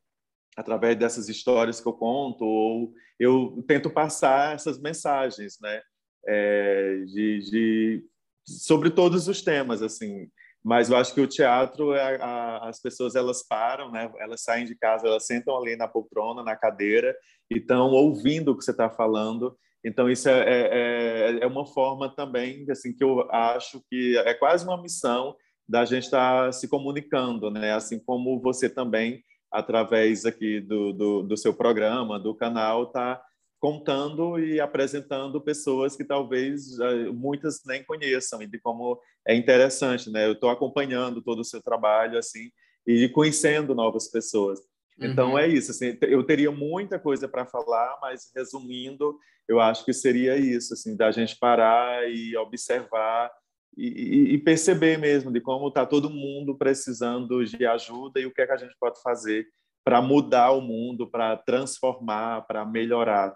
através 0.54 0.94
dessas 0.98 1.30
histórias 1.30 1.80
que 1.80 1.88
eu 1.88 1.94
conto, 1.94 2.44
ou 2.44 2.92
eu 3.18 3.64
tento 3.66 3.88
passar 3.88 4.54
essas 4.54 4.78
mensagens, 4.78 5.58
né? 5.62 5.80
é, 6.26 6.96
de, 7.06 7.38
de, 7.40 8.04
sobre 8.44 8.90
todos 8.90 9.28
os 9.28 9.42
temas, 9.42 9.82
assim. 9.82 10.28
Mas 10.62 10.90
eu 10.90 10.96
acho 10.96 11.14
que 11.14 11.20
o 11.20 11.26
teatro, 11.26 11.94
é, 11.94 12.20
a, 12.20 12.68
as 12.68 12.80
pessoas 12.80 13.14
elas 13.14 13.42
param, 13.42 13.90
né? 13.90 14.12
Elas 14.18 14.42
saem 14.42 14.66
de 14.66 14.74
casa, 14.74 15.06
elas 15.06 15.26
sentam 15.26 15.56
ali 15.56 15.76
na 15.76 15.88
poltrona, 15.88 16.42
na 16.42 16.56
cadeira, 16.56 17.16
e 17.50 17.58
estão 17.58 17.90
ouvindo 17.90 18.52
o 18.52 18.56
que 18.56 18.64
você 18.64 18.70
está 18.70 18.88
falando. 18.88 19.56
Então 19.84 20.08
isso 20.10 20.28
é, 20.28 20.40
é, 20.40 20.68
é, 20.72 21.38
é, 21.42 21.46
uma 21.46 21.66
forma 21.66 22.08
também, 22.08 22.64
assim, 22.70 22.94
que 22.94 23.02
eu 23.02 23.30
acho 23.30 23.82
que 23.88 24.16
é 24.18 24.34
quase 24.34 24.64
uma 24.64 24.80
missão 24.80 25.34
da 25.68 25.84
gente 25.84 26.04
estar 26.04 26.46
tá 26.46 26.52
se 26.52 26.68
comunicando, 26.68 27.50
né? 27.50 27.72
Assim 27.72 27.98
como 27.98 28.40
você 28.40 28.68
também, 28.68 29.22
através 29.50 30.26
aqui 30.26 30.60
do, 30.60 30.92
do, 30.92 31.22
do 31.22 31.36
seu 31.36 31.54
programa, 31.54 32.18
do 32.18 32.34
canal, 32.34 32.84
está 32.84 33.22
contando 33.58 34.38
e 34.38 34.58
apresentando 34.58 35.40
pessoas 35.40 35.94
que 35.94 36.04
talvez 36.04 36.78
muitas 37.12 37.60
nem 37.66 37.84
conheçam 37.84 38.40
e 38.40 38.46
de 38.46 38.58
como 38.58 38.98
é 39.26 39.34
interessante, 39.34 40.10
né? 40.10 40.26
Eu 40.26 40.32
estou 40.32 40.50
acompanhando 40.50 41.22
todo 41.22 41.40
o 41.40 41.44
seu 41.44 41.62
trabalho 41.62 42.18
assim 42.18 42.50
e 42.86 43.08
conhecendo 43.08 43.74
novas 43.74 44.08
pessoas. 44.08 44.60
Então 45.00 45.30
uhum. 45.30 45.38
é 45.38 45.48
isso. 45.48 45.70
Assim, 45.70 45.96
eu 46.02 46.22
teria 46.24 46.50
muita 46.50 46.98
coisa 46.98 47.26
para 47.26 47.46
falar, 47.46 47.98
mas 48.00 48.30
resumindo, 48.34 49.18
eu 49.48 49.60
acho 49.60 49.84
que 49.84 49.92
seria 49.92 50.36
isso, 50.36 50.74
assim, 50.74 50.96
da 50.96 51.10
gente 51.10 51.36
parar 51.38 52.08
e 52.08 52.36
observar 52.36 53.30
e, 53.76 54.34
e 54.34 54.38
perceber 54.38 54.98
mesmo 54.98 55.32
de 55.32 55.40
como 55.40 55.68
está 55.68 55.86
todo 55.86 56.10
mundo 56.10 56.56
precisando 56.56 57.44
de 57.44 57.66
ajuda 57.66 58.20
e 58.20 58.26
o 58.26 58.32
que 58.32 58.42
é 58.42 58.46
que 58.46 58.52
a 58.52 58.56
gente 58.56 58.76
pode 58.78 59.00
fazer 59.02 59.46
para 59.84 60.02
mudar 60.02 60.52
o 60.52 60.60
mundo, 60.60 61.10
para 61.10 61.36
transformar, 61.36 62.42
para 62.42 62.64
melhorar. 62.64 63.34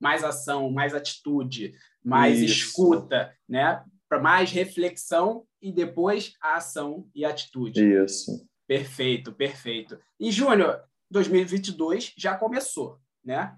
Mais 0.00 0.24
ação, 0.24 0.70
mais 0.70 0.94
atitude, 0.94 1.72
mais 2.04 2.40
isso. 2.40 2.66
escuta, 2.66 3.34
né? 3.48 3.82
Para 4.08 4.20
mais 4.20 4.50
reflexão 4.50 5.46
e 5.62 5.72
depois 5.72 6.34
a 6.42 6.56
ação 6.56 7.08
e 7.14 7.24
a 7.24 7.30
atitude. 7.30 7.82
Isso. 7.82 8.46
Perfeito, 8.66 9.32
perfeito. 9.32 9.98
E, 10.18 10.30
Júnior, 10.30 10.82
2022 11.10 12.12
já 12.16 12.36
começou, 12.36 13.00
né? 13.24 13.56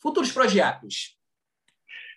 Futuros 0.00 0.32
projetos. 0.32 1.18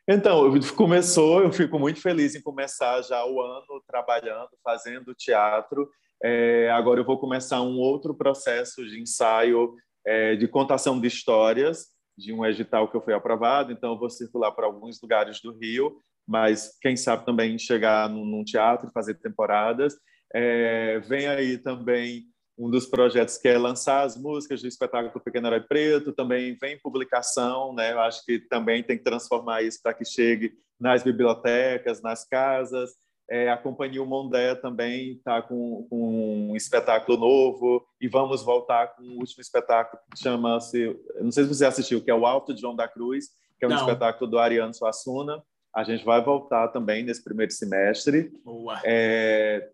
Então, 0.09 0.53
começou, 0.76 1.41
eu 1.41 1.51
fico 1.51 1.78
muito 1.78 2.01
feliz 2.01 2.34
em 2.34 2.41
começar 2.41 3.01
já 3.01 3.26
o 3.26 3.41
ano 3.41 3.84
trabalhando, 3.86 4.49
fazendo 4.63 5.13
teatro. 5.13 5.89
É, 6.24 6.70
agora 6.72 7.01
eu 7.01 7.05
vou 7.05 7.20
começar 7.20 7.61
um 7.61 7.78
outro 7.78 8.15
processo 8.15 8.86
de 8.88 9.01
ensaio 9.01 9.76
é, 10.05 10.38
de 10.38 10.47
contação 10.47 10.99
de 10.99 11.07
histórias, 11.07 11.88
de 12.18 12.32
um 12.32 12.45
edital 12.45 12.89
que 12.89 12.95
eu 12.95 13.01
fui 13.01 13.13
aprovado, 13.13 13.74
então 13.74 13.91
eu 13.91 13.99
vou 13.99 14.09
circular 14.09 14.53
para 14.53 14.65
alguns 14.65 15.01
lugares 15.01 15.41
do 15.41 15.51
Rio, 15.57 16.01
mas 16.26 16.78
quem 16.82 16.95
sabe 16.95 17.26
também 17.26 17.59
chegar 17.59 18.09
num, 18.09 18.26
num 18.26 18.43
teatro, 18.45 18.89
fazer 18.93 19.15
temporadas. 19.15 19.93
É, 20.34 20.99
vem 20.99 21.28
aí 21.28 21.57
também 21.57 22.25
um 22.57 22.69
dos 22.69 22.88
projetos 22.88 23.38
que 23.38 23.47
é 23.47 23.57
lançar 23.57 24.03
as 24.03 24.17
músicas 24.17 24.61
do 24.61 24.67
espetáculo 24.67 25.23
Pequeno 25.23 25.47
Herói 25.47 25.61
Preto, 25.61 26.11
também 26.11 26.57
vem 26.59 26.80
publicação, 26.80 27.73
né? 27.73 27.93
Eu 27.93 27.99
acho 27.99 28.25
que 28.25 28.39
também 28.39 28.82
tem 28.82 28.97
que 28.97 29.03
transformar 29.03 29.61
isso 29.61 29.80
para 29.82 29.93
que 29.93 30.03
chegue 30.03 30.53
nas 30.80 31.03
bibliotecas, 31.03 32.01
nas 32.01 32.28
casas. 32.28 32.91
É, 33.30 33.51
a 33.51 33.57
Companhia 33.57 34.03
Mondé 34.05 34.55
também 34.55 35.13
está 35.13 35.41
com, 35.41 35.86
com, 35.89 36.51
um 36.51 36.55
espetáculo 36.55 37.17
novo 37.17 37.86
e 37.99 38.07
vamos 38.07 38.41
voltar 38.41 38.95
com 38.95 39.03
o 39.03 39.19
último 39.19 39.41
espetáculo 39.41 40.01
que 40.09 40.17
chama-se, 40.17 40.97
não 41.19 41.32
sei 41.32 41.43
se 41.43 41.49
você 41.49 41.65
assistiu, 41.65 42.01
que 42.01 42.09
é 42.09 42.15
o 42.15 42.25
Alto 42.25 42.53
de 42.53 42.61
João 42.61 42.75
da 42.75 42.88
Cruz, 42.88 43.25
que 43.59 43.65
é 43.65 43.67
um 43.67 43.71
não. 43.71 43.78
espetáculo 43.78 44.32
do 44.32 44.39
Ariano 44.39 44.73
Suassuna. 44.73 45.43
A 45.75 45.84
gente 45.84 46.05
vai 46.05 46.23
voltar 46.23 46.69
também 46.69 47.03
nesse 47.03 47.23
primeiro 47.23 47.51
semestre. 47.51 48.32
Boa. 48.43 48.80
É, 48.84 49.69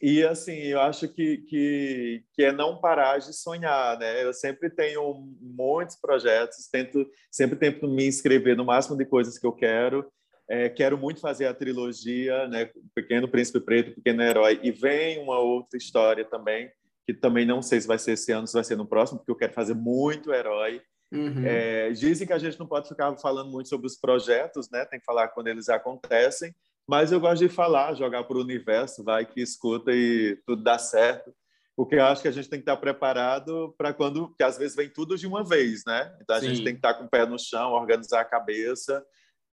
e 0.00 0.24
assim, 0.24 0.56
eu 0.56 0.80
acho 0.80 1.08
que, 1.08 1.38
que, 1.38 2.24
que 2.32 2.44
é 2.44 2.52
não 2.52 2.80
parar 2.80 3.18
de 3.18 3.32
sonhar, 3.36 3.98
né? 3.98 4.24
Eu 4.24 4.32
sempre 4.32 4.70
tenho 4.70 5.14
muitos 5.40 5.96
projetos, 5.96 6.68
tento 6.70 7.06
sempre 7.30 7.56
tento 7.56 7.88
me 7.88 8.06
inscrever 8.06 8.56
no 8.56 8.64
máximo 8.64 8.96
de 8.96 9.04
coisas 9.04 9.38
que 9.38 9.46
eu 9.46 9.52
quero. 9.52 10.06
É, 10.48 10.68
quero 10.68 10.96
muito 10.96 11.20
fazer 11.20 11.46
a 11.46 11.54
trilogia, 11.54 12.46
né? 12.48 12.70
Pequeno 12.94 13.28
Príncipe 13.28 13.60
Preto, 13.60 13.94
Pequeno 13.96 14.22
Herói, 14.22 14.60
e 14.62 14.70
vem 14.70 15.18
uma 15.18 15.38
outra 15.38 15.76
história 15.76 16.24
também, 16.24 16.70
que 17.04 17.12
também 17.12 17.44
não 17.44 17.60
sei 17.60 17.80
se 17.80 17.88
vai 17.88 17.98
ser 17.98 18.12
esse 18.12 18.30
ano, 18.32 18.46
se 18.46 18.54
vai 18.54 18.62
ser 18.62 18.76
no 18.76 18.86
próximo, 18.86 19.18
porque 19.18 19.32
eu 19.32 19.36
quero 19.36 19.52
fazer 19.52 19.74
muito 19.74 20.32
herói. 20.32 20.80
Uhum. 21.12 21.44
É, 21.44 21.90
dizem 21.90 22.26
que 22.26 22.32
a 22.32 22.38
gente 22.38 22.58
não 22.58 22.66
pode 22.66 22.88
ficar 22.88 23.16
falando 23.16 23.50
muito 23.50 23.68
sobre 23.68 23.86
os 23.86 23.96
projetos, 23.96 24.70
né? 24.70 24.84
Tem 24.84 24.98
que 24.98 25.04
falar 25.04 25.28
quando 25.28 25.48
eles 25.48 25.68
acontecem, 25.68 26.54
mas 26.88 27.10
eu 27.10 27.20
gosto 27.20 27.46
de 27.46 27.48
falar, 27.48 27.94
jogar 27.94 28.24
para 28.24 28.36
o 28.36 28.40
universo, 28.40 29.02
vai 29.02 29.26
que 29.26 29.40
escuta 29.40 29.90
e 29.92 30.38
tudo 30.46 30.62
dá 30.62 30.78
certo. 30.78 31.34
Porque 31.76 31.96
eu 31.96 32.04
acho 32.04 32.22
que 32.22 32.28
a 32.28 32.32
gente 32.32 32.48
tem 32.48 32.58
que 32.58 32.62
estar 32.62 32.76
preparado 32.78 33.74
para 33.76 33.92
quando, 33.92 34.34
que 34.34 34.42
às 34.42 34.56
vezes 34.56 34.74
vem 34.74 34.88
tudo 34.88 35.18
de 35.18 35.26
uma 35.26 35.44
vez, 35.44 35.84
né? 35.84 36.16
Então 36.22 36.36
a 36.36 36.40
Sim. 36.40 36.48
gente 36.48 36.64
tem 36.64 36.72
que 36.72 36.78
estar 36.78 36.94
com 36.94 37.04
o 37.04 37.08
pé 37.08 37.26
no 37.26 37.38
chão, 37.38 37.72
organizar 37.72 38.20
a 38.20 38.24
cabeça 38.24 39.04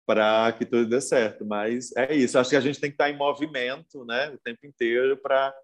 para 0.07 0.53
que 0.53 0.67
tudo 0.67 0.87
dê 0.87 1.01
certo. 1.01 1.47
Mas 1.47 1.97
é 1.97 2.15
isso, 2.15 2.39
acho 2.39 2.51
que 2.51 2.57
a 2.57 2.61
gente 2.61 2.79
tem 2.79 2.91
que 2.91 2.95
estar 2.95 3.09
em 3.09 3.17
movimento, 3.17 4.05
né? 4.05 4.29
O 4.31 4.39
tempo 4.39 4.67
inteiro 4.67 5.17
para, 5.17 5.55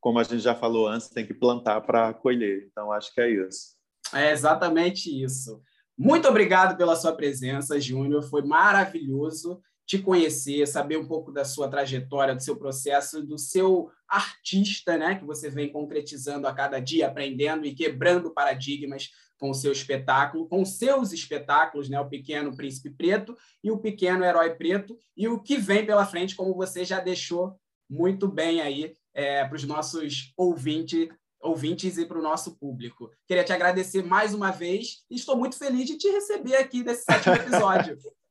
como 0.00 0.18
a 0.18 0.24
gente 0.24 0.40
já 0.40 0.56
falou 0.56 0.88
antes, 0.88 1.08
tem 1.08 1.24
que 1.24 1.34
plantar 1.34 1.80
para 1.82 2.12
colher. 2.14 2.66
Então 2.68 2.90
acho 2.90 3.12
que 3.14 3.20
é 3.20 3.30
isso. 3.30 3.76
É 4.12 4.32
exatamente 4.32 5.08
isso. 5.22 5.62
Muito 5.96 6.26
obrigado 6.26 6.76
pela 6.76 6.96
sua 6.96 7.12
presença, 7.14 7.80
Júnior. 7.80 8.24
Foi 8.24 8.42
maravilhoso 8.42 9.62
te 9.86 9.98
conhecer, 9.98 10.66
saber 10.66 10.98
um 10.98 11.06
pouco 11.06 11.30
da 11.30 11.44
sua 11.44 11.68
trajetória, 11.68 12.34
do 12.34 12.42
seu 12.42 12.56
processo, 12.56 13.24
do 13.24 13.38
seu 13.38 13.88
artista, 14.08 14.98
né, 14.98 15.14
que 15.14 15.24
você 15.24 15.48
vem 15.48 15.70
concretizando 15.70 16.48
a 16.48 16.52
cada 16.52 16.80
dia, 16.80 17.06
aprendendo 17.06 17.64
e 17.64 17.74
quebrando 17.74 18.32
paradigmas 18.32 19.10
com 19.38 19.50
o 19.50 19.54
seu 19.54 19.70
espetáculo, 19.70 20.48
com 20.48 20.64
seus 20.64 21.12
espetáculos, 21.12 21.88
né, 21.88 22.00
o 22.00 22.08
Pequeno 22.08 22.56
Príncipe 22.56 22.90
Preto 22.90 23.36
e 23.62 23.70
o 23.70 23.78
Pequeno 23.78 24.24
Herói 24.24 24.54
Preto, 24.54 24.98
e 25.16 25.28
o 25.28 25.40
que 25.40 25.56
vem 25.56 25.86
pela 25.86 26.04
frente, 26.04 26.34
como 26.34 26.54
você 26.54 26.84
já 26.84 26.98
deixou 26.98 27.54
muito 27.88 28.26
bem 28.26 28.60
aí 28.60 28.92
é, 29.14 29.44
para 29.44 29.54
os 29.54 29.64
nossos 29.64 30.32
ouvintes, 30.36 31.08
ouvintes 31.40 31.96
e 31.96 32.06
para 32.06 32.18
o 32.18 32.22
nosso 32.22 32.58
público. 32.58 33.10
Queria 33.24 33.44
te 33.44 33.52
agradecer 33.52 34.02
mais 34.02 34.34
uma 34.34 34.50
vez 34.50 35.04
e 35.08 35.14
estou 35.14 35.36
muito 35.36 35.56
feliz 35.56 35.86
de 35.86 35.96
te 35.96 36.08
receber 36.10 36.56
aqui 36.56 36.82
nesse 36.82 37.04
sétimo 37.04 37.36
episódio. 37.36 37.96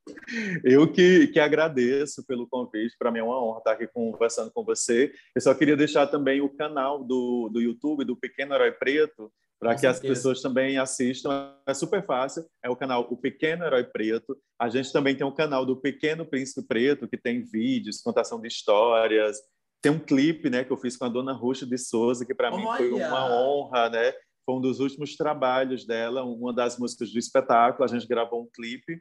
Eu 0.64 0.91
que, 0.91 1.28
que 1.28 1.39
agradeço 1.39 2.26
pelo 2.26 2.47
convite, 2.47 2.95
para 2.97 3.12
mim 3.12 3.20
é 3.20 3.24
uma 3.24 3.43
honra 3.43 3.60
estar 3.60 3.72
aqui 3.72 3.88
conversando 3.88 4.51
com 4.51 4.64
você. 4.64 5.12
Eu 5.34 5.41
só 5.41 5.53
queria 5.53 5.76
deixar 5.76 6.08
também 6.08 6.41
o 6.41 6.49
canal 6.49 7.03
do, 7.03 7.49
do 7.49 7.62
YouTube 7.62 8.06
do 8.06 8.16
Pequeno 8.16 8.53
Herói 8.53 8.72
Preto, 8.72 9.32
para 9.60 9.74
que 9.74 9.82
certeza. 9.82 10.01
as 10.03 10.18
pessoas 10.18 10.41
também 10.41 10.78
assistam. 10.78 11.53
É 11.66 11.74
super 11.74 12.06
fácil, 12.06 12.45
é 12.64 12.70
o 12.70 12.76
canal 12.76 13.08
O 13.10 13.18
Pequeno 13.18 13.66
Herói 13.66 13.84
Preto. 13.84 14.38
A 14.60 14.70
gente 14.70 14.91
também 14.91 15.16
tem 15.16 15.26
o 15.26 15.32
canal 15.32 15.66
do 15.66 15.78
Pequeno 15.78 16.26
Príncipe 16.26 16.68
Preto, 16.68 17.08
que 17.08 17.18
tem 17.18 17.43
vídeos, 17.43 18.01
contação 18.01 18.39
de 18.39 18.47
histórias. 18.47 19.38
Tem 19.82 19.91
um 19.91 19.99
clipe 19.99 20.49
né, 20.49 20.64
que 20.64 20.72
eu 20.72 20.78
fiz 20.78 20.97
com 20.97 21.06
a 21.06 21.10
dona 21.10 21.34
Ruxa 21.34 21.66
de 21.66 21.78
Souza, 21.78 22.26
que 22.26 22.34
para 22.34 22.51
mim 22.51 22.64
foi 22.78 22.91
uma 22.91 23.32
honra, 23.32 23.89
né? 23.89 24.14
Foi 24.45 24.56
um 24.56 24.62
dos 24.62 24.80
últimos 24.80 25.16
trabalhos 25.16 25.86
dela, 25.88 26.24
uma 26.24 26.53
das 26.53 26.78
músicas 26.78 27.12
do 27.12 27.18
espetáculo. 27.18 27.84
A 27.84 27.88
gente 27.88 28.08
gravou 28.08 28.43
um 28.43 28.49
clipe 28.53 28.99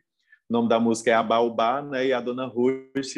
o 0.48 0.52
nome 0.52 0.68
da 0.68 0.78
música 0.78 1.10
é 1.10 1.14
Abaubá, 1.14 1.82
né? 1.82 2.06
E 2.06 2.12
a 2.12 2.20
dona 2.20 2.46
Ruth 2.46 3.16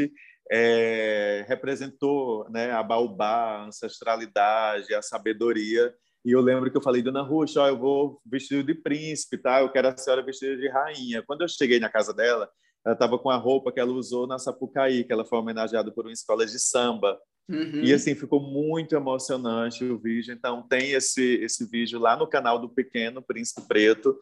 é, 0.50 1.44
representou 1.48 2.48
né, 2.50 2.70
a 2.70 2.82
Baobá, 2.82 3.26
a 3.26 3.66
ancestralidade, 3.66 4.94
a 4.94 5.02
sabedoria. 5.02 5.92
E 6.24 6.32
eu 6.32 6.40
lembro 6.40 6.70
que 6.70 6.76
eu 6.76 6.82
falei, 6.82 7.02
dona 7.02 7.22
Ruth, 7.22 7.56
ó, 7.56 7.68
eu 7.68 7.78
vou 7.78 8.20
vestido 8.24 8.62
de 8.64 8.74
príncipe, 8.74 9.38
tá? 9.38 9.60
Eu 9.60 9.70
quero 9.70 9.88
a 9.88 9.96
senhora 9.96 10.24
vestida 10.24 10.56
de 10.56 10.68
rainha. 10.68 11.22
Quando 11.26 11.42
eu 11.42 11.48
cheguei 11.48 11.78
na 11.78 11.88
casa 11.88 12.12
dela, 12.12 12.48
ela 12.84 12.94
estava 12.94 13.18
com 13.18 13.30
a 13.30 13.36
roupa 13.36 13.72
que 13.72 13.80
ela 13.80 13.92
usou 13.92 14.26
na 14.26 14.38
Sapucaí, 14.38 15.04
que 15.04 15.12
ela 15.12 15.24
foi 15.24 15.38
homenageada 15.38 15.90
por 15.92 16.06
uma 16.06 16.12
escola 16.12 16.46
de 16.46 16.58
samba. 16.58 17.18
Uhum. 17.48 17.80
E 17.82 17.92
assim 17.92 18.14
ficou 18.14 18.40
muito 18.40 18.94
emocionante 18.94 19.84
o 19.84 19.98
vídeo. 19.98 20.32
Então 20.32 20.66
tem 20.68 20.92
esse 20.92 21.36
esse 21.36 21.68
vídeo 21.68 21.98
lá 21.98 22.16
no 22.16 22.26
canal 22.26 22.58
do 22.58 22.68
Pequeno 22.68 23.22
Príncipe 23.22 23.66
Preto 23.66 24.16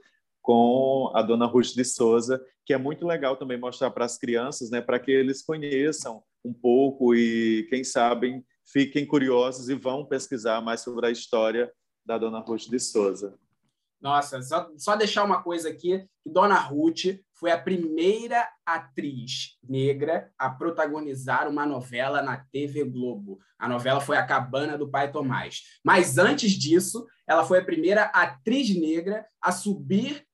com 0.45 1.11
a 1.15 1.23
dona 1.23 1.47
Ruth 1.47 1.75
de 1.75 1.83
Souza, 1.87 2.39
que 2.67 2.75
é 2.75 2.79
muito 2.79 3.07
legal 3.07 3.35
também 3.35 3.59
mostrar 3.59 3.91
para 3.91 4.05
as 4.05 4.19
crianças, 4.19 4.71
né, 4.71 4.79
para 4.79 5.01
que 5.01 5.11
eles 5.11 5.43
conheçam 5.43 6.23
um 6.45 6.53
pouco 6.53 7.15
e, 7.15 7.67
quem 7.71 7.83
sabe, 7.83 8.45
fiquem 8.63 9.07
curiosos 9.07 9.71
e 9.71 9.75
vão 9.75 10.05
pesquisar 10.05 10.61
mais 10.61 10.83
sobre 10.83 11.07
a 11.07 11.11
história 11.11 11.73
da 12.05 12.19
dona 12.19 12.41
Ruth 12.41 12.69
de 12.69 12.79
Souza. 12.79 13.39
Nossa, 14.03 14.43
só, 14.43 14.71
só 14.77 14.97
deixar 14.97 15.25
uma 15.25 15.43
coisa 15.43 15.71
aqui, 15.71 16.07
que 16.23 16.31
Dona 16.31 16.59
Ruth 16.59 17.19
foi 17.33 17.51
a 17.51 17.59
primeira 17.59 18.47
atriz 18.67 19.57
negra 19.67 20.31
a 20.39 20.51
protagonizar 20.51 21.49
uma 21.49 21.65
novela 21.65 22.21
na 22.21 22.37
TV 22.37 22.85
Globo. 22.85 23.39
A 23.59 23.67
novela 23.67 24.03
foi 24.03 24.19
A 24.19 24.27
Cabana 24.27 24.77
do 24.77 24.91
Pai 24.91 25.11
Tomás. 25.11 25.63
Mas 25.83 26.19
antes 26.19 26.53
disso, 26.53 27.07
ela 27.27 27.47
foi 27.47 27.61
a 27.61 27.65
primeira 27.65 28.03
atriz 28.05 28.79
negra 28.79 29.27
a 29.41 29.51
subir 29.51 30.27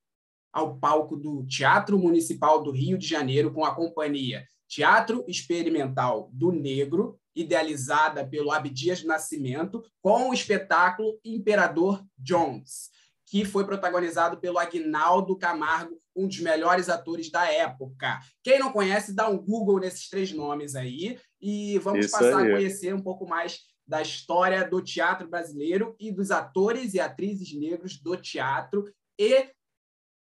ao 0.52 0.76
palco 0.78 1.16
do 1.16 1.44
Teatro 1.46 1.98
Municipal 1.98 2.62
do 2.62 2.70
Rio 2.70 2.98
de 2.98 3.06
Janeiro 3.06 3.52
com 3.52 3.64
a 3.64 3.74
companhia 3.74 4.44
Teatro 4.70 5.24
Experimental 5.26 6.30
do 6.32 6.52
Negro, 6.52 7.18
idealizada 7.34 8.24
pelo 8.24 8.52
Abdias 8.52 9.02
Nascimento, 9.02 9.82
com 10.00 10.30
o 10.30 10.34
espetáculo 10.34 11.18
Imperador 11.24 12.04
Jones, 12.16 12.88
que 13.26 13.44
foi 13.44 13.64
protagonizado 13.64 14.38
pelo 14.38 14.58
Agnaldo 14.58 15.36
Camargo, 15.36 16.00
um 16.14 16.28
dos 16.28 16.38
melhores 16.38 16.88
atores 16.88 17.30
da 17.30 17.50
época. 17.50 18.20
Quem 18.42 18.60
não 18.60 18.72
conhece, 18.72 19.12
dá 19.12 19.28
um 19.28 19.38
Google 19.38 19.80
nesses 19.80 20.08
três 20.08 20.32
nomes 20.32 20.76
aí 20.76 21.18
e 21.40 21.78
vamos 21.78 22.06
Isso 22.06 22.12
passar 22.12 22.38
aí. 22.38 22.52
a 22.52 22.56
conhecer 22.56 22.94
um 22.94 23.02
pouco 23.02 23.26
mais 23.26 23.60
da 23.86 24.00
história 24.00 24.68
do 24.68 24.80
teatro 24.80 25.28
brasileiro 25.28 25.96
e 25.98 26.12
dos 26.12 26.30
atores 26.30 26.94
e 26.94 27.00
atrizes 27.00 27.52
negros 27.58 28.00
do 28.00 28.16
teatro 28.16 28.84
e 29.18 29.48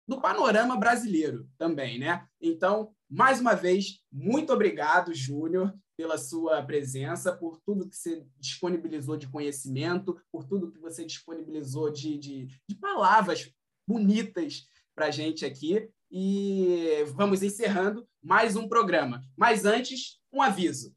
do 0.07 0.21
panorama 0.21 0.77
brasileiro 0.77 1.49
também, 1.59 1.99
né? 1.99 2.27
Então, 2.41 2.95
mais 3.09 3.41
uma 3.41 3.55
vez, 3.55 4.01
muito 4.13 4.53
obrigado, 4.53 5.13
Júnior, 5.15 5.75
pela 5.97 6.19
sua 6.19 6.63
presença, 6.63 7.35
por 7.35 7.59
tudo 7.65 7.89
que 7.89 7.97
você 7.97 8.25
disponibilizou 8.39 9.17
de 9.17 9.29
conhecimento, 9.29 10.21
por 10.31 10.45
tudo 10.45 10.71
que 10.71 10.79
você 10.79 11.05
disponibilizou 11.05 11.91
de, 11.91 12.19
de, 12.19 12.47
de 12.69 12.77
palavras 12.77 13.51
bonitas 13.89 14.69
para 14.95 15.07
a 15.07 15.11
gente 15.11 15.45
aqui. 15.45 15.89
E 16.11 17.05
vamos 17.15 17.43
encerrando 17.43 18.07
mais 18.23 18.55
um 18.55 18.69
programa. 18.69 19.23
Mas 19.37 19.65
antes, 19.65 20.21
um 20.33 20.41
aviso. 20.41 20.95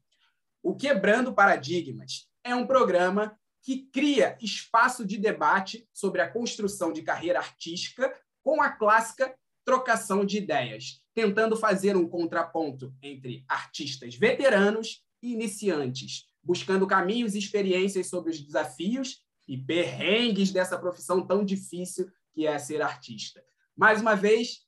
O 0.62 0.76
Quebrando 0.76 1.34
Paradigmas 1.34 2.28
é 2.44 2.54
um 2.54 2.66
programa 2.66 3.36
que 3.62 3.88
cria 3.92 4.38
espaço 4.40 5.04
de 5.04 5.18
debate 5.18 5.86
sobre 5.92 6.20
a 6.20 6.30
construção 6.30 6.92
de 6.92 7.02
carreira 7.02 7.38
artística 7.38 8.14
com 8.42 8.62
a 8.62 8.70
clássica 8.70 9.34
trocação 9.64 10.24
de 10.24 10.38
ideias, 10.38 11.02
tentando 11.14 11.56
fazer 11.56 11.96
um 11.96 12.08
contraponto 12.08 12.94
entre 13.02 13.44
artistas 13.46 14.14
veteranos 14.14 15.04
e 15.22 15.32
iniciantes, 15.32 16.26
buscando 16.42 16.86
caminhos 16.86 17.34
e 17.34 17.38
experiências 17.38 18.08
sobre 18.08 18.30
os 18.30 18.40
desafios 18.40 19.22
e 19.46 19.58
perrengues 19.58 20.50
dessa 20.52 20.78
profissão 20.78 21.26
tão 21.26 21.44
difícil 21.44 22.10
que 22.32 22.46
é 22.46 22.58
ser 22.58 22.82
artista. 22.82 23.44
Mais 23.76 24.00
uma 24.00 24.14
vez, 24.14 24.66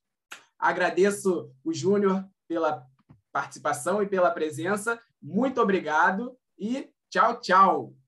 agradeço 0.58 1.50
o 1.64 1.72
Júnior 1.72 2.24
pela 2.48 2.86
participação 3.32 4.02
e 4.02 4.06
pela 4.06 4.30
presença. 4.30 5.00
Muito 5.20 5.60
obrigado 5.60 6.36
e 6.58 6.90
tchau, 7.08 7.40
tchau. 7.40 8.01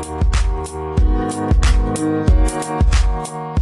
Thank 0.00 0.38
you. 1.98 3.57